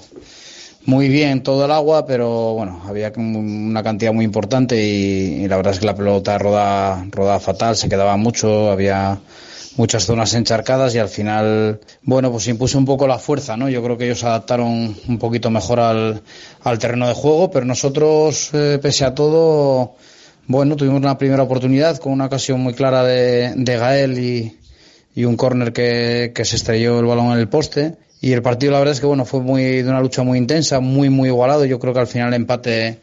muy 0.87 1.09
bien 1.09 1.43
todo 1.43 1.65
el 1.65 1.71
agua, 1.71 2.05
pero 2.05 2.53
bueno, 2.53 2.81
había 2.87 3.11
una 3.17 3.83
cantidad 3.83 4.13
muy 4.13 4.23
importante 4.23 4.81
y, 4.81 5.45
la 5.47 5.57
verdad 5.57 5.73
es 5.73 5.79
que 5.79 5.85
la 5.85 5.95
pelota 5.95 6.37
rodaba, 6.37 7.05
rodaba 7.11 7.41
fatal, 7.41 7.75
se 7.75 7.89
quedaba 7.89 8.15
mucho, 8.15 8.71
había 8.71 9.19
muchas 9.75 10.05
zonas 10.05 10.33
encharcadas 10.33 10.95
y 10.95 10.99
al 10.99 11.09
final, 11.09 11.81
bueno, 12.03 12.31
pues 12.31 12.47
impuso 12.47 12.77
un 12.77 12.85
poco 12.85 13.05
la 13.05 13.19
fuerza, 13.19 13.57
¿no? 13.57 13.67
Yo 13.67 13.83
creo 13.83 13.97
que 13.97 14.05
ellos 14.05 14.23
adaptaron 14.23 14.95
un 15.07 15.19
poquito 15.19 15.51
mejor 15.51 15.81
al, 15.81 16.21
al 16.63 16.79
terreno 16.79 17.05
de 17.05 17.13
juego, 17.13 17.51
pero 17.51 17.65
nosotros, 17.65 18.49
eh, 18.53 18.79
pese 18.81 19.03
a 19.03 19.13
todo, 19.13 19.95
bueno, 20.47 20.77
tuvimos 20.77 21.01
una 21.01 21.17
primera 21.17 21.43
oportunidad 21.43 21.97
con 21.97 22.13
una 22.13 22.25
ocasión 22.25 22.61
muy 22.61 22.73
clara 22.73 23.03
de, 23.03 23.53
de 23.55 23.77
Gael 23.77 24.17
y, 24.17 24.57
un 25.25 25.35
córner 25.35 25.73
que, 25.73 26.31
que, 26.33 26.45
se 26.45 26.55
estrelló 26.55 26.99
el 26.99 27.05
balón 27.05 27.33
en 27.33 27.39
el 27.39 27.49
poste. 27.49 27.95
Y 28.21 28.31
el 28.31 28.41
partido, 28.41 28.71
la 28.71 28.79
verdad 28.79 28.93
es 28.93 28.99
que 28.99 29.05
bueno, 29.07 29.25
fue 29.25 29.41
muy, 29.41 29.81
de 29.81 29.89
una 29.89 29.99
lucha 29.99 30.23
muy 30.23 30.37
intensa, 30.37 30.79
muy, 30.79 31.09
muy 31.09 31.29
igualado. 31.29 31.65
Yo 31.65 31.79
creo 31.79 31.93
que 31.93 31.99
al 31.99 32.07
final 32.07 32.29
el 32.29 32.35
empate 32.35 32.99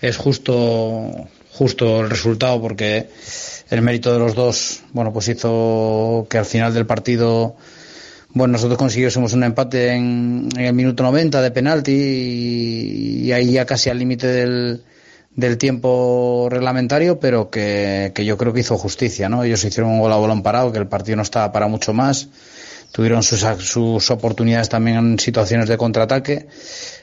es 0.00 0.16
justo, 0.16 1.28
justo 1.52 2.00
el 2.00 2.10
resultado 2.10 2.60
porque 2.60 3.08
el 3.70 3.82
mérito 3.82 4.12
de 4.12 4.18
los 4.18 4.34
dos, 4.34 4.82
bueno, 4.92 5.12
pues 5.12 5.28
hizo 5.28 6.26
que 6.28 6.38
al 6.38 6.44
final 6.44 6.74
del 6.74 6.86
partido, 6.86 7.54
bueno, 8.30 8.52
nosotros 8.52 8.78
consiguiésemos 8.78 9.32
un 9.32 9.44
empate 9.44 9.92
en, 9.92 10.48
el 10.56 10.72
minuto 10.72 11.04
90 11.04 11.40
de 11.40 11.50
penalti 11.52 11.92
y 13.22 13.32
ahí 13.32 13.52
ya 13.52 13.64
casi 13.64 13.90
al 13.90 13.98
límite 13.98 14.26
del, 14.26 14.82
del 15.34 15.58
tiempo 15.58 16.48
reglamentario, 16.50 17.20
pero 17.20 17.50
que, 17.50 18.12
que, 18.14 18.24
yo 18.24 18.36
creo 18.36 18.52
que 18.52 18.60
hizo 18.60 18.76
justicia, 18.76 19.28
¿no? 19.28 19.44
Ellos 19.44 19.64
hicieron 19.64 19.92
un 19.92 20.00
gol 20.00 20.12
a 20.12 20.16
balón 20.16 20.42
parado, 20.42 20.72
que 20.72 20.78
el 20.78 20.88
partido 20.88 21.16
no 21.16 21.22
estaba 21.22 21.52
para 21.52 21.68
mucho 21.68 21.92
más, 21.92 22.28
tuvieron 22.92 23.22
sus, 23.22 23.40
sus 23.60 24.10
oportunidades 24.10 24.68
también 24.68 24.96
en 24.96 25.18
situaciones 25.18 25.68
de 25.68 25.76
contraataque, 25.76 26.48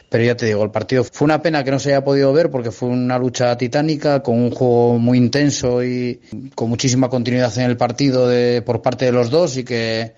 pero 0.09 0.23
ya 0.23 0.35
te 0.35 0.45
digo, 0.45 0.63
el 0.63 0.71
partido 0.71 1.03
fue 1.03 1.25
una 1.25 1.41
pena 1.41 1.63
que 1.63 1.71
no 1.71 1.79
se 1.79 1.89
haya 1.89 2.03
podido 2.03 2.31
ver 2.31 2.49
porque 2.49 2.71
fue 2.71 2.89
una 2.89 3.17
lucha 3.17 3.57
titánica 3.57 4.23
con 4.23 4.39
un 4.39 4.51
juego 4.51 4.97
muy 4.97 5.17
intenso 5.17 5.83
y 5.83 6.21
con 6.55 6.69
muchísima 6.69 7.09
continuidad 7.09 7.57
en 7.57 7.65
el 7.65 7.77
partido 7.77 8.27
de, 8.27 8.61
por 8.61 8.81
parte 8.81 9.05
de 9.05 9.11
los 9.11 9.29
dos 9.29 9.57
y 9.57 9.63
que 9.63 10.13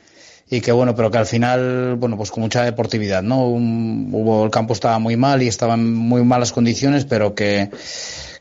y 0.50 0.62
que 0.62 0.72
bueno, 0.72 0.96
pero 0.96 1.12
que 1.12 1.18
al 1.20 1.26
final, 1.26 1.96
bueno, 1.96 2.18
pues 2.18 2.32
con 2.32 2.42
mucha 2.42 2.64
deportividad, 2.64 3.22
¿no? 3.22 3.46
hubo, 3.46 4.46
el 4.46 4.52
campo 4.52 4.74
estaba 4.74 4.98
muy 4.98 5.16
mal 5.16 5.44
y 5.44 5.48
estaba 5.48 5.76
en 5.76 5.94
muy 5.94 6.24
malas 6.24 6.52
condiciones, 6.52 7.06
pero 7.06 7.36
que, 7.36 7.70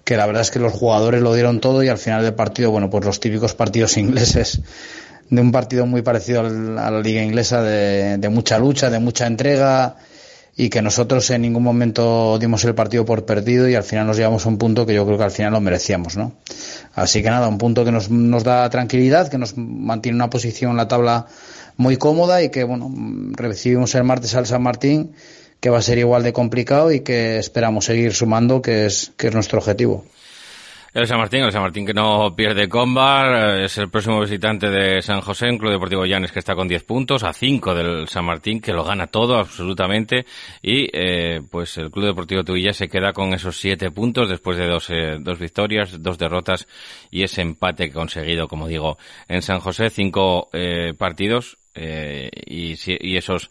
que 0.05 0.17
la 0.17 0.27
verdad 0.27 0.43
es 0.43 0.51
que 0.51 0.59
los 0.59 0.73
jugadores 0.73 1.21
lo 1.21 1.35
dieron 1.35 1.61
todo 1.61 1.83
y 1.83 1.89
al 1.89 1.99
final 1.99 2.23
del 2.23 2.35
partido, 2.35 2.71
bueno, 2.71 2.89
pues 2.89 3.05
los 3.05 3.21
típicos 3.21 3.55
partidos 3.55 3.97
ingleses 3.99 4.61
de 5.29 5.41
un 5.43 5.53
partido 5.53 5.85
muy 5.85 6.01
parecido 6.01 6.41
a 6.41 6.91
la 6.91 7.01
liga 7.01 7.23
inglesa 7.23 7.63
de, 7.63 8.17
de 8.17 8.29
mucha 8.31 8.59
lucha, 8.59 8.89
de 8.89 8.99
mucha 8.99 9.27
entrega 9.27 9.97
y 10.57 10.71
que 10.71 10.83
nosotros 10.83 11.31
en 11.31 11.43
ningún 11.43 11.63
momento 11.63 12.37
dimos 12.39 12.65
el 12.65 12.75
partido 12.75 13.05
por 13.05 13.27
perdido 13.27 13.69
y 13.69 13.77
al 13.77 13.85
final 13.85 14.09
nos 14.09 14.17
llevamos 14.17 14.45
a 14.45 14.49
un 14.49 14.59
punto 14.59 14.87
que 14.87 14.93
yo 14.93 15.05
creo 15.07 15.19
que 15.19 15.25
al 15.25 15.31
final 15.31 15.53
lo 15.53 15.61
merecíamos, 15.61 16.17
¿no? 16.17 16.33
Así 16.95 17.23
que 17.23 17.31
nada, 17.31 17.47
un 17.47 17.59
punto 17.59 17.85
que 17.85 17.93
nos, 17.93 18.11
nos 18.11 18.43
da 18.43 18.69
tranquilidad, 18.69 19.29
que 19.29 19.39
nos 19.39 19.57
mantiene 19.57 20.17
una 20.17 20.31
posición 20.31 20.73
en 20.73 20.79
la 20.79 20.89
tabla 20.89 21.27
muy 21.79 21.97
cómoda 21.97 22.43
y 22.43 22.51
que, 22.51 22.65
bueno, 22.65 22.91
recibimos 23.31 23.95
el 23.95 24.05
martes 24.05 24.35
al 24.35 24.47
San 24.47 24.63
Martín, 24.63 25.15
que 25.61 25.71
va 25.71 25.79
a 25.79 25.83
ser 25.83 25.97
igual 25.97 26.23
de 26.25 26.35
complicado 26.35 26.93
y 26.93 27.01
que 27.01 27.39
esperamos 27.39 27.87
seguir 27.87 28.13
sumando, 28.13 28.61
que 28.61 28.85
es, 28.85 29.13
que 29.17 29.29
es 29.29 29.35
nuestro 29.35 29.59
objetivo. 29.59 30.05
El 30.95 31.07
San 31.07 31.19
Martín, 31.19 31.45
el 31.45 31.53
San 31.53 31.63
Martín 31.63 31.85
que 31.85 31.93
no 31.93 32.35
pierde 32.35 32.69
combar, 32.69 33.61
eh, 33.61 33.65
es 33.67 33.77
el 33.79 33.91
próximo 33.91 34.21
visitante 34.21 34.71
de 34.71 35.03
San 35.03 35.21
José, 35.21 35.47
en 35.47 35.59
Club 35.59 35.71
Deportivo 35.71 36.07
Llanes 36.07 36.33
que 36.33 36.39
está 36.39 36.55
con 36.55 36.67
10 36.67 36.83
puntos, 36.85 37.25
a 37.25 37.33
5 37.33 37.75
del 37.75 38.09
San 38.09 38.25
Martín 38.25 38.61
que 38.61 38.73
lo 38.73 38.83
gana 38.83 39.07
todo 39.07 39.37
absolutamente 39.37 40.25
y 40.63 40.89
eh, 40.93 41.43
pues 41.51 41.77
el 41.77 41.91
Club 41.91 42.07
Deportivo 42.07 42.43
Tuilla 42.43 42.73
se 42.73 42.89
queda 42.89 43.13
con 43.13 43.35
esos 43.35 43.61
7 43.61 43.91
puntos 43.91 44.31
después 44.31 44.57
de 44.57 44.67
dos, 44.67 44.89
eh, 44.89 45.19
dos 45.21 45.39
victorias, 45.39 46.03
dos 46.03 46.17
derrotas 46.17 46.67
y 47.11 47.23
ese 47.23 47.43
empate 47.43 47.93
conseguido, 47.93 48.49
como 48.49 48.67
digo, 48.67 48.97
en 49.29 49.43
San 49.43 49.61
José, 49.61 49.91
5 49.91 50.49
eh, 50.55 50.95
partidos 50.99 51.59
y, 51.79 52.75
y, 52.87 53.17
esos 53.17 53.51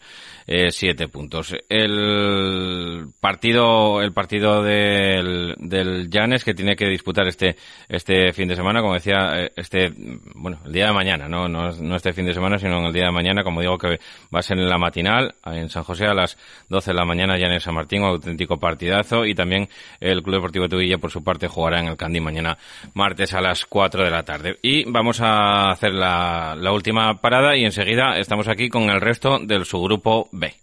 siete 0.70 1.08
puntos. 1.08 1.54
El 1.68 3.08
partido, 3.20 4.00
el 4.00 4.12
partido 4.12 4.62
del, 4.62 5.54
del 5.58 6.08
Llanes 6.08 6.44
que 6.44 6.54
tiene 6.54 6.74
que 6.74 6.88
disputar 6.88 7.26
este, 7.26 7.56
este 7.88 8.32
fin 8.32 8.48
de 8.48 8.56
semana, 8.56 8.80
como 8.80 8.94
decía, 8.94 9.50
este, 9.56 9.92
bueno, 10.34 10.58
el 10.64 10.72
día 10.72 10.86
de 10.86 10.92
mañana, 10.92 11.28
no, 11.28 11.48
no, 11.48 11.70
no 11.70 11.96
este 11.96 12.12
fin 12.12 12.24
de 12.24 12.34
semana, 12.34 12.58
sino 12.58 12.78
en 12.78 12.86
el 12.86 12.92
día 12.92 13.06
de 13.06 13.12
mañana, 13.12 13.42
como 13.42 13.60
digo, 13.60 13.76
que 13.76 13.98
va 14.34 14.38
a 14.38 14.42
ser 14.42 14.58
en 14.58 14.68
la 14.68 14.78
matinal, 14.78 15.34
en 15.44 15.68
San 15.68 15.82
José 15.82 16.06
a 16.06 16.14
las 16.14 16.38
12 16.68 16.92
de 16.92 16.96
la 16.96 17.04
mañana, 17.04 17.36
en 17.36 17.60
San 17.60 17.74
Martín, 17.74 18.02
un 18.02 18.08
auténtico 18.08 18.58
partidazo, 18.58 19.24
y 19.24 19.34
también 19.34 19.68
el 20.00 20.22
Club 20.22 20.36
Deportivo 20.36 20.68
Tubilla, 20.68 20.98
por 20.98 21.10
su 21.10 21.22
parte, 21.22 21.48
jugará 21.48 21.80
en 21.80 21.88
el 21.88 21.96
Candí 21.96 22.20
mañana 22.20 22.58
martes 22.94 23.34
a 23.34 23.40
las 23.40 23.64
4 23.64 24.04
de 24.04 24.10
la 24.10 24.22
tarde. 24.22 24.58
Y 24.62 24.90
vamos 24.90 25.20
a 25.20 25.70
hacer 25.70 25.92
la, 25.92 26.54
la 26.56 26.72
última 26.72 27.20
parada 27.20 27.56
y 27.56 27.64
enseguida 27.64 28.17
estamos 28.20 28.48
aquí 28.48 28.68
con 28.68 28.90
el 28.90 29.00
resto 29.00 29.38
del 29.38 29.64
subgrupo 29.64 30.28
B. 30.32 30.54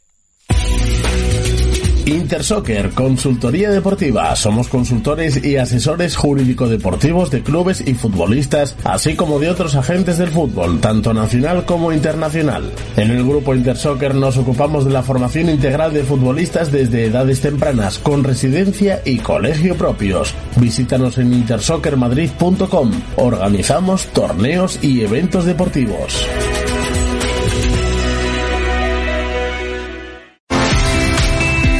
Intersoccer, 2.05 2.91
consultoría 2.91 3.71
deportiva. 3.71 4.35
Somos 4.35 4.67
consultores 4.67 5.43
y 5.43 5.57
asesores 5.57 6.15
jurídico-deportivos 6.15 7.31
de 7.31 7.41
clubes 7.41 7.81
y 7.85 7.95
futbolistas, 7.95 8.75
así 8.83 9.15
como 9.15 9.39
de 9.39 9.49
otros 9.49 9.75
agentes 9.75 10.19
del 10.19 10.29
fútbol, 10.29 10.79
tanto 10.79 11.15
nacional 11.15 11.65
como 11.65 11.91
internacional. 11.91 12.71
En 12.95 13.09
el 13.09 13.23
grupo 13.25 13.55
Intersoccer 13.55 14.13
nos 14.13 14.37
ocupamos 14.37 14.85
de 14.85 14.91
la 14.91 15.01
formación 15.01 15.49
integral 15.49 15.93
de 15.93 16.03
futbolistas 16.03 16.71
desde 16.71 17.05
edades 17.05 17.41
tempranas, 17.41 17.97
con 17.97 18.23
residencia 18.23 19.01
y 19.03 19.17
colegio 19.17 19.75
propios. 19.75 20.35
Visítanos 20.57 21.17
en 21.17 21.33
intersoccermadrid.com. 21.33 22.91
Organizamos 23.15 24.05
torneos 24.07 24.83
y 24.83 25.01
eventos 25.01 25.45
deportivos. 25.45 26.27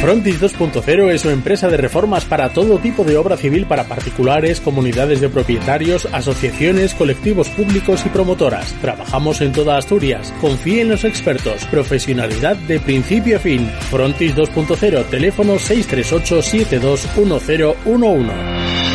Frontis 0.06 0.40
2.0 0.40 1.10
es 1.10 1.24
una 1.24 1.34
empresa 1.34 1.68
de 1.68 1.76
reformas 1.76 2.24
para 2.24 2.50
todo 2.50 2.78
tipo 2.78 3.02
de 3.02 3.16
obra 3.16 3.36
civil 3.36 3.66
para 3.66 3.88
particulares, 3.88 4.60
comunidades 4.60 5.20
de 5.20 5.28
propietarios, 5.28 6.06
asociaciones, 6.12 6.94
colectivos 6.94 7.48
públicos 7.48 8.06
y 8.06 8.10
promotoras. 8.10 8.72
Trabajamos 8.80 9.40
en 9.40 9.50
toda 9.50 9.76
Asturias. 9.76 10.32
Confíe 10.40 10.82
en 10.82 10.90
los 10.90 11.02
expertos. 11.02 11.64
Profesionalidad 11.72 12.54
de 12.54 12.78
principio 12.78 13.38
a 13.38 13.40
fin. 13.40 13.68
Frontis 13.90 14.32
2.0, 14.36 15.06
teléfono 15.06 15.58
638 15.58 16.40
721011. 16.40 18.85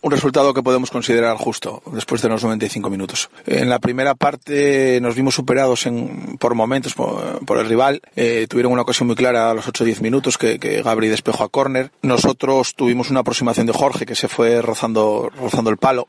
un 0.01 0.11
resultado 0.11 0.53
que 0.53 0.63
podemos 0.63 0.91
considerar 0.91 1.35
justo 1.37 1.81
después 1.91 2.21
de 2.21 2.29
los 2.29 2.43
95 2.43 2.89
minutos. 2.89 3.29
En 3.45 3.69
la 3.69 3.79
primera 3.79 4.15
parte 4.15 4.99
nos 5.01 5.15
vimos 5.15 5.35
superados 5.35 5.85
en, 5.85 6.37
por 6.37 6.55
momentos 6.55 6.93
por, 6.93 7.57
el 7.57 7.67
rival. 7.67 8.01
Eh, 8.15 8.47
tuvieron 8.49 8.71
una 8.71 8.83
ocasión 8.83 9.07
muy 9.07 9.15
clara 9.15 9.51
a 9.51 9.53
los 9.53 9.67
8-10 9.67 10.01
minutos 10.01 10.37
que, 10.37 10.59
que 10.59 10.83
despejó 11.09 11.43
a 11.43 11.49
córner. 11.49 11.91
Nosotros 12.01 12.75
tuvimos 12.75 13.09
una 13.09 13.21
aproximación 13.21 13.67
de 13.67 13.73
Jorge 13.73 14.05
que 14.05 14.15
se 14.15 14.27
fue 14.27 14.61
rozando, 14.61 15.29
rozando 15.35 15.69
el 15.69 15.77
palo 15.77 16.07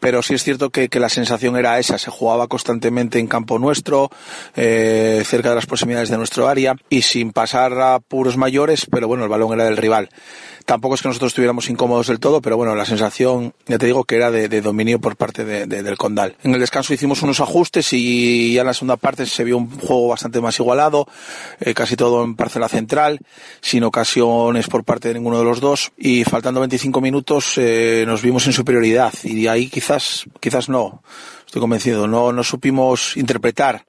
pero 0.00 0.22
sí 0.22 0.34
es 0.34 0.42
cierto 0.42 0.70
que, 0.70 0.88
que, 0.88 1.00
la 1.00 1.08
sensación 1.08 1.56
era 1.56 1.78
esa, 1.78 1.98
se 1.98 2.10
jugaba 2.10 2.48
constantemente 2.48 3.18
en 3.18 3.26
campo 3.26 3.58
nuestro, 3.58 4.10
eh, 4.54 5.22
cerca 5.24 5.50
de 5.50 5.54
las 5.54 5.66
proximidades 5.66 6.08
de 6.08 6.16
nuestro 6.16 6.48
área 6.48 6.76
y 6.88 7.02
sin 7.02 7.32
pasar 7.32 7.72
a 7.80 8.00
puros 8.00 8.36
mayores, 8.36 8.86
pero 8.90 9.08
bueno, 9.08 9.24
el 9.24 9.30
balón 9.30 9.52
era 9.54 9.64
del 9.64 9.76
rival. 9.76 10.08
Tampoco 10.66 10.96
es 10.96 11.02
que 11.02 11.06
nosotros 11.08 11.30
estuviéramos 11.30 11.70
incómodos 11.70 12.08
del 12.08 12.18
todo, 12.18 12.42
pero 12.42 12.56
bueno, 12.56 12.74
la 12.74 12.84
sensación, 12.84 13.54
ya 13.66 13.78
te 13.78 13.86
digo, 13.86 14.02
que 14.02 14.16
era 14.16 14.32
de, 14.32 14.48
dominio 14.60 14.98
por 14.98 15.14
parte 15.14 15.44
del 15.44 15.96
Condal. 15.96 16.34
En 16.42 16.54
el 16.54 16.60
descanso 16.60 16.92
hicimos 16.92 17.22
unos 17.22 17.40
ajustes 17.40 17.92
y 17.92 18.54
ya 18.54 18.62
en 18.62 18.66
la 18.66 18.74
segunda 18.74 18.96
parte 18.96 19.26
se 19.26 19.44
vio 19.44 19.58
un 19.58 19.70
juego 19.70 20.08
bastante 20.08 20.40
más 20.40 20.58
igualado, 20.58 21.06
eh, 21.60 21.72
casi 21.72 21.94
todo 21.94 22.24
en 22.24 22.34
parcela 22.34 22.68
central, 22.68 23.20
sin 23.60 23.84
ocasiones 23.84 24.66
por 24.66 24.82
parte 24.82 25.08
de 25.08 25.14
ninguno 25.14 25.38
de 25.38 25.44
los 25.44 25.60
dos 25.60 25.92
y 25.96 26.24
faltando 26.24 26.58
25 26.58 27.00
minutos 27.00 27.54
eh, 27.58 28.02
nos 28.04 28.22
vimos 28.22 28.44
en 28.48 28.52
superioridad 28.52 29.12
ahí 29.48 29.68
quizás, 29.68 30.26
quizás 30.40 30.68
no, 30.68 31.02
estoy 31.46 31.60
convencido, 31.60 32.06
no, 32.06 32.32
no 32.32 32.42
supimos 32.42 33.16
interpretar 33.16 33.84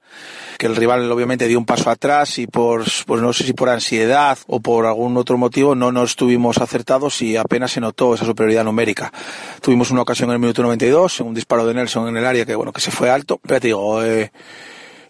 que 0.58 0.66
el 0.66 0.74
rival 0.74 1.10
obviamente 1.12 1.46
dio 1.46 1.58
un 1.58 1.64
paso 1.64 1.88
atrás 1.88 2.38
y 2.38 2.48
por, 2.48 2.84
pues 3.06 3.22
no 3.22 3.32
sé 3.32 3.44
si 3.44 3.52
por 3.52 3.68
ansiedad 3.68 4.36
o 4.48 4.58
por 4.58 4.86
algún 4.86 5.16
otro 5.16 5.38
motivo 5.38 5.76
no 5.76 5.92
nos 5.92 6.10
estuvimos 6.10 6.58
acertados 6.58 7.22
y 7.22 7.36
apenas 7.36 7.70
se 7.70 7.80
notó 7.80 8.14
esa 8.14 8.24
superioridad 8.24 8.64
numérica. 8.64 9.12
Tuvimos 9.60 9.92
una 9.92 10.02
ocasión 10.02 10.30
en 10.30 10.34
el 10.34 10.40
minuto 10.40 10.62
92, 10.62 11.20
un 11.20 11.34
disparo 11.34 11.64
de 11.64 11.74
Nelson 11.74 12.08
en 12.08 12.16
el 12.16 12.26
área 12.26 12.44
que 12.44 12.56
bueno, 12.56 12.72
que 12.72 12.80
se 12.80 12.90
fue 12.90 13.08
alto, 13.08 13.38
pero 13.40 13.60
te 13.60 13.68
digo, 13.68 14.02
eh, 14.02 14.32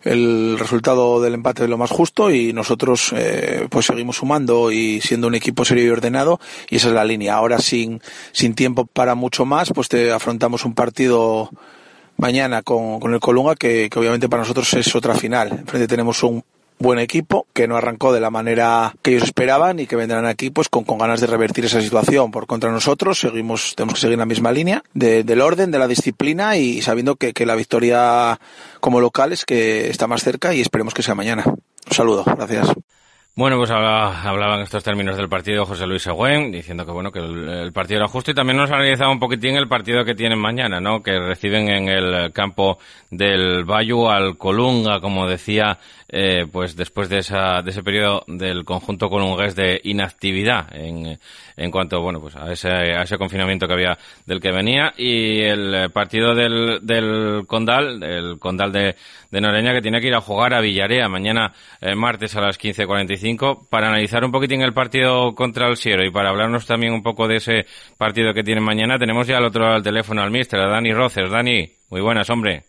el 0.02 0.58
resultado 0.58 1.20
del 1.20 1.34
empate 1.34 1.64
es 1.64 1.70
lo 1.70 1.78
más 1.78 1.90
justo 1.90 2.30
y 2.30 2.52
nosotros 2.52 3.12
eh, 3.16 3.66
pues 3.70 3.86
seguimos 3.86 4.16
sumando 4.16 4.70
y 4.70 5.00
siendo 5.00 5.26
un 5.26 5.34
equipo 5.34 5.64
serio 5.64 5.84
y 5.84 5.90
ordenado 5.90 6.40
y 6.68 6.76
esa 6.76 6.88
es 6.88 6.94
la 6.94 7.04
línea. 7.04 7.34
Ahora 7.34 7.58
sin, 7.58 8.00
sin 8.32 8.54
tiempo 8.54 8.86
para 8.86 9.14
mucho 9.14 9.44
más, 9.44 9.72
pues 9.74 9.88
te 9.88 10.12
afrontamos 10.12 10.64
un 10.64 10.74
partido 10.74 11.50
mañana 12.16 12.62
con, 12.62 13.00
con 13.00 13.14
el 13.14 13.20
Colunga, 13.20 13.54
que, 13.54 13.88
que, 13.90 13.98
obviamente 13.98 14.28
para 14.28 14.42
nosotros 14.42 14.72
es 14.74 14.94
otra 14.94 15.14
final. 15.14 15.50
Enfrente 15.50 15.88
tenemos 15.88 16.22
un 16.22 16.44
buen 16.78 16.98
equipo 16.98 17.46
que 17.52 17.68
no 17.68 17.76
arrancó 17.76 18.12
de 18.12 18.20
la 18.20 18.30
manera 18.30 18.94
que 19.02 19.10
ellos 19.12 19.24
esperaban 19.24 19.78
y 19.78 19.86
que 19.86 19.96
vendrán 19.96 20.26
aquí 20.26 20.50
pues 20.50 20.68
con, 20.68 20.84
con 20.84 20.98
ganas 20.98 21.20
de 21.20 21.26
revertir 21.26 21.64
esa 21.64 21.80
situación. 21.80 22.30
Por 22.30 22.46
contra 22.46 22.70
nosotros 22.70 23.18
seguimos, 23.18 23.74
tenemos 23.74 23.94
que 23.94 24.00
seguir 24.00 24.18
la 24.18 24.26
misma 24.26 24.52
línea 24.52 24.82
de, 24.94 25.24
del 25.24 25.40
orden, 25.40 25.70
de 25.70 25.78
la 25.78 25.88
disciplina 25.88 26.56
y 26.56 26.82
sabiendo 26.82 27.16
que, 27.16 27.32
que 27.32 27.46
la 27.46 27.54
victoria 27.54 28.38
como 28.80 29.00
locales 29.00 29.44
que 29.44 29.88
está 29.90 30.06
más 30.06 30.22
cerca 30.22 30.54
y 30.54 30.60
esperemos 30.60 30.94
que 30.94 31.02
sea 31.02 31.14
mañana. 31.14 31.44
Un 31.46 31.94
saludo, 31.94 32.24
gracias. 32.24 32.72
Bueno, 33.38 33.56
pues 33.56 33.70
hablaba, 33.70 34.56
en 34.56 34.62
estos 34.62 34.82
términos 34.82 35.16
del 35.16 35.28
partido 35.28 35.64
José 35.64 35.86
Luis 35.86 36.02
Següen, 36.02 36.50
diciendo 36.50 36.84
que 36.84 36.90
bueno 36.90 37.12
que 37.12 37.20
el, 37.20 37.72
partido 37.72 38.00
era 38.00 38.08
justo 38.08 38.32
y 38.32 38.34
también 38.34 38.56
nos 38.56 38.68
ha 38.72 38.74
analizado 38.74 39.12
un 39.12 39.20
poquitín 39.20 39.54
el 39.54 39.68
partido 39.68 40.04
que 40.04 40.16
tienen 40.16 40.40
mañana, 40.40 40.80
¿no? 40.80 41.04
Que 41.04 41.20
reciben 41.20 41.68
en 41.68 41.88
el 41.88 42.32
campo 42.32 42.78
del 43.12 43.64
Bayu 43.64 44.08
al 44.08 44.36
Colunga, 44.36 45.00
como 45.00 45.28
decía, 45.28 45.78
eh, 46.08 46.46
pues 46.50 46.76
después 46.76 47.08
de 47.08 47.18
esa 47.18 47.62
de 47.62 47.70
ese 47.70 47.82
periodo 47.82 48.24
del 48.26 48.64
conjunto 48.64 49.08
colungués 49.08 49.54
de 49.54 49.80
inactividad 49.84 50.74
en, 50.74 51.18
en 51.56 51.70
cuanto 51.70 52.00
bueno 52.00 52.20
pues 52.20 52.36
a 52.36 52.50
ese 52.52 52.68
a 52.68 53.02
ese 53.02 53.18
confinamiento 53.18 53.66
que 53.66 53.74
había 53.74 53.98
del 54.26 54.40
que 54.40 54.50
venía 54.50 54.92
y 54.96 55.42
el 55.42 55.90
partido 55.92 56.34
del 56.34 56.80
del 56.82 57.46
Condal, 57.46 58.02
el 58.02 58.38
Condal 58.38 58.72
de, 58.72 58.96
de 59.30 59.40
Noreña 59.40 59.72
que 59.72 59.82
tiene 59.82 60.00
que 60.00 60.08
ir 60.08 60.14
a 60.14 60.20
jugar 60.20 60.54
a 60.54 60.60
Villarea 60.60 61.08
mañana 61.08 61.52
eh, 61.80 61.94
martes 61.94 62.36
a 62.36 62.40
las 62.40 62.58
15:45 62.58 63.68
para 63.68 63.88
analizar 63.88 64.24
un 64.24 64.32
poquitín 64.32 64.62
el 64.62 64.72
partido 64.72 65.34
contra 65.34 65.68
el 65.68 65.76
Siero 65.76 66.04
y 66.04 66.10
para 66.10 66.30
hablarnos 66.30 66.66
también 66.66 66.92
un 66.92 67.02
poco 67.02 67.28
de 67.28 67.36
ese 67.36 67.66
partido 67.96 68.32
que 68.32 68.42
tienen 68.42 68.64
mañana, 68.64 68.98
tenemos 68.98 69.26
ya 69.26 69.38
al 69.38 69.44
otro 69.44 69.62
lado 69.62 69.74
del 69.74 69.82
teléfono 69.82 70.22
al 70.22 70.30
mister, 70.30 70.60
a 70.60 70.68
Dani 70.68 70.92
Roces. 70.92 71.30
Dani, 71.30 71.70
muy 71.90 72.00
buenas, 72.00 72.28
hombre. 72.30 72.64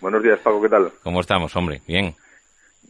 Buenos 0.00 0.22
días, 0.22 0.38
Paco, 0.40 0.60
¿qué 0.60 0.68
tal? 0.68 0.92
¿Cómo 1.02 1.20
estamos, 1.20 1.54
hombre? 1.56 1.80
Bien. 1.86 2.14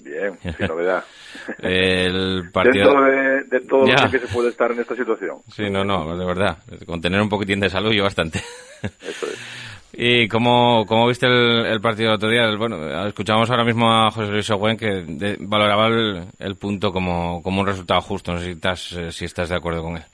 Bien, 0.06 0.38
sin 0.40 0.66
novedad. 0.68 1.04
el 1.58 2.50
partido... 2.52 2.84
Dentro 2.84 3.04
de, 3.04 3.42
de 3.44 3.60
todo 3.60 3.86
lo 3.86 4.10
que 4.10 4.18
se 4.18 4.28
puede 4.28 4.50
estar 4.50 4.70
en 4.70 4.80
esta 4.80 4.94
situación. 4.94 5.38
Sí, 5.52 5.68
no, 5.68 5.84
no, 5.84 6.16
de 6.16 6.24
verdad. 6.24 6.58
Con 6.86 7.00
tener 7.00 7.20
un 7.20 7.28
poquitín 7.28 7.58
de 7.58 7.68
salud 7.68 7.92
yo 7.92 8.04
bastante. 8.04 8.38
Eso 8.82 9.26
es. 9.26 9.66
¿Y 9.98 10.28
cómo, 10.28 10.84
cómo 10.86 11.08
viste 11.08 11.26
el, 11.26 11.80
partido 11.80 12.10
el 12.10 12.16
otro 12.16 12.28
día? 12.28 12.54
Bueno, 12.56 13.06
escuchamos 13.06 13.50
ahora 13.50 13.64
mismo 13.64 13.90
a 13.90 14.10
José 14.10 14.30
Luis 14.30 14.50
Ogüen 14.50 14.76
que 14.76 15.36
valoraba 15.40 15.88
el, 15.88 16.56
punto 16.56 16.92
como, 16.92 17.42
como, 17.42 17.62
un 17.62 17.66
resultado 17.66 18.02
justo. 18.02 18.32
No 18.32 18.38
sé 18.38 18.44
si 18.44 18.50
estás, 18.52 18.92
eh, 18.92 19.10
si 19.10 19.24
estás 19.24 19.48
de 19.48 19.56
acuerdo 19.56 19.82
con 19.82 19.96
él. 19.96 20.04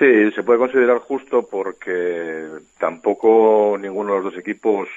Sí, 0.00 0.32
se 0.34 0.42
puede 0.42 0.58
considerar 0.58 0.98
justo 0.98 1.46
porque 1.48 2.48
tampoco 2.78 3.78
ninguno 3.80 4.14
de 4.14 4.20
los 4.20 4.32
dos 4.32 4.40
equipos 4.40 4.88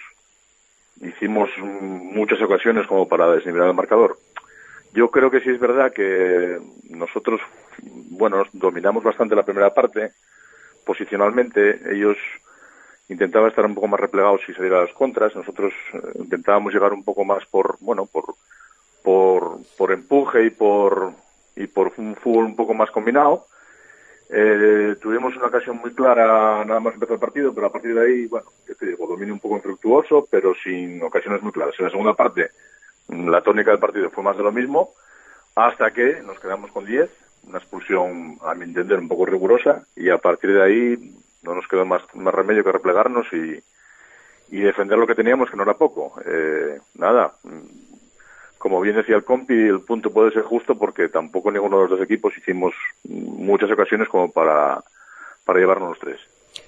hicimos 1.03 1.49
muchas 1.59 2.41
ocasiones 2.41 2.87
como 2.87 3.07
para 3.07 3.31
desnivelar 3.31 3.69
el 3.69 3.75
marcador. 3.75 4.17
Yo 4.93 5.09
creo 5.09 5.31
que 5.31 5.41
sí 5.41 5.49
es 5.49 5.59
verdad 5.59 5.91
que 5.91 6.59
nosotros, 6.89 7.41
bueno, 7.81 8.43
dominamos 8.53 9.03
bastante 9.03 9.35
la 9.35 9.43
primera 9.43 9.73
parte 9.73 10.11
posicionalmente. 10.85 11.79
Ellos 11.91 12.17
intentaba 13.09 13.47
estar 13.47 13.65
un 13.65 13.75
poco 13.75 13.87
más 13.87 13.99
replegados 13.99 14.41
y 14.47 14.53
salir 14.53 14.73
a 14.73 14.81
las 14.81 14.93
contras. 14.93 15.35
Nosotros 15.35 15.73
eh, 15.93 15.97
intentábamos 16.15 16.73
llegar 16.73 16.93
un 16.93 17.03
poco 17.03 17.25
más 17.25 17.45
por, 17.45 17.77
bueno, 17.79 18.05
por, 18.05 18.35
por, 19.03 19.57
por 19.77 19.91
empuje 19.91 20.45
y 20.45 20.49
por, 20.51 21.13
y 21.55 21.67
por 21.67 21.91
un 21.97 22.15
fútbol 22.15 22.45
un 22.45 22.55
poco 22.55 22.73
más 22.73 22.91
combinado. 22.91 23.47
Eh, 24.35 24.95
tuvimos 24.99 25.35
una 25.35 25.45
ocasión 25.45 25.77
muy 25.77 25.93
clara 25.93 26.65
nada 26.65 26.79
más 26.79 26.95
empezó 26.95 27.13
el 27.13 27.19
partido, 27.19 27.53
pero 27.53 27.67
a 27.67 27.71
partir 27.71 27.93
de 27.93 28.01
ahí, 28.01 28.25
bueno, 28.25 28.47
te 28.65 28.87
digo, 28.87 29.05
dominio 29.05 29.35
un 29.35 29.39
poco 29.39 29.57
infructuoso, 29.57 30.27
pero 30.29 30.55
sin 30.55 31.03
ocasiones 31.03 31.43
muy 31.43 31.51
claras. 31.51 31.75
En 31.77 31.85
la 31.85 31.91
segunda 31.91 32.15
parte, 32.15 32.49
la 33.09 33.41
tónica 33.41 33.69
del 33.69 33.79
partido 33.79 34.09
fue 34.09 34.23
más 34.23 34.35
de 34.35 34.41
lo 34.41 34.51
mismo, 34.51 34.95
hasta 35.53 35.91
que 35.91 36.23
nos 36.23 36.39
quedamos 36.39 36.71
con 36.71 36.83
10, 36.83 37.11
una 37.47 37.59
expulsión, 37.59 38.39
a 38.41 38.55
mi 38.55 38.63
entender, 38.63 38.97
un 38.97 39.07
poco 39.07 39.27
rigurosa, 39.27 39.85
y 39.95 40.09
a 40.09 40.17
partir 40.17 40.51
de 40.51 40.63
ahí 40.63 41.15
no 41.43 41.53
nos 41.53 41.67
quedó 41.67 41.85
más, 41.85 42.01
más 42.15 42.33
remedio 42.33 42.63
que 42.63 42.71
replegarnos 42.71 43.27
y, 43.33 43.61
y 44.49 44.61
defender 44.61 44.97
lo 44.97 45.05
que 45.05 45.13
teníamos, 45.13 45.51
que 45.51 45.57
no 45.57 45.63
era 45.63 45.75
poco. 45.75 46.19
Eh, 46.25 46.79
nada, 46.95 47.35
como 48.63 48.79
bien 48.79 48.95
decía 48.95 49.17
el 49.17 49.25
compi, 49.25 49.55
el 49.55 49.81
punto 49.81 50.09
puede 50.09 50.31
ser 50.31 50.43
justo 50.43 50.77
porque 50.77 51.09
tampoco 51.09 51.51
ninguno 51.51 51.75
de 51.75 51.81
los 51.81 51.91
dos 51.91 52.01
equipos 52.01 52.31
hicimos 52.37 52.73
muchas 53.03 53.69
ocasiones 53.69 54.07
como 54.07 54.31
para, 54.31 54.81
para 55.43 55.59
llevarnos 55.59 55.89
los 55.89 55.99
tres. 55.99 56.21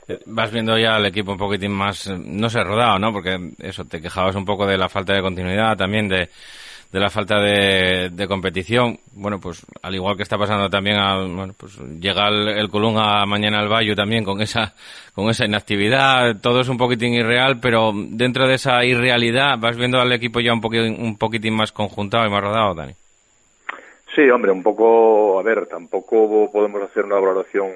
Eh, 0.09 0.19
vas 0.25 0.51
viendo 0.51 0.77
ya 0.77 0.97
al 0.97 1.05
equipo 1.05 1.31
un 1.31 1.37
poquitín 1.37 1.71
más, 1.71 2.09
no 2.09 2.49
sé, 2.49 2.61
rodado, 2.65 2.99
¿no? 2.99 3.13
Porque 3.13 3.51
eso, 3.59 3.85
te 3.85 4.01
quejabas 4.01 4.35
un 4.35 4.43
poco 4.43 4.67
de 4.67 4.77
la 4.77 4.89
falta 4.89 5.13
de 5.13 5.21
continuidad, 5.21 5.77
también 5.77 6.09
de, 6.09 6.27
de 6.95 7.01
la 7.01 7.09
falta 7.09 7.41
de, 7.41 8.25
competición. 8.25 8.97
Bueno, 9.11 9.37
pues 9.37 9.65
al 9.81 9.93
igual 9.93 10.15
que 10.15 10.23
está 10.23 10.37
pasando 10.37 10.69
también, 10.69 10.95
bueno, 11.35 11.53
pues 11.57 11.77
llega 11.99 12.29
el, 12.29 12.47
el 12.47 12.69
Colunga 12.69 13.25
mañana 13.25 13.59
al 13.59 13.67
Bayo 13.67 13.97
también 13.97 14.23
con 14.23 14.41
esa, 14.41 14.73
con 15.13 15.29
esa 15.29 15.43
inactividad. 15.43 16.39
Todo 16.39 16.61
es 16.61 16.69
un 16.69 16.77
poquitín 16.77 17.13
irreal, 17.13 17.59
pero 17.59 17.91
dentro 17.93 18.47
de 18.47 18.53
esa 18.53 18.85
irrealidad 18.85 19.57
vas 19.59 19.75
viendo 19.75 19.99
al 19.99 20.13
equipo 20.13 20.39
ya 20.39 20.53
un 20.53 20.61
poquitín, 20.61 20.95
un 20.97 21.17
poquitín 21.17 21.53
más 21.53 21.73
conjuntado 21.73 22.25
y 22.25 22.29
más 22.29 22.41
rodado, 22.41 22.73
Dani. 22.73 22.93
Sí, 24.15 24.29
hombre, 24.29 24.53
un 24.53 24.63
poco, 24.63 25.37
a 25.37 25.43
ver, 25.43 25.65
tampoco 25.65 26.49
podemos 26.49 26.81
hacer 26.81 27.03
una 27.03 27.15
valoración 27.15 27.71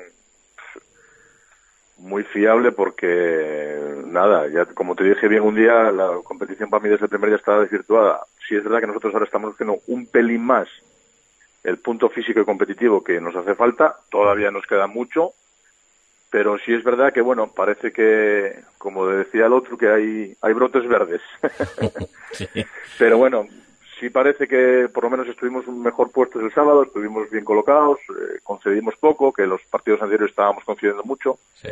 muy 1.99 2.23
fiable 2.23 2.71
porque 2.71 3.77
nada, 4.07 4.47
ya 4.47 4.65
como 4.65 4.95
te 4.95 5.03
dije 5.03 5.27
bien 5.27 5.43
un 5.43 5.55
día, 5.55 5.91
la 5.91 6.19
competición 6.23 6.69
para 6.69 6.83
mí 6.83 6.89
desde 6.89 7.05
el 7.05 7.09
primer 7.09 7.29
día 7.29 7.37
estaba 7.37 7.61
desvirtuada. 7.61 8.21
Sí 8.47 8.55
es 8.55 8.63
verdad 8.63 8.79
que 8.79 8.87
nosotros 8.87 9.13
ahora 9.13 9.25
estamos 9.25 9.53
haciendo 9.53 9.79
un 9.87 10.05
pelín 10.07 10.43
más 10.43 10.67
el 11.63 11.77
punto 11.77 12.09
físico 12.09 12.39
y 12.39 12.45
competitivo 12.45 13.03
que 13.03 13.19
nos 13.19 13.35
hace 13.35 13.53
falta, 13.53 13.97
todavía 14.09 14.49
nos 14.49 14.65
queda 14.65 14.87
mucho, 14.87 15.33
pero 16.29 16.57
sí 16.57 16.73
es 16.73 16.83
verdad 16.83 17.11
que 17.11 17.21
bueno, 17.21 17.51
parece 17.51 17.91
que 17.91 18.61
como 18.77 19.07
decía 19.07 19.47
el 19.47 19.53
otro 19.53 19.77
que 19.77 19.89
hay 19.89 20.37
hay 20.41 20.53
brotes 20.53 20.87
verdes. 20.87 21.21
Pero 22.97 23.17
bueno, 23.17 23.47
sí 23.99 24.09
parece 24.09 24.47
que 24.47 24.89
por 24.93 25.03
lo 25.03 25.09
menos 25.09 25.27
estuvimos 25.27 25.67
mejor 25.67 26.11
puestos 26.11 26.41
el 26.43 26.53
sábado, 26.53 26.83
estuvimos 26.83 27.29
bien 27.29 27.43
colocados, 27.43 27.99
eh, 28.09 28.39
concedimos 28.43 28.95
poco, 28.97 29.33
que 29.33 29.45
los 29.45 29.61
partidos 29.63 30.01
anteriores 30.01 30.31
estábamos 30.31 30.63
concediendo 30.63 31.03
mucho. 31.03 31.37
Sí. 31.55 31.69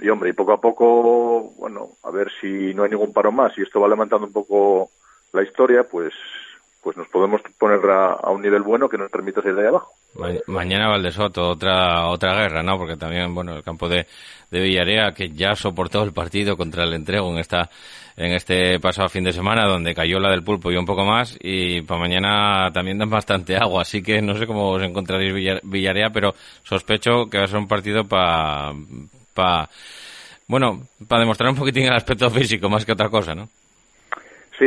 Y 0.00 0.08
hombre, 0.08 0.30
y 0.30 0.32
poco 0.32 0.52
a 0.52 0.60
poco, 0.60 1.52
bueno, 1.56 1.90
a 2.02 2.10
ver 2.10 2.30
si 2.40 2.74
no 2.74 2.82
hay 2.82 2.90
ningún 2.90 3.12
paro 3.12 3.32
más 3.32 3.56
y 3.56 3.62
esto 3.62 3.80
va 3.80 3.88
levantando 3.88 4.26
un 4.26 4.32
poco 4.32 4.90
la 5.32 5.42
historia, 5.42 5.84
pues 5.84 6.12
pues 6.84 6.98
nos 6.98 7.08
podemos 7.08 7.40
poner 7.58 7.80
a, 7.90 8.30
un 8.30 8.42
nivel 8.42 8.62
bueno 8.62 8.90
que 8.90 8.98
nos 8.98 9.10
permita 9.10 9.40
salir 9.40 9.56
de 9.56 9.62
ahí 9.62 9.68
abajo. 9.68 9.90
mañana 10.46 10.88
Valdesoto, 10.88 11.48
otra 11.48 12.08
otra 12.08 12.34
guerra, 12.34 12.62
¿no? 12.62 12.76
Porque 12.76 12.96
también, 12.96 13.34
bueno, 13.34 13.56
el 13.56 13.62
campo 13.62 13.88
de, 13.88 14.06
de 14.50 14.60
Villarea, 14.60 15.12
que 15.12 15.30
ya 15.30 15.56
soportó 15.56 16.02
el 16.02 16.12
partido 16.12 16.58
contra 16.58 16.84
el 16.84 16.92
entrego 16.92 17.32
en 17.32 17.38
esta 17.38 17.70
en 18.16 18.32
este 18.32 18.78
pasado 18.78 19.08
fin 19.08 19.24
de 19.24 19.32
semana, 19.32 19.66
donde 19.66 19.94
cayó 19.94 20.20
la 20.20 20.30
del 20.30 20.44
pulpo 20.44 20.70
y 20.70 20.76
un 20.76 20.86
poco 20.86 21.04
más, 21.04 21.36
y 21.40 21.80
para 21.82 22.00
mañana 22.00 22.70
también 22.72 22.98
dan 22.98 23.10
bastante 23.10 23.56
agua, 23.56 23.82
así 23.82 24.02
que 24.02 24.22
no 24.22 24.36
sé 24.36 24.46
cómo 24.46 24.70
os 24.70 24.82
encontraréis 24.82 25.60
Villarea, 25.64 26.10
pero 26.10 26.34
sospecho 26.62 27.28
que 27.28 27.38
va 27.38 27.44
a 27.44 27.48
ser 27.48 27.58
un 27.58 27.66
partido 27.66 28.04
para... 28.04 28.72
Pa, 29.32 29.68
bueno, 30.46 30.86
para 31.08 31.22
demostrar 31.22 31.50
un 31.50 31.56
poquitín 31.56 31.86
el 31.86 31.94
aspecto 31.94 32.30
físico 32.30 32.68
más 32.68 32.84
que 32.84 32.92
otra 32.92 33.08
cosa, 33.08 33.34
¿no? 33.34 33.48
Sí, 34.58 34.66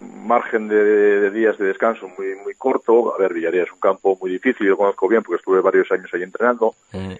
margen 0.00 0.66
de, 0.66 1.30
días 1.30 1.56
de 1.58 1.66
descanso 1.66 2.08
muy 2.18 2.34
muy 2.42 2.54
corto. 2.54 3.14
A 3.14 3.18
ver, 3.18 3.32
Villarreal 3.32 3.66
es 3.66 3.72
un 3.72 3.80
campo 3.80 4.18
muy 4.20 4.32
difícil, 4.32 4.66
yo 4.66 4.72
lo 4.72 4.76
conozco 4.76 5.08
bien 5.08 5.22
porque 5.22 5.38
estuve 5.38 5.60
varios 5.60 5.90
años 5.92 6.10
ahí 6.12 6.22
entrenando. 6.22 6.74
Mm. 6.92 7.12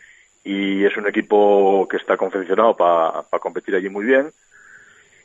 Y 0.44 0.84
es 0.84 0.96
un 0.96 1.06
equipo 1.06 1.86
que 1.88 1.96
está 1.98 2.16
confeccionado 2.16 2.76
para 2.76 3.22
competir 3.40 3.74
allí 3.74 3.88
muy 3.88 4.04
bien. 4.04 4.32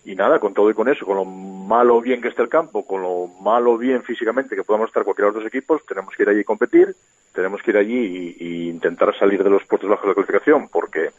Y 0.06 0.16
nada, 0.16 0.40
con 0.40 0.54
todo 0.54 0.70
y 0.70 0.74
con 0.74 0.90
eso, 0.90 1.06
con 1.06 1.16
lo 1.16 1.24
malo 1.24 2.02
bien 2.02 2.22
que 2.22 2.28
esté 2.28 2.42
el 2.42 2.50
campo, 2.50 2.86
con 2.86 3.02
lo 3.02 3.28
malo 3.42 3.78
bien 3.78 4.04
físicamente 4.04 4.56
que 4.56 4.64
podamos 4.64 4.90
estar 4.90 5.04
cualquiera 5.04 5.30
de 5.30 5.36
los 5.36 5.44
dos 5.44 5.48
equipos, 5.48 5.86
tenemos 5.86 6.14
que 6.14 6.24
ir 6.24 6.30
allí 6.30 6.42
y 6.42 6.44
competir, 6.44 6.94
tenemos 7.34 7.62
que 7.62 7.72
ir 7.72 7.78
allí 7.78 8.36
y, 8.38 8.70
intentar 8.70 9.18
salir 9.18 9.42
de 9.44 9.50
los 9.50 9.64
puestos 9.64 9.90
bajos 9.90 10.08
de 10.10 10.14
clasificación, 10.14 10.68
porque 10.68 11.12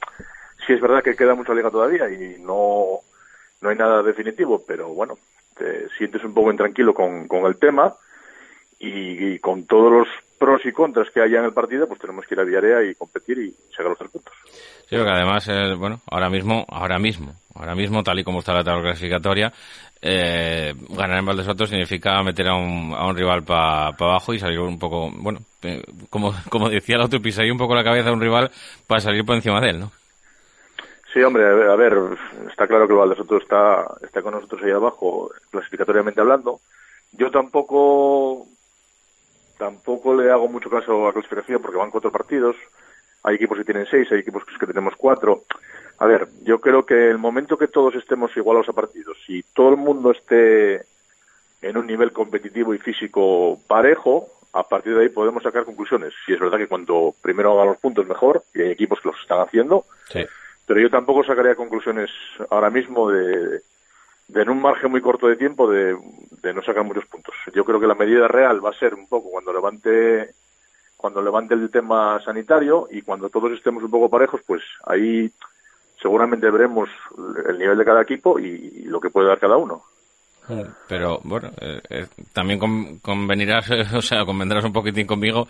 sí 0.66 0.74
es 0.74 0.82
verdad 0.82 1.02
que 1.02 1.16
queda 1.16 1.34
mucha 1.34 1.54
liga 1.54 1.70
todavía 1.70 2.10
y 2.10 2.36
no, 2.42 3.00
no 3.62 3.68
hay 3.70 3.76
nada 3.76 4.02
definitivo, 4.02 4.62
pero 4.66 4.88
bueno, 4.88 5.16
te 5.56 5.88
sientes 5.90 6.24
un 6.24 6.34
poco 6.34 6.50
intranquilo 6.50 6.94
con, 6.94 7.28
con 7.28 7.46
el 7.46 7.56
tema 7.56 7.94
y, 8.78 9.38
con 9.38 9.64
todos 9.66 9.92
los 9.92 10.08
pros 10.38 10.64
y 10.66 10.72
contras 10.72 11.10
que 11.10 11.20
haya 11.20 11.38
en 11.38 11.46
el 11.46 11.52
partido, 11.52 11.86
pues 11.86 12.00
tenemos 12.00 12.26
que 12.26 12.34
ir 12.34 12.40
a 12.40 12.44
Diarea 12.44 12.82
y 12.82 12.94
competir 12.94 13.38
y 13.38 13.54
sacar 13.70 13.86
los 13.86 13.98
tres 13.98 14.10
puntos. 14.10 14.34
Sí, 14.88 14.96
porque 14.96 15.10
además, 15.10 15.48
eh, 15.48 15.74
bueno, 15.74 16.00
ahora 16.10 16.28
mismo, 16.28 16.66
ahora 16.68 16.98
mismo, 16.98 17.34
ahora 17.54 17.74
mismo, 17.74 18.02
tal 18.02 18.18
y 18.18 18.24
como 18.24 18.40
está 18.40 18.52
la 18.52 18.64
tabla 18.64 18.82
clasificatoria, 18.82 19.52
eh, 20.02 20.74
ganar 20.90 21.18
en 21.18 21.24
Valdesoto 21.24 21.66
significa 21.66 22.22
meter 22.22 22.48
a 22.48 22.56
un, 22.56 22.92
a 22.94 23.06
un 23.06 23.16
rival 23.16 23.42
para 23.42 23.88
abajo 23.88 24.34
y 24.34 24.38
salir 24.38 24.60
un 24.60 24.78
poco, 24.78 25.10
bueno, 25.10 25.40
eh, 25.62 25.82
como, 26.10 26.34
como 26.50 26.68
decía 26.68 26.96
el 26.96 27.02
otro, 27.02 27.22
pisar 27.22 27.50
un 27.50 27.56
poco 27.56 27.74
la 27.74 27.84
cabeza 27.84 28.10
a 28.10 28.12
un 28.12 28.20
rival 28.20 28.50
para 28.86 29.00
salir 29.00 29.24
por 29.24 29.36
encima 29.36 29.60
de 29.60 29.70
él, 29.70 29.80
¿no? 29.80 29.92
Sí, 31.14 31.22
hombre, 31.22 31.44
a 31.46 31.76
ver, 31.76 31.96
está 32.50 32.66
claro 32.66 32.88
que 32.88 32.92
Valdesoto 32.92 33.36
está, 33.36 33.86
está 34.02 34.20
con 34.20 34.34
nosotros 34.34 34.60
ahí 34.64 34.72
abajo, 34.72 35.30
clasificatoriamente 35.48 36.20
hablando. 36.20 36.58
Yo 37.12 37.30
tampoco 37.30 38.48
tampoco 39.56 40.12
le 40.20 40.32
hago 40.32 40.48
mucho 40.48 40.68
caso 40.68 41.06
a 41.06 41.12
clasificación 41.12 41.62
porque 41.62 41.78
van 41.78 41.92
cuatro 41.92 42.10
partidos. 42.10 42.56
Hay 43.22 43.36
equipos 43.36 43.58
que 43.58 43.64
tienen 43.64 43.86
seis, 43.88 44.10
hay 44.10 44.18
equipos 44.18 44.42
que 44.58 44.66
tenemos 44.66 44.94
cuatro. 44.96 45.44
A 46.00 46.06
ver, 46.06 46.26
yo 46.42 46.60
creo 46.60 46.84
que 46.84 47.10
el 47.10 47.18
momento 47.18 47.56
que 47.56 47.68
todos 47.68 47.94
estemos 47.94 48.36
igualados 48.36 48.68
a 48.70 48.72
partidos, 48.72 49.16
si 49.24 49.44
todo 49.54 49.70
el 49.70 49.76
mundo 49.76 50.10
esté 50.10 50.84
en 51.62 51.76
un 51.76 51.86
nivel 51.86 52.10
competitivo 52.10 52.74
y 52.74 52.78
físico 52.78 53.60
parejo, 53.68 54.30
a 54.52 54.64
partir 54.64 54.96
de 54.96 55.02
ahí 55.02 55.08
podemos 55.10 55.44
sacar 55.44 55.64
conclusiones. 55.64 56.12
Si 56.26 56.32
es 56.32 56.40
verdad 56.40 56.58
que 56.58 56.66
cuando 56.66 57.14
primero 57.22 57.52
hagan 57.52 57.68
los 57.68 57.78
puntos 57.78 58.04
mejor, 58.04 58.42
y 58.52 58.62
hay 58.62 58.72
equipos 58.72 59.00
que 59.00 59.10
los 59.10 59.20
están 59.20 59.38
haciendo, 59.38 59.84
pero 60.66 60.80
yo 60.80 60.90
tampoco 60.90 61.24
sacaría 61.24 61.54
conclusiones 61.54 62.10
ahora 62.50 62.70
mismo 62.70 63.10
de, 63.10 63.60
en 64.34 64.48
un 64.48 64.60
margen 64.60 64.90
muy 64.90 65.00
corto 65.00 65.28
de 65.28 65.36
tiempo 65.36 65.70
de, 65.70 65.96
de 66.42 66.54
no 66.54 66.62
sacar 66.62 66.84
muchos 66.84 67.06
puntos. 67.06 67.34
Yo 67.54 67.64
creo 67.64 67.80
que 67.80 67.86
la 67.86 67.94
medida 67.94 68.28
real 68.28 68.64
va 68.64 68.70
a 68.70 68.78
ser 68.78 68.94
un 68.94 69.06
poco 69.06 69.30
cuando 69.30 69.52
levante 69.52 70.34
cuando 70.96 71.20
levante 71.20 71.52
el 71.52 71.70
tema 71.70 72.18
sanitario 72.24 72.88
y 72.90 73.02
cuando 73.02 73.28
todos 73.28 73.52
estemos 73.52 73.82
un 73.82 73.90
poco 73.90 74.08
parejos, 74.08 74.40
pues 74.46 74.62
ahí 74.86 75.30
seguramente 76.00 76.50
veremos 76.50 76.88
el 77.46 77.58
nivel 77.58 77.76
de 77.76 77.84
cada 77.84 78.00
equipo 78.00 78.38
y 78.38 78.84
lo 78.84 79.00
que 79.00 79.10
puede 79.10 79.28
dar 79.28 79.38
cada 79.38 79.58
uno. 79.58 79.84
Pero 80.88 81.20
bueno, 81.24 81.50
eh, 81.60 81.80
eh, 81.88 82.06
también 82.32 82.58
convenirás, 83.00 83.70
o 83.94 84.02
sea, 84.02 84.24
convendrás 84.24 84.64
un 84.64 84.72
poquitín 84.72 85.06
conmigo 85.06 85.48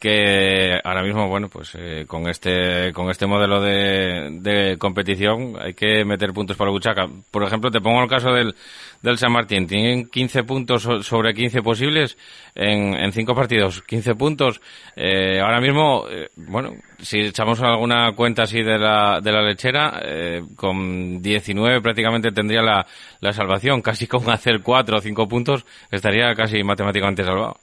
que 0.00 0.80
ahora 0.82 1.02
mismo, 1.02 1.28
bueno, 1.28 1.50
pues 1.50 1.74
eh, 1.74 2.06
con 2.08 2.26
este 2.26 2.90
con 2.94 3.10
este 3.10 3.26
modelo 3.26 3.60
de, 3.60 4.30
de, 4.40 4.78
competición 4.78 5.56
hay 5.60 5.74
que 5.74 6.06
meter 6.06 6.32
puntos 6.32 6.56
para 6.56 6.70
Buchaca. 6.70 7.06
Por 7.30 7.44
ejemplo, 7.44 7.70
te 7.70 7.82
pongo 7.82 8.02
el 8.02 8.08
caso 8.08 8.32
del, 8.32 8.54
del 9.02 9.18
San 9.18 9.30
Martín. 9.30 9.66
Tienen 9.66 10.08
15 10.08 10.44
puntos 10.44 10.88
sobre 11.02 11.34
15 11.34 11.60
posibles 11.60 12.16
en, 12.54 12.94
en 12.94 13.12
5 13.12 13.34
partidos. 13.34 13.82
15 13.82 14.14
puntos. 14.14 14.62
Eh, 14.96 15.38
ahora 15.38 15.60
mismo, 15.60 16.06
eh, 16.10 16.30
bueno, 16.34 16.72
si 16.98 17.20
echamos 17.20 17.60
alguna 17.60 18.10
cuenta 18.16 18.44
así 18.44 18.62
de 18.62 18.78
la, 18.78 19.20
de 19.20 19.32
la 19.32 19.42
lechera, 19.42 20.00
eh, 20.02 20.42
con 20.56 21.20
19 21.20 21.82
prácticamente 21.82 22.32
tendría 22.32 22.62
la, 22.62 22.86
la 23.20 23.32
salvación. 23.34 23.82
Casi 23.82 24.06
con 24.06 24.30
hacer 24.30 24.62
4 24.62 24.96
o 24.96 25.00
5 25.02 25.28
puntos 25.28 25.66
estaría 25.90 26.34
casi 26.34 26.62
matemáticamente 26.62 27.22
salvado. 27.22 27.58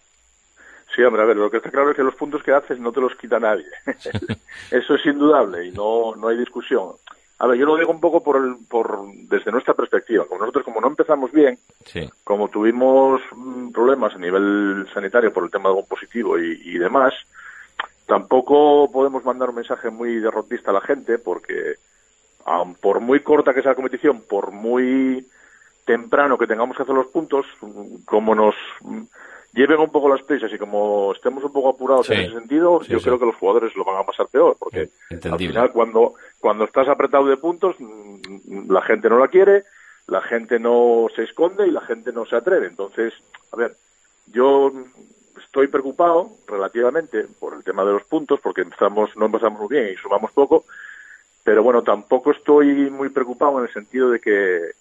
Sí, 0.98 1.04
hombre, 1.04 1.22
a 1.22 1.26
ver, 1.26 1.38
lo 1.38 1.52
que 1.52 1.58
está 1.58 1.70
claro 1.70 1.92
es 1.92 1.96
que 1.96 2.02
los 2.02 2.16
puntos 2.16 2.42
que 2.42 2.52
haces 2.52 2.80
no 2.80 2.92
te 2.92 3.00
los 3.00 3.14
quita 3.16 3.40
nadie. 3.40 3.68
Eso 4.72 4.96
es 4.96 5.06
indudable 5.06 5.68
y 5.68 5.72
no, 5.72 6.16
no 6.16 6.28
hay 6.28 6.38
discusión. 6.38 6.94
A 7.38 7.46
ver, 7.46 7.60
yo 7.60 7.68
lo 7.68 7.78
digo 7.78 7.92
un 7.92 8.02
poco 8.02 8.24
por, 8.24 8.38
el, 8.38 8.56
por 8.68 9.06
desde 9.30 9.52
nuestra 9.52 9.76
perspectiva. 9.76 10.26
Como 10.26 10.40
nosotros, 10.40 10.66
como 10.66 10.82
no 10.82 10.88
empezamos 10.88 11.32
bien, 11.32 11.60
como 12.24 12.48
tuvimos 12.48 13.22
mm, 13.32 13.70
problemas 13.70 14.16
a 14.16 14.18
nivel 14.18 14.88
sanitario 14.92 15.32
por 15.32 15.44
el 15.44 15.52
tema 15.52 15.66
de 15.66 15.76
algún 15.76 15.86
positivo 15.86 16.40
y, 16.40 16.62
y 16.66 16.80
demás, 16.80 17.14
tampoco 18.08 18.92
podemos 18.92 19.24
mandar 19.24 19.50
un 19.50 19.56
mensaje 19.58 19.92
muy 19.92 20.16
derrotista 20.16 20.72
a 20.72 20.74
la 20.74 20.82
gente 20.82 21.20
porque, 21.20 21.76
por 22.82 23.02
muy 23.02 23.20
corta 23.20 23.54
que 23.54 23.62
sea 23.62 23.74
la 23.74 23.76
competición, 23.76 24.24
por 24.28 24.50
muy 24.50 25.28
temprano 25.86 26.40
que 26.40 26.48
tengamos 26.48 26.76
que 26.76 26.82
hacer 26.82 26.96
los 26.96 27.06
puntos, 27.08 27.46
como 28.06 28.34
nos 28.34 28.56
lleven 29.58 29.80
un 29.80 29.90
poco 29.90 30.08
las 30.08 30.22
prisas 30.22 30.54
y 30.54 30.58
como 30.60 31.12
estemos 31.14 31.44
un 31.44 31.52
poco 31.52 31.70
apurados 31.70 32.08
en 32.12 32.20
ese 32.20 32.34
sentido, 32.34 32.80
yo 32.84 33.02
creo 33.02 33.18
que 33.18 33.26
los 33.26 33.36
jugadores 33.36 33.76
lo 33.76 33.84
van 33.84 33.98
a 33.98 34.06
pasar 34.06 34.28
peor, 34.28 34.56
porque 34.58 34.92
al 35.10 35.38
final 35.38 35.72
cuando, 35.72 36.14
cuando 36.40 36.66
estás 36.66 36.88
apretado 36.88 37.26
de 37.26 37.38
puntos, 37.38 37.76
mm, 37.80 38.72
la 38.72 38.84
gente 38.84 39.10
no 39.10 39.18
la 39.18 39.28
quiere, 39.28 39.64
la 40.06 40.22
gente 40.22 40.60
no 40.60 41.08
se 41.16 41.24
esconde 41.24 41.68
y 41.68 41.72
la 41.72 41.82
gente 41.82 42.14
no 42.14 42.26
se 42.28 42.36
atreve. 42.36 42.68
Entonces, 42.68 43.16
a 43.52 43.56
ver, 43.58 43.76
yo 44.28 44.72
estoy 45.42 45.68
preocupado 45.68 46.30
relativamente 46.48 47.26
por 47.40 47.56
el 47.56 47.64
tema 47.64 47.84
de 47.84 47.94
los 47.94 48.04
puntos, 48.04 48.40
porque 48.40 48.62
empezamos, 48.62 49.18
no 49.18 49.26
empezamos 49.26 49.60
muy 49.60 49.70
bien 49.70 49.92
y 49.92 49.96
sumamos 49.96 50.32
poco, 50.34 50.66
pero 51.44 51.64
bueno, 51.64 51.82
tampoco 51.82 52.30
estoy 52.30 52.92
muy 52.92 53.10
preocupado 53.10 53.58
en 53.58 53.66
el 53.66 53.74
sentido 53.74 54.12
de 54.12 54.20
que 54.20 54.72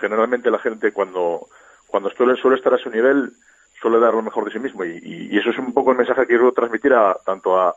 generalmente 0.00 0.50
la 0.50 0.58
gente 0.58 0.90
cuando, 0.90 1.46
cuando 1.86 2.10
suele 2.10 2.56
estar 2.56 2.74
a 2.74 2.78
su 2.78 2.90
nivel 2.90 3.32
suele 3.80 3.98
dar 3.98 4.14
lo 4.14 4.22
mejor 4.22 4.44
de 4.44 4.52
sí 4.52 4.58
mismo. 4.58 4.84
Y, 4.84 5.36
eso 5.36 5.50
es 5.50 5.58
un 5.58 5.72
poco 5.72 5.92
el 5.92 5.98
mensaje 5.98 6.22
que 6.22 6.28
quiero 6.28 6.52
transmitir 6.52 6.92
a 6.94 7.16
tanto 7.24 7.58
a 7.60 7.74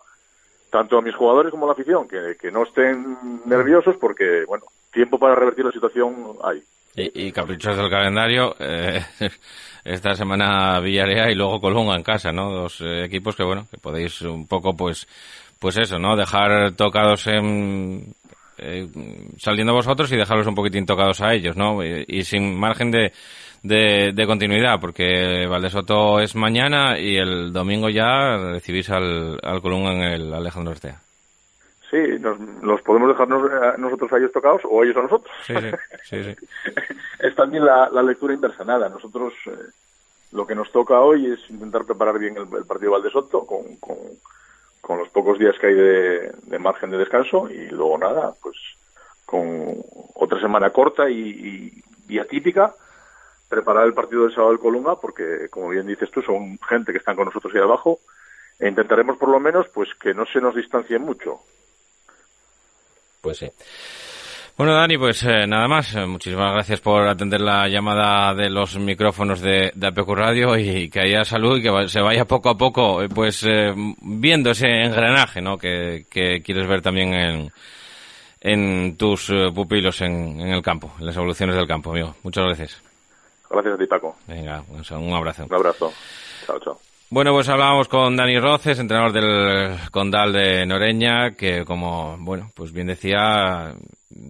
tanto 0.69 0.97
a 0.97 1.01
mis 1.01 1.15
jugadores 1.15 1.51
como 1.51 1.65
a 1.65 1.67
la 1.67 1.73
afición 1.73 2.07
que, 2.07 2.51
no 2.51 2.63
estén 2.63 3.17
nerviosos 3.45 3.95
porque 3.97 4.43
bueno 4.45 4.65
tiempo 4.91 5.17
para 5.17 5.35
revertir 5.35 5.65
la 5.65 5.71
situación 5.71 6.13
hay. 6.43 6.61
Y, 6.95 7.31
caprichos 7.31 7.77
del 7.77 7.89
calendario 7.89 8.55
eh, 8.59 8.99
esta 9.85 10.13
semana 10.15 10.79
Villarreal 10.79 11.31
y 11.31 11.35
luego 11.35 11.61
Colunga 11.61 11.95
en 11.95 12.03
casa 12.03 12.31
no 12.31 12.51
dos 12.51 12.81
eh, 12.81 13.05
equipos 13.05 13.35
que 13.35 13.43
bueno 13.43 13.67
que 13.69 13.77
podéis 13.77 14.21
un 14.23 14.47
poco 14.47 14.75
pues 14.75 15.07
pues 15.59 15.77
eso 15.77 15.99
no 15.99 16.15
dejar 16.15 16.73
tocados 16.73 17.27
en 17.27 18.13
eh, 18.57 18.87
saliendo 19.37 19.73
vosotros 19.73 20.11
y 20.11 20.17
dejarlos 20.17 20.47
un 20.47 20.55
poquitín 20.55 20.85
tocados 20.85 21.21
a 21.21 21.33
ellos 21.33 21.55
no 21.55 21.83
y 21.83 22.23
sin 22.23 22.57
margen 22.57 22.91
de 22.91 23.11
de, 23.63 24.25
continuidad, 24.25 24.79
porque 24.79 25.45
Valdesoto 25.47 26.19
es 26.19 26.35
mañana 26.35 26.99
y 26.99 27.17
el 27.17 27.51
domingo 27.51 27.89
ya 27.89 28.37
recibís 28.37 28.89
al, 28.89 29.39
al 29.41 29.61
Colunga 29.61 29.91
en 29.91 30.01
el 30.01 30.33
Alejandro 30.33 30.71
Ortea. 30.71 30.99
Sí, 31.89 31.97
nos, 32.19 32.37
los 32.61 32.81
podemos 32.81 33.09
dejar 33.09 33.29
nosotros 33.79 34.11
a 34.11 34.17
ellos 34.17 34.31
tocados 34.33 34.61
o 34.65 34.83
ellos 34.83 34.97
a 34.97 35.03
nosotros. 35.03 35.33
Sí, 35.45 35.53
sí, 36.03 36.17
es 37.19 37.35
también 37.35 37.65
la, 37.65 37.89
lectura 38.03 38.33
inversa, 38.33 38.65
nada. 38.65 38.89
Nosotros 38.89 39.33
eh, 39.45 39.51
lo 40.33 40.45
que 40.45 40.55
nos 40.55 40.69
toca 40.71 40.99
hoy 40.99 41.31
es 41.31 41.49
intentar 41.49 41.85
preparar 41.85 42.19
bien 42.19 42.35
el, 42.35 42.65
partido 42.65 42.91
de 42.91 42.97
Valdesoto 42.97 43.45
con, 43.45 43.77
con, 43.77 43.97
con, 44.81 44.97
los 44.99 45.09
pocos 45.09 45.37
días 45.39 45.55
que 45.59 45.67
hay 45.67 45.73
de, 45.73 46.59
margen 46.59 46.91
de 46.91 46.97
descanso 46.97 47.49
y 47.49 47.67
luego 47.69 47.97
nada, 47.97 48.33
pues 48.41 48.55
con 49.25 49.75
otra 50.15 50.39
semana 50.39 50.69
corta 50.69 51.09
y, 51.09 51.83
y 52.07 52.19
atípica 52.19 52.73
preparar 53.49 53.85
el 53.85 53.93
partido 53.93 54.23
del 54.23 54.33
sábado 54.33 54.51
del 54.51 54.59
Colunga, 54.59 54.95
porque, 54.95 55.47
como 55.49 55.69
bien 55.69 55.87
dices 55.87 56.11
tú, 56.11 56.21
son 56.21 56.59
gente 56.67 56.91
que 56.91 56.97
están 56.97 57.15
con 57.15 57.25
nosotros 57.25 57.53
ahí 57.53 57.61
abajo, 57.61 57.99
e 58.59 58.67
intentaremos 58.67 59.17
por 59.17 59.29
lo 59.29 59.39
menos 59.39 59.67
pues 59.69 59.89
que 60.01 60.13
no 60.13 60.25
se 60.25 60.41
nos 60.41 60.55
distancien 60.55 61.01
mucho. 61.01 61.39
Pues 63.21 63.37
sí. 63.37 63.51
Bueno, 64.57 64.73
Dani, 64.73 64.97
pues 64.97 65.21
eh, 65.21 65.45
nada 65.45 65.67
más. 65.67 65.93
Eh, 65.93 66.03
muchísimas 66.07 66.51
gracias 66.51 66.81
por 66.81 67.07
atender 67.07 67.39
la 67.41 67.67
llamada 67.67 68.33
de 68.33 68.49
los 68.49 68.75
micrófonos 68.79 69.39
de, 69.39 69.71
de 69.75 69.87
APQ 69.87 70.09
Radio 70.15 70.57
y 70.57 70.89
que 70.89 71.01
haya 71.01 71.23
salud 71.23 71.59
y 71.59 71.61
que 71.61 71.87
se 71.87 72.01
vaya 72.01 72.25
poco 72.25 72.49
a 72.49 72.57
poco, 72.57 73.03
eh, 73.03 73.07
pues 73.07 73.45
viendo 74.01 74.49
ese 74.49 74.65
engranaje, 74.67 75.41
¿no? 75.41 75.59
Que, 75.59 76.05
que 76.09 76.41
quieres 76.41 76.67
ver 76.67 76.81
también 76.81 77.13
en, 77.13 77.51
en 78.41 78.97
tus 78.97 79.31
pupilos 79.53 80.01
en, 80.01 80.41
en 80.41 80.47
el 80.47 80.63
campo, 80.63 80.91
en 80.99 81.05
las 81.05 81.15
evoluciones 81.15 81.55
del 81.55 81.67
campo, 81.67 81.91
amigo. 81.91 82.15
Muchas 82.23 82.45
gracias. 82.45 82.81
Gracias 83.51 83.75
a 83.75 83.77
ti, 83.77 83.85
Paco. 83.85 84.15
Venga, 84.25 84.63
un 84.69 85.13
abrazo. 85.13 85.45
Un 85.45 85.53
abrazo. 85.53 85.93
Chao, 86.47 86.59
chao. 86.59 86.86
Bueno, 87.09 87.31
pues 87.31 87.47
hablábamos 87.47 87.87
con 87.87 88.17
Dani 88.17 88.37
Roces, 88.37 88.79
entrenador 88.79 89.13
del 89.13 89.89
Condal 89.91 90.33
de 90.33 90.65
Noreña, 90.65 91.35
que 91.35 91.63
como, 91.63 92.17
bueno, 92.19 92.51
pues 92.53 92.73
bien 92.73 92.87
decía, 92.87 93.73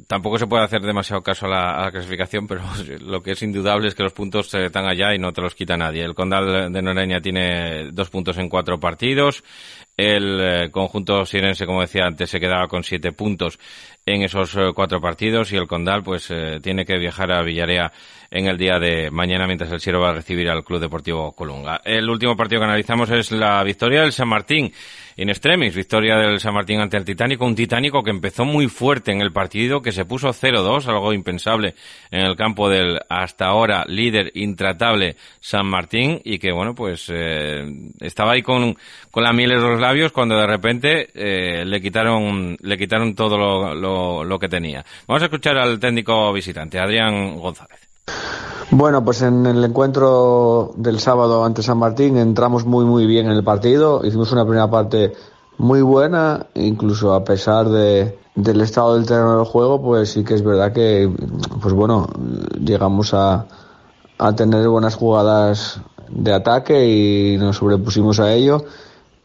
tampoco 0.06 0.38
se 0.38 0.46
puede 0.46 0.64
hacer 0.64 0.82
demasiado 0.82 1.24
caso 1.24 1.48
a 1.48 1.50
la, 1.86 1.92
clasificación, 1.92 2.46
pero 2.46 2.62
lo 3.02 3.24
que 3.24 3.32
es 3.32 3.42
indudable 3.42 3.88
es 3.88 3.96
que 3.96 4.04
los 4.04 4.14
puntos 4.14 4.54
están 4.54 4.88
allá 4.88 5.16
y 5.16 5.18
no 5.18 5.34
te 5.34 5.42
los 5.42 5.56
quita 5.56 5.76
nadie. 5.76 6.04
El 6.04 6.14
Condal 6.14 6.72
de 6.72 6.82
Noreña 6.84 7.20
tiene 7.20 7.90
dos 7.92 8.12
puntos 8.12 8.38
en 8.38 8.48
cuatro 8.48 8.80
partidos. 8.80 9.44
El 9.96 10.40
eh, 10.40 10.70
conjunto 10.70 11.26
sirense, 11.26 11.66
como 11.66 11.82
decía 11.82 12.06
antes, 12.06 12.30
se 12.30 12.40
quedaba 12.40 12.68
con 12.68 12.84
siete 12.84 13.12
puntos 13.12 13.58
en 14.06 14.22
esos 14.22 14.56
eh, 14.56 14.72
cuatro 14.76 15.02
partidos 15.02 15.52
y 15.52 15.58
el 15.58 15.68
Condal 15.68 16.04
pues 16.04 16.30
eh, 16.30 16.60
tiene 16.62 16.86
que 16.86 17.00
viajar 17.00 17.32
a 17.32 17.42
Villarea 17.42 17.92
en 18.32 18.48
el 18.48 18.58
día 18.58 18.80
de 18.80 19.10
mañana 19.12 19.48
mientras 19.48 19.72
el 19.72 19.80
Sierra 19.80 20.00
va 20.00 20.10
a 20.10 20.14
recibir 20.14 20.50
al 20.50 20.64
Club 20.64 20.80
Deportivo 20.80 21.32
Colunga. 21.34 21.82
El 21.84 22.10
último 22.10 22.36
partido 22.36 22.62
que 22.62 22.66
analizamos 22.66 23.10
es 23.10 23.32
la 23.32 23.64
victoria 23.64 24.02
del 24.02 24.12
San 24.12 24.28
Martín 24.28 24.72
in 25.18 25.30
extremis, 25.30 25.76
victoria 25.76 26.16
del 26.18 26.40
San 26.40 26.54
Martín 26.54 26.80
ante 26.80 26.96
el 26.96 27.04
Titánico, 27.04 27.46
un 27.46 27.56
Titánico 27.56 28.04
que 28.04 28.12
empezó 28.12 28.46
muy 28.46 28.68
fuerte 28.68 29.12
en 29.12 29.22
el 29.22 29.34
partido, 29.34 29.82
que 29.82 29.92
se 29.92 30.06
puso 30.06 30.30
0-2, 30.30 30.86
algo 30.88 31.12
impensable 31.12 31.74
en 32.12 32.22
el 32.22 32.36
campo 32.36 32.70
del 32.70 33.00
hasta 33.10 33.48
ahora 33.48 33.84
líder 33.88 34.32
intratable 34.36 35.16
San 35.40 35.66
Martín 35.66 36.22
y 36.24 36.38
que 36.38 36.52
bueno 36.52 36.76
pues 36.76 37.12
eh, 37.12 37.66
estaba 38.00 38.34
ahí 38.34 38.44
con, 38.44 38.78
con 39.10 39.24
la 39.24 39.34
miel 39.34 39.54
en 39.54 39.62
los 39.62 39.80
labios 39.80 40.12
cuando 40.12 40.38
de 40.38 40.46
repente 40.46 41.10
eh, 41.16 41.66
le 41.66 41.82
quitaron 41.82 42.56
le 42.60 42.78
quitaron 42.78 43.16
todo 43.16 43.38
lo, 43.38 43.74
lo, 43.74 44.24
lo 44.24 44.40
que 44.40 44.50
tenía. 44.50 44.86
Vamos 45.08 45.24
a 45.24 45.26
escuchar 45.26 45.58
al 45.58 45.80
técnico 45.80 46.32
visitante, 46.32 46.80
Adrián 46.80 47.36
González. 47.40 47.88
Bueno, 48.70 49.04
pues 49.04 49.22
en 49.22 49.46
el 49.46 49.64
encuentro 49.64 50.74
del 50.76 51.00
sábado 51.00 51.46
ante 51.46 51.64
San 51.64 51.78
Martín 51.78 52.18
entramos 52.18 52.66
muy 52.66 52.84
muy 52.84 53.06
bien 53.06 53.28
en 53.28 53.32
el 53.32 53.44
partido. 53.44 54.06
Hicimos 54.06 54.34
una 54.34 54.44
primera 54.44 54.70
parte 54.70 55.14
muy 55.58 55.82
buena, 55.82 56.48
incluso 56.54 57.14
a 57.14 57.24
pesar 57.24 57.70
de, 57.70 58.20
del 58.36 58.60
estado 58.60 58.96
del 58.96 59.06
terreno 59.06 59.38
del 59.38 59.46
juego, 59.46 59.82
pues 59.82 60.12
sí 60.12 60.26
que 60.26 60.34
es 60.34 60.44
verdad 60.44 60.74
que, 60.74 61.10
pues 61.62 61.74
bueno, 61.74 62.10
llegamos 62.60 63.14
a, 63.14 63.48
a 64.18 64.36
tener 64.36 64.68
buenas 64.68 64.96
jugadas 64.96 65.80
de 66.10 66.34
ataque 66.34 66.88
y 66.88 67.38
nos 67.38 67.56
sobrepusimos 67.56 68.20
a 68.20 68.34
ello. 68.34 68.66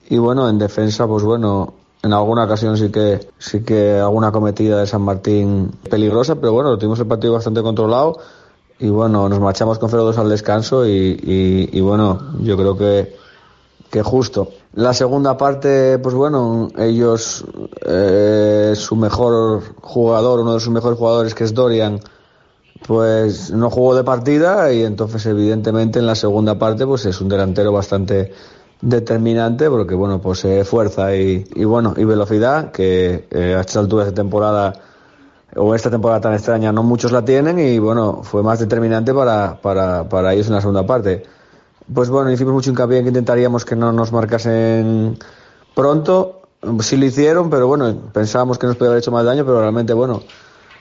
Y 0.08 0.18
bueno, 0.18 0.48
en 0.48 0.58
defensa, 0.58 1.08
pues 1.08 1.24
bueno, 1.24 1.74
en 2.04 2.12
alguna 2.12 2.44
ocasión 2.44 2.76
sí 2.76 2.90
que 2.90 3.28
sí 3.38 3.64
que 3.64 3.98
alguna 3.98 4.30
cometida 4.30 4.78
de 4.78 4.86
San 4.86 5.02
Martín 5.02 5.72
peligrosa, 5.90 6.36
pero 6.36 6.52
bueno, 6.52 6.78
tuvimos 6.78 7.00
el 7.00 7.08
partido 7.08 7.32
bastante 7.32 7.60
controlado 7.60 8.18
y 8.82 8.90
bueno, 8.90 9.28
nos 9.28 9.38
marchamos 9.38 9.78
con 9.78 9.88
0-2 9.88 10.16
al 10.18 10.28
descanso 10.28 10.84
y, 10.84 11.70
y, 11.72 11.80
bueno, 11.80 12.34
yo 12.40 12.56
creo 12.56 12.76
que, 12.76 13.14
que 13.88 14.02
justo. 14.02 14.48
La 14.74 14.92
segunda 14.92 15.36
parte, 15.36 16.00
pues 16.00 16.16
bueno, 16.16 16.68
ellos, 16.76 17.44
eh, 17.86 18.72
su 18.74 18.96
mejor 18.96 19.62
jugador, 19.80 20.40
uno 20.40 20.54
de 20.54 20.60
sus 20.60 20.72
mejores 20.72 20.98
jugadores 20.98 21.32
que 21.32 21.44
es 21.44 21.54
Dorian, 21.54 22.00
pues 22.84 23.52
no 23.52 23.70
jugó 23.70 23.94
de 23.94 24.02
partida 24.02 24.72
y 24.72 24.82
entonces 24.82 25.24
evidentemente 25.26 26.00
en 26.00 26.06
la 26.06 26.16
segunda 26.16 26.58
parte 26.58 26.84
pues 26.84 27.06
es 27.06 27.20
un 27.20 27.28
delantero 27.28 27.70
bastante 27.70 28.32
determinante 28.80 29.70
porque 29.70 29.94
bueno 29.94 30.20
posee 30.20 30.64
fuerza 30.64 31.14
y, 31.14 31.44
y 31.54 31.62
bueno 31.62 31.94
y 31.96 32.02
velocidad 32.02 32.72
que 32.72 33.28
eh, 33.30 33.54
a 33.56 33.60
estas 33.60 33.76
alturas 33.76 34.06
de 34.06 34.12
temporada 34.12 34.72
o 35.56 35.74
esta 35.74 35.90
temporada 35.90 36.20
tan 36.20 36.34
extraña 36.34 36.72
no 36.72 36.82
muchos 36.82 37.12
la 37.12 37.24
tienen 37.24 37.58
y 37.58 37.78
bueno 37.78 38.22
fue 38.22 38.42
más 38.42 38.58
determinante 38.58 39.12
para, 39.12 39.60
para, 39.60 40.08
para 40.08 40.32
ellos 40.32 40.46
en 40.48 40.54
la 40.54 40.60
segunda 40.60 40.86
parte. 40.86 41.22
Pues 41.92 42.08
bueno 42.08 42.30
hicimos 42.30 42.52
mucho 42.52 42.70
hincapié 42.70 42.98
en 42.98 43.04
que 43.04 43.08
intentaríamos 43.08 43.64
que 43.64 43.76
no 43.76 43.92
nos 43.92 44.12
marcasen 44.12 45.18
pronto. 45.74 46.42
Sí 46.80 46.96
lo 46.96 47.06
hicieron 47.06 47.50
pero 47.50 47.66
bueno 47.66 47.94
pensábamos 48.12 48.58
que 48.58 48.66
nos 48.66 48.76
podía 48.76 48.90
haber 48.90 49.02
hecho 49.02 49.10
más 49.10 49.24
daño 49.24 49.44
pero 49.44 49.60
realmente 49.60 49.92
bueno 49.92 50.22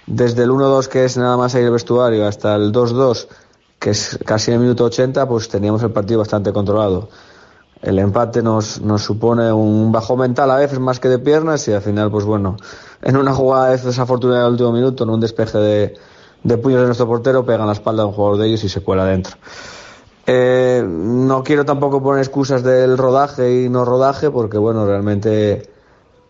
desde 0.07 0.43
el 0.43 0.51
1-2 0.51 0.87
que 0.87 1.05
es 1.05 1.17
nada 1.17 1.37
más 1.37 1.55
ahí 1.55 1.63
el 1.63 1.71
vestuario 1.71 2.27
hasta 2.27 2.55
el 2.55 2.71
2-2 2.71 3.27
que 3.79 3.89
es 3.89 4.19
casi 4.25 4.51
en 4.51 4.55
el 4.55 4.61
minuto 4.61 4.85
80 4.85 5.27
pues 5.27 5.49
teníamos 5.49 5.81
el 5.83 5.91
partido 5.91 6.19
bastante 6.19 6.53
controlado. 6.53 7.09
El 7.81 7.97
empate 7.97 8.43
nos, 8.43 8.79
nos 8.79 9.01
supone 9.01 9.51
un 9.51 9.91
bajo 9.91 10.15
mental 10.15 10.51
a 10.51 10.57
veces 10.57 10.79
más 10.79 10.99
que 10.99 11.09
de 11.09 11.17
piernas 11.17 11.67
y 11.67 11.73
al 11.73 11.81
final, 11.81 12.11
pues 12.11 12.25
bueno, 12.25 12.57
en 13.01 13.17
una 13.17 13.33
jugada 13.33 13.71
desafortunada 13.71 14.43
del 14.43 14.51
último 14.51 14.71
minuto, 14.71 15.03
en 15.03 15.09
un 15.09 15.19
despeje 15.19 15.57
de, 15.57 15.93
de 16.43 16.57
puños 16.57 16.79
de 16.79 16.85
nuestro 16.85 17.07
portero, 17.07 17.45
pegan 17.45 17.67
la 17.67 17.73
espalda 17.73 18.03
a 18.03 18.05
un 18.05 18.13
jugador 18.13 18.39
de 18.39 18.47
ellos 18.47 18.63
y 18.63 18.69
se 18.69 18.81
cuela 18.81 19.03
adentro. 19.03 19.35
Eh, 20.27 20.83
no 20.87 21.43
quiero 21.43 21.65
tampoco 21.65 22.01
poner 22.01 22.21
excusas 22.21 22.63
del 22.63 22.97
rodaje 22.97 23.63
y 23.63 23.69
no 23.69 23.85
rodaje, 23.85 24.29
porque 24.29 24.57
bueno, 24.57 24.85
realmente 24.85 25.69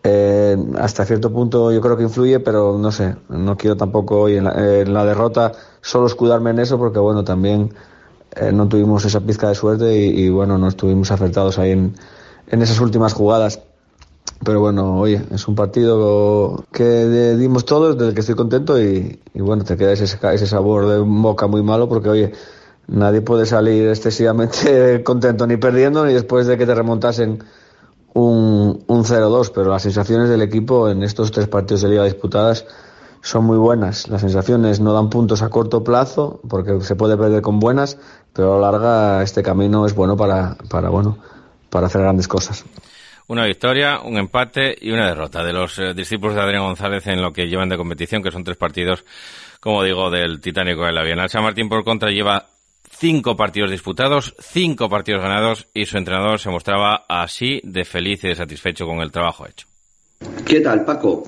eh, 0.02 0.56
hasta 0.78 1.04
cierto 1.04 1.30
punto 1.32 1.70
yo 1.70 1.80
creo 1.80 1.96
que 1.96 2.02
influye, 2.04 2.40
pero 2.40 2.78
no 2.78 2.90
sé, 2.90 3.16
no 3.28 3.56
quiero 3.56 3.76
tampoco 3.76 4.20
hoy 4.20 4.36
en 4.36 4.44
la, 4.44 4.80
en 4.80 4.94
la 4.94 5.04
derrota 5.04 5.52
solo 5.82 6.06
escudarme 6.06 6.50
en 6.50 6.60
eso, 6.60 6.78
porque 6.78 6.98
bueno, 6.98 7.22
también 7.22 7.74
eh, 8.34 8.50
no 8.50 8.66
tuvimos 8.68 9.04
esa 9.04 9.20
pizca 9.20 9.48
de 9.48 9.54
suerte 9.54 9.94
y, 9.94 10.30
bueno, 10.30 10.56
no 10.56 10.68
estuvimos 10.68 11.10
acertados 11.10 11.58
ahí 11.58 11.72
en 11.72 12.62
esas 12.62 12.80
últimas 12.80 13.12
jugadas. 13.12 13.60
Pero 14.44 14.60
bueno, 14.60 14.98
oye, 14.98 15.22
es 15.30 15.46
un 15.46 15.54
partido 15.54 16.64
que 16.72 17.36
dimos 17.36 17.64
todos, 17.64 17.96
del 17.96 18.12
que 18.12 18.20
estoy 18.20 18.34
contento 18.34 18.80
y, 18.80 19.20
y 19.34 19.40
bueno, 19.40 19.62
te 19.62 19.76
queda 19.76 19.92
ese, 19.92 20.04
ese 20.04 20.46
sabor 20.46 20.88
de 20.88 20.98
boca 20.98 21.46
muy 21.46 21.62
malo 21.62 21.88
porque, 21.88 22.08
oye, 22.08 22.32
nadie 22.88 23.20
puede 23.20 23.46
salir 23.46 23.88
excesivamente 23.88 25.02
contento 25.04 25.46
ni 25.46 25.56
perdiendo 25.56 26.04
ni 26.04 26.12
después 26.12 26.46
de 26.46 26.58
que 26.58 26.66
te 26.66 26.74
remontasen 26.74 27.44
un, 28.14 28.84
un 28.86 29.04
0-2, 29.04 29.52
pero 29.54 29.70
las 29.70 29.82
sensaciones 29.82 30.28
del 30.28 30.42
equipo 30.42 30.88
en 30.88 31.02
estos 31.02 31.30
tres 31.30 31.46
partidos 31.46 31.82
de 31.82 31.90
liga 31.90 32.04
disputadas 32.04 32.66
son 33.22 33.44
muy 33.44 33.56
buenas. 33.56 34.08
Las 34.08 34.20
sensaciones 34.20 34.80
no 34.80 34.92
dan 34.92 35.08
puntos 35.08 35.42
a 35.42 35.48
corto 35.48 35.84
plazo 35.84 36.40
porque 36.48 36.80
se 36.80 36.96
puede 36.96 37.16
perder 37.16 37.40
con 37.42 37.60
buenas, 37.60 37.96
pero 38.32 38.56
a 38.56 38.60
la 38.60 38.72
larga 38.72 39.22
este 39.22 39.42
camino 39.42 39.86
es 39.86 39.94
bueno 39.94 40.16
para, 40.16 40.56
para, 40.68 40.90
bueno, 40.90 41.18
para 41.70 41.86
hacer 41.86 42.02
grandes 42.02 42.28
cosas. 42.28 42.64
Una 43.32 43.46
victoria, 43.46 44.00
un 44.04 44.18
empate 44.18 44.76
y 44.78 44.90
una 44.90 45.08
derrota 45.08 45.42
de 45.42 45.54
los 45.54 45.78
eh, 45.78 45.94
discípulos 45.94 46.34
de 46.36 46.42
Adrián 46.42 46.64
González 46.64 47.06
en 47.06 47.22
lo 47.22 47.32
que 47.32 47.46
llevan 47.46 47.70
de 47.70 47.78
competición, 47.78 48.22
que 48.22 48.30
son 48.30 48.44
tres 48.44 48.58
partidos, 48.58 49.06
como 49.58 49.82
digo, 49.82 50.10
del 50.10 50.38
Titánico 50.38 50.84
de 50.84 50.92
la 50.92 51.02
Bienal. 51.02 51.30
San 51.30 51.42
Martín, 51.42 51.70
por 51.70 51.82
contra, 51.82 52.10
lleva 52.10 52.50
cinco 52.90 53.34
partidos 53.34 53.70
disputados, 53.70 54.34
cinco 54.38 54.90
partidos 54.90 55.22
ganados 55.22 55.66
y 55.72 55.86
su 55.86 55.96
entrenador 55.96 56.40
se 56.40 56.50
mostraba 56.50 57.06
así 57.08 57.62
de 57.64 57.86
feliz 57.86 58.22
y 58.22 58.28
de 58.28 58.34
satisfecho 58.34 58.84
con 58.84 58.98
el 58.98 59.10
trabajo 59.10 59.46
hecho. 59.46 59.66
¿Qué 60.44 60.60
tal, 60.60 60.84
Paco? 60.84 61.24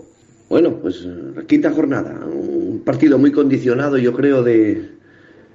Bueno, 0.50 0.72
pues 0.74 1.06
la 1.06 1.44
quinta 1.44 1.70
jornada, 1.70 2.22
un 2.26 2.82
partido 2.84 3.16
muy 3.16 3.32
condicionado, 3.32 3.96
yo 3.96 4.12
creo, 4.12 4.42
de 4.42 4.90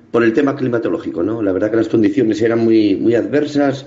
por 0.10 0.24
el 0.24 0.34
tema 0.34 0.56
climatológico, 0.56 1.22
¿no? 1.22 1.44
La 1.44 1.52
verdad 1.52 1.70
que 1.70 1.78
las 1.78 1.90
condiciones 1.90 2.42
eran 2.42 2.58
muy, 2.58 2.96
muy 2.96 3.14
adversas 3.14 3.86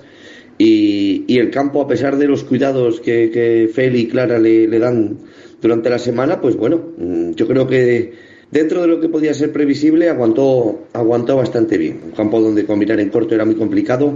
y, 0.57 1.25
y 1.27 1.39
el 1.39 1.49
campo, 1.49 1.81
a 1.81 1.87
pesar 1.87 2.17
de 2.17 2.27
los 2.27 2.43
cuidados 2.43 2.99
que, 2.99 3.29
que 3.31 3.69
Feli 3.73 4.01
y 4.01 4.07
Clara 4.07 4.37
le, 4.37 4.67
le, 4.67 4.79
dan 4.79 5.17
durante 5.61 5.89
la 5.89 5.99
semana, 5.99 6.39
pues 6.41 6.55
bueno, 6.55 6.81
yo 7.35 7.47
creo 7.47 7.67
que 7.67 8.13
dentro 8.51 8.81
de 8.81 8.87
lo 8.87 8.99
que 8.99 9.09
podía 9.09 9.33
ser 9.33 9.51
previsible 9.51 10.09
aguantó, 10.09 10.87
aguantó 10.93 11.35
bastante 11.37 11.77
bien. 11.77 12.01
Un 12.05 12.11
campo 12.11 12.39
donde 12.39 12.65
combinar 12.65 12.99
en 12.99 13.09
corto 13.09 13.33
era 13.33 13.45
muy 13.45 13.55
complicado 13.55 14.13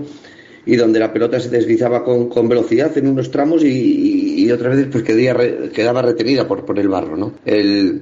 y 0.66 0.76
donde 0.76 1.00
la 1.00 1.14
pelota 1.14 1.40
se 1.40 1.50
deslizaba 1.50 2.04
con, 2.04 2.28
con 2.28 2.48
velocidad 2.48 2.96
en 2.98 3.08
unos 3.08 3.32
tramos 3.32 3.64
y, 3.64 3.68
y, 3.68 4.46
y 4.46 4.52
otras 4.52 4.76
veces 4.76 4.92
pues 4.92 5.04
quedaba, 5.04 5.44
quedaba 5.74 6.02
retenida 6.02 6.48
por, 6.48 6.66
por 6.66 6.78
el 6.78 6.90
barro, 6.90 7.16
¿no? 7.16 7.34
El, 7.46 8.02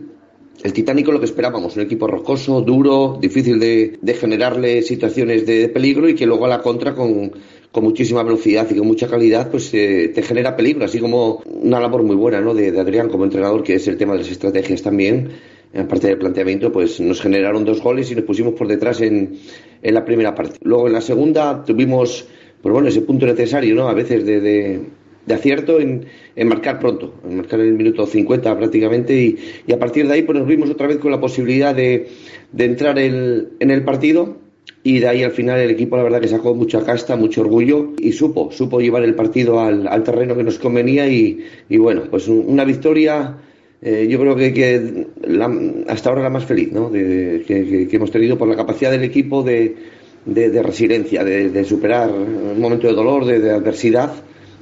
el 0.63 0.73
Titánico 0.73 1.11
lo 1.11 1.19
que 1.19 1.25
esperábamos, 1.25 1.75
un 1.75 1.83
equipo 1.83 2.07
rocoso, 2.07 2.61
duro, 2.61 3.19
difícil 3.21 3.59
de, 3.59 3.99
de 4.01 4.13
generarle 4.15 4.81
situaciones 4.81 5.45
de, 5.45 5.59
de, 5.59 5.69
peligro 5.69 6.09
y 6.09 6.15
que 6.15 6.25
luego 6.25 6.45
a 6.45 6.49
la 6.49 6.61
contra 6.61 6.95
con, 6.95 7.31
con 7.75 7.83
muchísima 7.83 8.23
velocidad 8.23 8.65
y 8.71 8.77
con 8.77 8.87
mucha 8.87 9.05
calidad, 9.09 9.51
pues 9.51 9.73
eh, 9.73 10.09
te 10.15 10.21
genera 10.21 10.55
peligro, 10.55 10.85
así 10.85 10.97
como 10.97 11.43
una 11.45 11.77
labor 11.77 12.03
muy 12.03 12.15
buena 12.15 12.39
¿no? 12.39 12.53
de, 12.53 12.69
Adrián 12.79 13.09
como 13.09 13.25
entrenador, 13.25 13.63
que 13.63 13.75
es 13.75 13.85
el 13.89 13.97
tema 13.97 14.13
de 14.13 14.19
las 14.19 14.31
estrategias 14.31 14.81
también, 14.81 15.31
aparte 15.77 16.07
del 16.07 16.17
planteamiento, 16.17 16.71
pues 16.71 17.01
nos 17.01 17.19
generaron 17.19 17.65
dos 17.65 17.81
goles 17.81 18.09
y 18.09 18.15
nos 18.15 18.23
pusimos 18.23 18.53
por 18.53 18.69
detrás 18.69 19.01
en, 19.01 19.39
en 19.81 19.93
la 19.93 20.05
primera 20.05 20.33
parte. 20.33 20.57
Luego 20.61 20.87
en 20.87 20.93
la 20.93 21.01
segunda 21.01 21.65
tuvimos 21.65 22.25
pues 22.61 22.71
bueno, 22.71 22.87
ese 22.87 23.01
punto 23.01 23.25
necesario, 23.25 23.75
¿no? 23.75 23.89
A 23.89 23.93
veces 23.93 24.25
de, 24.25 24.39
de, 24.39 24.79
de 25.25 25.33
acierto 25.33 25.81
en, 25.81 26.05
en, 26.33 26.47
marcar 26.47 26.79
pronto, 26.79 27.15
en 27.27 27.35
marcar 27.35 27.59
en 27.59 27.67
el 27.67 27.73
minuto 27.73 28.07
50 28.07 28.57
prácticamente, 28.57 29.21
y, 29.21 29.37
y, 29.67 29.73
a 29.73 29.79
partir 29.79 30.07
de 30.07 30.13
ahí 30.13 30.21
pues 30.21 30.39
nos 30.39 30.47
vimos 30.47 30.69
otra 30.69 30.87
vez 30.87 30.97
con 30.99 31.11
la 31.11 31.19
posibilidad 31.19 31.75
de, 31.75 32.07
de 32.53 32.63
entrar 32.63 32.97
el, 32.97 33.49
en 33.59 33.69
el 33.69 33.83
partido. 33.83 34.44
Y 34.85 34.99
de 34.99 35.07
ahí 35.07 35.23
al 35.23 35.31
final 35.31 35.59
el 35.59 35.71
equipo 35.71 35.97
la 35.97 36.03
verdad 36.03 36.21
que 36.21 36.27
sacó 36.27 36.53
mucha 36.53 36.85
casta, 36.85 37.15
mucho 37.15 37.41
orgullo 37.41 37.93
y 37.97 38.11
supo, 38.11 38.51
supo 38.51 38.79
llevar 38.79 39.01
el 39.01 39.15
partido 39.15 39.59
al, 39.59 40.03
terreno 40.03 40.35
que 40.35 40.43
nos 40.43 40.59
convenía 40.59 41.07
y, 41.07 41.39
bueno, 41.71 42.03
pues 42.07 42.27
una 42.27 42.63
victoria 42.63 43.35
eh, 43.81 44.05
yo 44.07 44.19
creo 44.19 44.35
que, 44.35 44.53
que 44.53 45.07
la, 45.23 45.51
hasta 45.87 46.09
ahora 46.09 46.21
la 46.21 46.29
más 46.29 46.45
feliz 46.45 46.71
¿no? 46.71 46.91
de, 46.91 47.43
que, 47.47 47.87
que, 47.87 47.95
hemos 47.95 48.11
tenido 48.11 48.37
por 48.37 48.47
la 48.47 48.55
capacidad 48.55 48.91
del 48.91 49.03
equipo 49.03 49.41
de, 49.41 49.75
de, 50.23 50.61
resiliencia, 50.61 51.23
de, 51.23 51.65
superar 51.65 52.11
un 52.11 52.61
momento 52.61 52.85
de 52.85 52.93
dolor, 52.93 53.25
de, 53.25 53.49
adversidad 53.49 54.13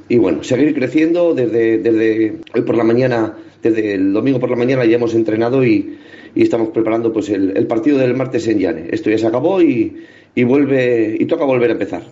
y 0.07 0.19
bueno, 0.19 0.41
seguir 0.41 0.73
creciendo 0.73 1.33
desde, 1.33 1.79
desde 1.79 2.35
hoy 2.53 2.61
por 2.61 2.77
la 2.77 2.85
mañana, 2.85 3.37
desde 3.61 3.95
el 3.95 4.13
domingo 4.13 4.39
por 4.39 4.49
la 4.49 4.55
mañana 4.55 4.85
ya 4.85 4.95
hemos 4.95 5.15
entrenado 5.15 5.65
y, 5.65 5.97
y 6.35 6.43
estamos 6.43 6.69
preparando 6.69 7.11
pues 7.11 7.29
el, 7.29 7.55
el, 7.55 7.67
partido 7.67 7.97
del 7.97 8.15
martes 8.15 8.47
en 8.47 8.59
Llane. 8.59 8.87
Esto 8.91 9.09
ya 9.09 9.17
se 9.17 9.27
acabó 9.27 9.61
y, 9.61 10.03
y 10.35 10.43
vuelve 10.43 11.15
y 11.19 11.25
toca 11.25 11.45
volver 11.45 11.69
a 11.69 11.73
empezar. 11.73 12.03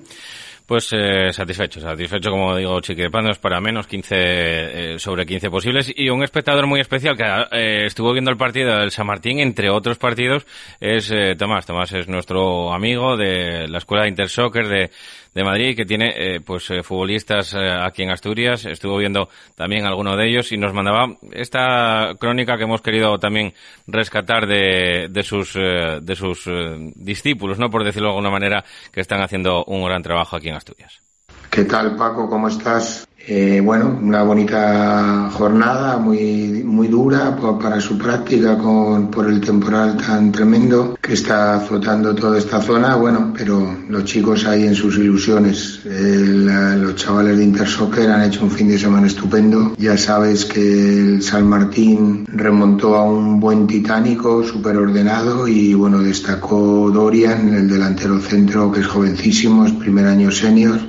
Pues 0.72 0.90
eh, 0.94 1.34
satisfecho, 1.34 1.82
satisfecho, 1.82 2.30
como 2.30 2.56
digo, 2.56 2.80
Chiquipanos, 2.80 3.40
para 3.40 3.60
menos 3.60 3.88
15 3.88 4.16
eh, 4.16 5.00
sobre 5.00 5.26
15 5.26 5.50
posibles. 5.50 5.92
Y 5.94 6.10
un 6.10 6.24
espectador 6.24 6.66
muy 6.66 6.80
especial 6.80 7.18
que 7.18 7.26
eh, 7.52 7.86
estuvo 7.88 8.14
viendo 8.14 8.32
el 8.32 8.38
partido 8.38 8.78
del 8.78 8.90
San 8.90 9.06
Martín, 9.06 9.42
entre 9.42 9.70
otros 9.70 9.98
partidos, 9.98 10.48
es 10.80 11.12
eh, 11.12 11.36
Tomás. 11.38 11.66
Tomás 11.66 11.92
es 11.92 12.08
nuestro 12.08 12.72
amigo 12.74 13.18
de 13.18 13.68
la 13.68 13.80
Escuela 13.80 14.04
de 14.04 14.12
Intersoccer 14.12 14.66
de, 14.70 14.92
de 15.34 15.44
Madrid, 15.44 15.76
que 15.76 15.86
tiene 15.86 16.14
eh, 16.16 16.42
pues 16.42 16.70
eh, 16.72 16.84
futbolistas 16.84 17.54
eh, 17.54 17.58
aquí 17.82 18.04
en 18.04 18.12
Asturias. 18.12 18.66
Estuvo 18.66 18.98
viendo 18.98 19.30
también 19.56 19.86
alguno 19.86 20.16
de 20.16 20.28
ellos 20.28 20.52
y 20.52 20.58
nos 20.58 20.74
mandaba 20.74 21.16
esta 21.32 22.16
crónica 22.20 22.58
que 22.58 22.64
hemos 22.64 22.82
querido 22.82 23.18
también 23.20 23.54
rescatar 23.88 24.48
de, 24.48 25.08
de 25.10 25.24
sus 25.24 25.54
de 25.54 26.16
sus 26.16 26.50
discípulos, 26.96 27.60
no 27.60 27.70
por 27.70 27.84
decirlo 27.84 28.10
de 28.10 28.16
alguna 28.16 28.30
manera, 28.30 28.64
que 28.92 29.02
están 29.02 29.22
haciendo 29.22 29.64
un 29.66 29.84
gran 29.84 30.02
trabajo 30.02 30.36
aquí 30.36 30.50
en 30.50 30.56
Asturias. 30.56 31.02
¿Qué 31.50 31.66
tal, 31.66 31.96
Paco? 31.96 32.30
¿Cómo 32.30 32.48
estás? 32.48 33.08
Eh, 33.28 33.62
bueno, 33.64 34.00
una 34.02 34.24
bonita 34.24 35.30
jornada, 35.32 35.98
muy, 35.98 36.64
muy 36.66 36.88
dura 36.88 37.36
para 37.62 37.80
su 37.80 37.98
práctica 37.98 38.58
con, 38.58 39.12
por 39.12 39.28
el 39.28 39.40
temporal 39.40 39.96
tan 39.98 40.32
tremendo 40.32 40.98
que 41.00 41.14
está 41.14 41.56
azotando 41.56 42.16
toda 42.16 42.40
esta 42.40 42.62
zona. 42.62 42.96
Bueno, 42.96 43.32
pero 43.38 43.78
los 43.90 44.06
chicos 44.06 44.46
ahí 44.46 44.66
en 44.66 44.76
sus 44.76 44.98
ilusiones, 44.98 45.82
la, 45.86 46.76
los 46.76 46.96
chavales 46.96 47.38
de 47.38 47.44
Intersoccer 47.44 48.10
han 48.10 48.24
hecho 48.24 48.44
un 48.44 48.52
fin 48.52 48.68
de 48.68 48.80
semana 48.80 49.06
estupendo. 49.06 49.76
Ya 49.78 49.98
sabes 49.98 50.46
que 50.46 50.98
el 50.98 51.22
San 51.22 51.48
Martín 51.48 52.26
remontó 52.28 52.96
a 52.96 53.04
un 53.04 53.40
buen 53.40 53.68
titánico, 53.68 54.44
súper 54.44 54.78
ordenado 54.78 55.48
y 55.48 55.76
bueno, 55.76 56.00
destacó 56.00 56.90
Dorian, 56.92 57.54
el 57.54 57.70
delantero 57.70 58.20
centro 58.20 58.72
que 58.72 58.80
es 58.80 58.88
jovencísimo, 58.88 59.66
es 59.66 59.74
primer 59.74 60.08
año 60.08 60.32
senior 60.32 60.80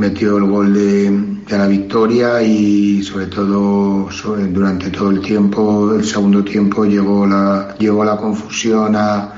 metió 0.00 0.38
el 0.38 0.44
gol 0.44 0.72
de, 0.72 1.56
la 1.56 1.66
victoria 1.66 2.42
y 2.42 3.02
sobre 3.02 3.26
todo 3.26 4.08
durante 4.48 4.88
todo 4.88 5.10
el 5.10 5.20
tiempo, 5.20 5.94
el 5.94 6.04
segundo 6.04 6.42
tiempo 6.42 6.86
llegó 6.86 7.26
la, 7.26 7.74
llegó 7.78 8.02
la 8.02 8.16
confusión 8.16 8.96
a, 8.96 9.34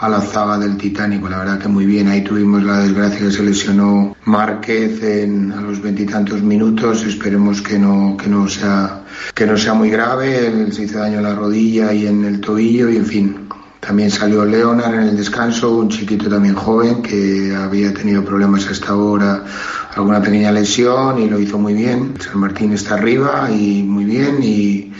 a 0.00 0.08
la 0.08 0.20
zaga 0.20 0.58
del 0.58 0.76
Titánico. 0.76 1.28
La 1.28 1.38
verdad 1.38 1.60
que 1.60 1.68
muy 1.68 1.86
bien. 1.86 2.08
Ahí 2.08 2.22
tuvimos 2.22 2.64
la 2.64 2.80
desgracia 2.80 3.20
que 3.20 3.30
se 3.30 3.44
lesionó 3.44 4.16
Márquez 4.24 5.00
en, 5.02 5.52
a 5.52 5.60
los 5.60 5.80
veintitantos 5.80 6.42
minutos. 6.42 7.04
Esperemos 7.04 7.62
que 7.62 7.78
no, 7.78 8.16
que 8.16 8.28
no 8.28 8.48
sea, 8.48 9.04
que 9.32 9.46
no 9.46 9.56
sea 9.56 9.74
muy 9.74 9.90
grave. 9.90 10.46
Él 10.46 10.72
se 10.72 10.84
hizo 10.84 10.98
daño 10.98 11.18
en 11.18 11.24
la 11.24 11.34
rodilla 11.36 11.92
y 11.92 12.08
en 12.08 12.24
el 12.24 12.40
tobillo 12.40 12.88
y 12.88 12.96
en 12.96 13.06
fin. 13.06 13.49
También 13.80 14.10
salió 14.10 14.44
Leonard 14.44 14.94
en 14.94 15.00
el 15.00 15.16
descanso, 15.16 15.76
un 15.76 15.88
chiquito 15.88 16.28
también 16.28 16.54
joven 16.54 17.02
que 17.02 17.54
había 17.56 17.92
tenido 17.94 18.22
problemas 18.22 18.66
hasta 18.66 18.90
ahora, 18.90 19.42
alguna 19.94 20.20
pequeña 20.20 20.52
lesión 20.52 21.18
y 21.18 21.28
lo 21.28 21.40
hizo 21.40 21.58
muy 21.58 21.74
bien. 21.74 22.14
San 22.20 22.38
Martín 22.38 22.72
está 22.72 22.94
arriba 22.94 23.50
y 23.50 23.82
muy 23.82 24.04
bien 24.04 24.42
y 24.42 24.92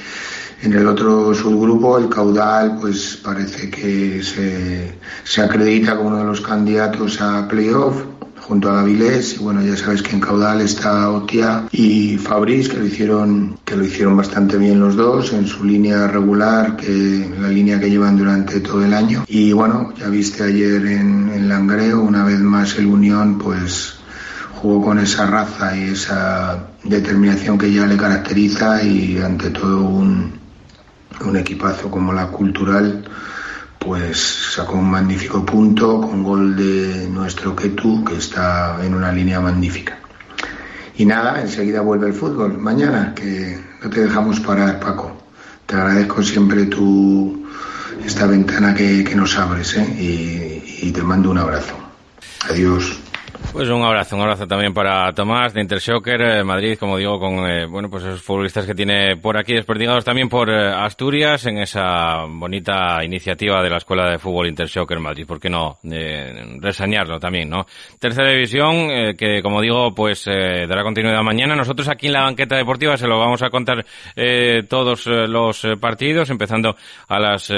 en 0.62 0.72
el 0.72 0.86
otro 0.86 1.34
subgrupo, 1.34 1.98
el 1.98 2.08
caudal, 2.08 2.78
pues 2.80 3.18
parece 3.22 3.70
que 3.70 4.22
se, 4.22 4.94
se 5.24 5.42
acredita 5.42 5.96
como 5.96 6.08
uno 6.08 6.18
de 6.18 6.24
los 6.24 6.40
candidatos 6.40 7.20
a 7.20 7.46
playoff 7.48 8.02
junto 8.50 8.68
a 8.68 8.74
Gavilés 8.74 9.34
y 9.34 9.38
bueno 9.38 9.62
ya 9.62 9.76
sabes 9.76 10.02
que 10.02 10.10
en 10.10 10.20
caudal 10.20 10.60
está 10.60 11.08
Otia 11.08 11.68
y 11.70 12.16
Fabriz 12.18 12.68
que 12.68 12.78
lo 12.78 12.86
hicieron 12.86 13.60
que 13.64 13.76
lo 13.76 13.84
hicieron 13.84 14.16
bastante 14.16 14.56
bien 14.58 14.80
los 14.80 14.96
dos 14.96 15.32
en 15.32 15.46
su 15.46 15.62
línea 15.62 16.08
regular 16.08 16.74
que 16.74 17.32
la 17.40 17.46
línea 17.46 17.78
que 17.78 17.88
llevan 17.88 18.18
durante 18.18 18.58
todo 18.58 18.84
el 18.84 18.92
año. 18.92 19.24
Y 19.28 19.52
bueno 19.52 19.94
ya 19.96 20.08
viste 20.08 20.42
ayer 20.42 20.84
en, 20.84 21.30
en 21.32 21.48
Langreo 21.48 22.00
una 22.00 22.24
vez 22.24 22.40
más 22.40 22.76
el 22.76 22.86
Unión 22.86 23.38
pues 23.38 24.00
jugó 24.60 24.82
con 24.82 24.98
esa 24.98 25.26
raza 25.26 25.76
y 25.76 25.90
esa 25.90 26.66
determinación 26.82 27.56
que 27.56 27.72
ya 27.72 27.86
le 27.86 27.96
caracteriza 27.96 28.82
y 28.82 29.16
ante 29.18 29.50
todo 29.50 29.82
un, 29.82 30.32
un 31.24 31.36
equipazo 31.36 31.88
como 31.88 32.12
la 32.12 32.26
cultural, 32.26 33.04
pues 33.80 34.52
sacó 34.54 34.74
un 34.74 34.90
magnífico 34.90 35.44
punto 35.44 36.02
con 36.02 36.22
gol 36.22 36.54
de 36.54 37.08
nuestro 37.08 37.56
Ketu, 37.56 38.04
que 38.04 38.16
está 38.16 38.78
en 38.84 38.94
una 38.94 39.10
línea 39.10 39.40
magnífica. 39.40 39.98
Y 40.96 41.06
nada, 41.06 41.40
enseguida 41.40 41.80
vuelve 41.80 42.08
el 42.08 42.12
fútbol. 42.12 42.58
Mañana, 42.58 43.14
que 43.14 43.58
no 43.82 43.88
te 43.88 44.02
dejamos 44.02 44.38
parar, 44.40 44.78
Paco. 44.78 45.16
Te 45.64 45.74
agradezco 45.76 46.22
siempre 46.22 46.66
tu, 46.66 47.46
esta 48.04 48.26
ventana 48.26 48.74
que, 48.74 49.02
que 49.02 49.14
nos 49.14 49.36
abres 49.38 49.74
¿eh? 49.76 49.86
y, 49.98 50.86
y 50.88 50.92
te 50.92 51.02
mando 51.02 51.30
un 51.30 51.38
abrazo. 51.38 51.74
Adiós. 52.50 53.00
Pues 53.52 53.68
un 53.68 53.82
abrazo, 53.82 54.14
un 54.14 54.22
abrazo 54.22 54.46
también 54.46 54.72
para 54.72 55.12
Tomás 55.12 55.52
de 55.52 55.60
Intershocker 55.60 56.20
eh, 56.22 56.44
Madrid, 56.44 56.78
como 56.78 56.96
digo, 56.96 57.18
con 57.18 57.50
eh, 57.50 57.66
bueno 57.66 57.90
pues 57.90 58.04
esos 58.04 58.22
futbolistas 58.22 58.64
que 58.64 58.76
tiene 58.76 59.16
por 59.16 59.36
aquí 59.36 59.54
desperdigados 59.54 60.04
también 60.04 60.28
por 60.28 60.48
eh, 60.48 60.72
Asturias 60.72 61.46
en 61.46 61.58
esa 61.58 62.26
bonita 62.28 63.04
iniciativa 63.04 63.60
de 63.60 63.70
la 63.70 63.78
Escuela 63.78 64.08
de 64.08 64.20
Fútbol 64.20 64.46
Intershocker 64.46 65.00
Madrid, 65.00 65.26
¿por 65.26 65.40
qué 65.40 65.50
no 65.50 65.78
eh, 65.82 66.58
resañarlo 66.60 67.18
también, 67.18 67.50
no? 67.50 67.66
Tercera 67.98 68.30
división 68.30 69.16
que 69.16 69.40
como 69.42 69.60
digo 69.60 69.92
pues 69.94 70.26
dará 70.26 70.84
continuidad 70.84 71.22
mañana. 71.22 71.56
Nosotros 71.56 71.88
aquí 71.88 72.06
en 72.06 72.12
la 72.12 72.22
banqueta 72.22 72.56
deportiva 72.56 72.96
se 72.96 73.08
lo 73.08 73.18
vamos 73.18 73.42
a 73.42 73.50
contar 73.50 73.84
todos 74.68 75.06
los 75.06 75.66
partidos, 75.80 76.30
empezando 76.30 76.76
a 77.08 77.18
las 77.18 77.52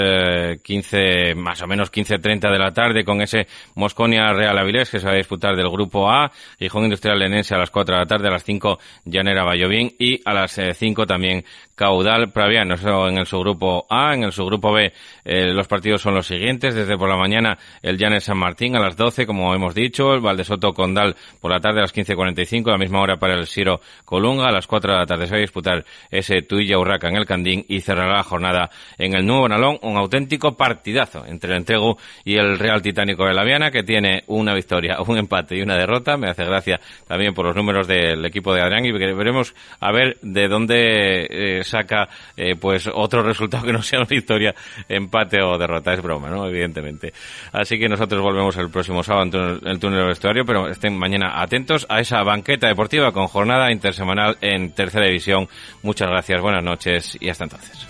15 0.63 1.35
más 1.35 1.61
o 1.63 1.67
menos 1.67 1.93
15:30 1.93 2.51
de 2.51 2.59
la 2.59 2.73
tarde 2.73 3.05
con 3.05 3.21
ese 3.21 3.47
Mosconia 3.75 4.33
Real 4.33 4.59
Avilés 4.59 4.91
que 4.91 4.99
se 4.99 5.07
va 5.07 5.13
a 5.13 5.17
disputar 5.17 5.55
del 5.55 5.69
Grupo 5.73 6.11
A, 6.11 6.31
Gijón 6.59 6.85
Industrial 6.85 7.19
Lenense 7.19 7.55
a 7.55 7.59
las 7.59 7.71
4 7.71 7.95
de 7.95 8.01
la 8.01 8.07
tarde, 8.07 8.29
a 8.29 8.33
las 8.33 8.45
5 8.45 8.79
Llanera 9.05 9.45
Vallovín 9.45 9.95
y 9.99 10.21
a 10.25 10.35
las 10.35 10.61
5 10.75 11.07
también 11.07 11.45
Caudal 11.75 12.31
Praviano, 12.31 12.75
eso 12.75 13.09
en 13.09 13.19
el 13.19 13.27
subgrupo 13.27 13.87
A. 13.91 14.15
En 14.15 14.23
el 14.23 14.33
subgrupo 14.33 14.73
B 14.73 14.93
eh, 15.25 15.53
los 15.53 15.67
partidos 15.67 16.03
son 16.03 16.15
los 16.15 16.27
siguientes. 16.27 16.75
Desde 16.75 16.97
por 16.97 17.09
la 17.09 17.17
mañana 17.17 17.59
el 17.83 17.99
Llanes 17.99 18.25
San 18.25 18.39
Martín 18.39 18.77
a 18.77 18.81
las 18.81 18.97
12, 18.97 19.27
como 19.27 19.55
hemos 19.55 19.75
dicho. 19.75 20.15
El 20.15 20.21
Valdesoto 20.21 20.75
Condal 20.75 21.17
por 21.41 21.51
la 21.51 21.61
tarde 21.61 21.79
a 21.79 21.83
las 21.83 21.95
15.45, 21.95 22.71
la 22.71 22.79
misma 22.79 23.01
hora 23.01 23.17
para 23.17 23.35
el 23.35 23.47
Siro 23.47 23.81
Colunga. 24.05 24.47
A 24.47 24.53
las 24.53 24.67
4 24.67 24.93
de 24.93 24.99
la 24.99 25.07
tarde 25.07 25.27
se 25.27 25.33
va 25.33 25.39
a 25.39 25.41
disputar 25.41 25.85
ese 26.11 26.43
Tuilla 26.43 26.79
Urraca 26.79 27.09
en 27.09 27.17
el 27.17 27.27
Candín 27.27 27.65
y 27.69 27.81
cerrará 27.81 28.19
la 28.19 28.23
jornada 28.23 28.71
en 28.99 29.15
el 29.15 29.27
Nuevo 29.27 29.49
Nalón. 29.49 29.79
Un 29.83 29.97
auténtico 29.97 30.57
partidazo 30.57 31.25
entre 31.27 31.51
el 31.51 31.57
Entegu 31.59 31.97
y 32.25 32.37
el 32.37 32.59
Real 32.59 32.83
Titánico 32.83 33.25
de 33.25 33.35
la 33.35 33.45
Viana, 33.45 33.71
que 33.71 33.83
tiene 33.83 34.25
una 34.27 34.55
victoria, 34.55 34.99
un 35.05 35.19
empate 35.19 35.57
y 35.57 35.62
una 35.65 35.77
derrota. 35.77 36.17
Me 36.17 36.29
hace 36.29 36.45
gracia 36.45 36.81
también 37.07 37.35
por 37.35 37.47
los 37.47 37.57
números 37.57 37.87
del 37.87 38.25
equipo 38.25 38.55
de 38.55 38.63
Adrián 38.63 38.85
y 38.85 38.93
veremos 38.93 39.55
a 39.81 39.93
ver 39.93 40.19
de 40.23 40.49
dónde 40.49 41.27
eh, 41.31 41.65
saca 41.65 42.09
eh, 42.37 42.57
pues 42.57 42.89
otro 42.93 43.23
resultado 43.25 43.65
que 43.65 43.73
no 43.73 43.83
sea 43.83 44.01
una 44.01 44.09
victoria, 44.09 44.55
empate 44.89 45.43
o 45.43 45.59
derrota. 45.59 45.93
Es 45.93 46.03
broma, 46.03 46.29
¿no? 46.29 46.47
Evidentemente. 46.47 47.13
Así 47.53 47.79
que 47.79 47.89
nosotros 47.89 48.21
volvemos 48.21 48.57
el 48.57 48.71
próximo 48.71 49.03
sábado 49.03 49.59
en 49.61 49.69
el 49.69 49.79
túnel 49.79 49.99
del 49.99 50.09
vestuario, 50.09 50.45
pero 50.45 50.69
estén 50.69 50.97
mañana 50.97 51.41
atentos 51.41 51.87
a 51.89 52.01
esa 52.01 52.23
banqueta 52.23 52.69
deportiva 52.69 53.13
con 53.13 53.27
jornada 53.27 53.71
intersemanal 53.71 54.37
en 54.41 54.73
tercera 54.73 55.07
división. 55.07 55.49
Muchas 55.83 56.09
gracias, 56.09 56.41
buenas 56.41 56.65
noches 56.65 57.17
y 57.21 57.29
hasta 57.29 57.45
entonces. 57.45 57.87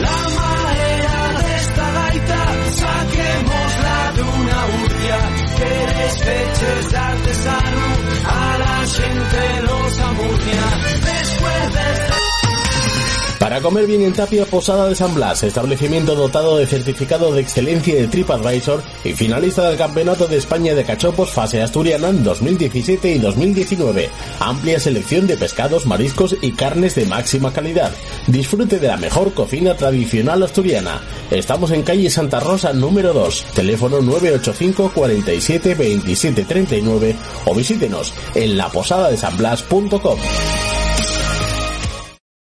La 0.00 0.10
marea 0.10 1.42
de 1.42 1.56
esta 1.56 1.92
gaita, 1.92 2.40
saquémosla 2.72 4.12
d'una 4.16 4.66
urdia, 4.82 5.45
que 5.56 5.86
despeches 6.02 6.90
d'artesano, 6.92 7.82
a 8.24 8.58
la 8.58 8.86
gente 8.86 9.62
los 9.62 10.00
amurnia. 10.00 10.85
Para 13.38 13.60
comer 13.60 13.86
bien 13.86 14.02
en 14.02 14.14
Tapia 14.14 14.46
Posada 14.46 14.88
de 14.88 14.94
San 14.94 15.14
Blas, 15.14 15.42
establecimiento 15.42 16.14
dotado 16.14 16.56
de 16.56 16.66
certificado 16.66 17.32
de 17.32 17.42
excelencia 17.42 17.94
de 17.94 18.08
TripAdvisor 18.08 18.82
y 19.04 19.12
finalista 19.12 19.68
del 19.68 19.76
Campeonato 19.76 20.26
de 20.26 20.38
España 20.38 20.74
de 20.74 20.84
Cachopos 20.84 21.30
fase 21.30 21.62
asturiana 21.62 22.08
en 22.08 22.24
2017 22.24 23.12
y 23.12 23.18
2019. 23.18 24.08
Amplia 24.40 24.80
selección 24.80 25.26
de 25.26 25.36
pescados, 25.36 25.84
mariscos 25.84 26.36
y 26.40 26.52
carnes 26.52 26.94
de 26.94 27.04
máxima 27.04 27.52
calidad. 27.52 27.92
Disfrute 28.26 28.78
de 28.78 28.88
la 28.88 28.96
mejor 28.96 29.34
cocina 29.34 29.76
tradicional 29.76 30.42
asturiana. 30.42 31.02
Estamos 31.30 31.70
en 31.72 31.82
calle 31.82 32.08
Santa 32.08 32.40
Rosa 32.40 32.72
número 32.72 33.12
2, 33.12 33.44
teléfono 33.54 34.00
985 34.00 34.92
47 34.94 35.74
27 35.74 36.44
39 36.44 37.16
o 37.44 37.54
visítenos 37.54 38.14
en 38.34 38.56
laposadadesanblas.com. 38.56 40.18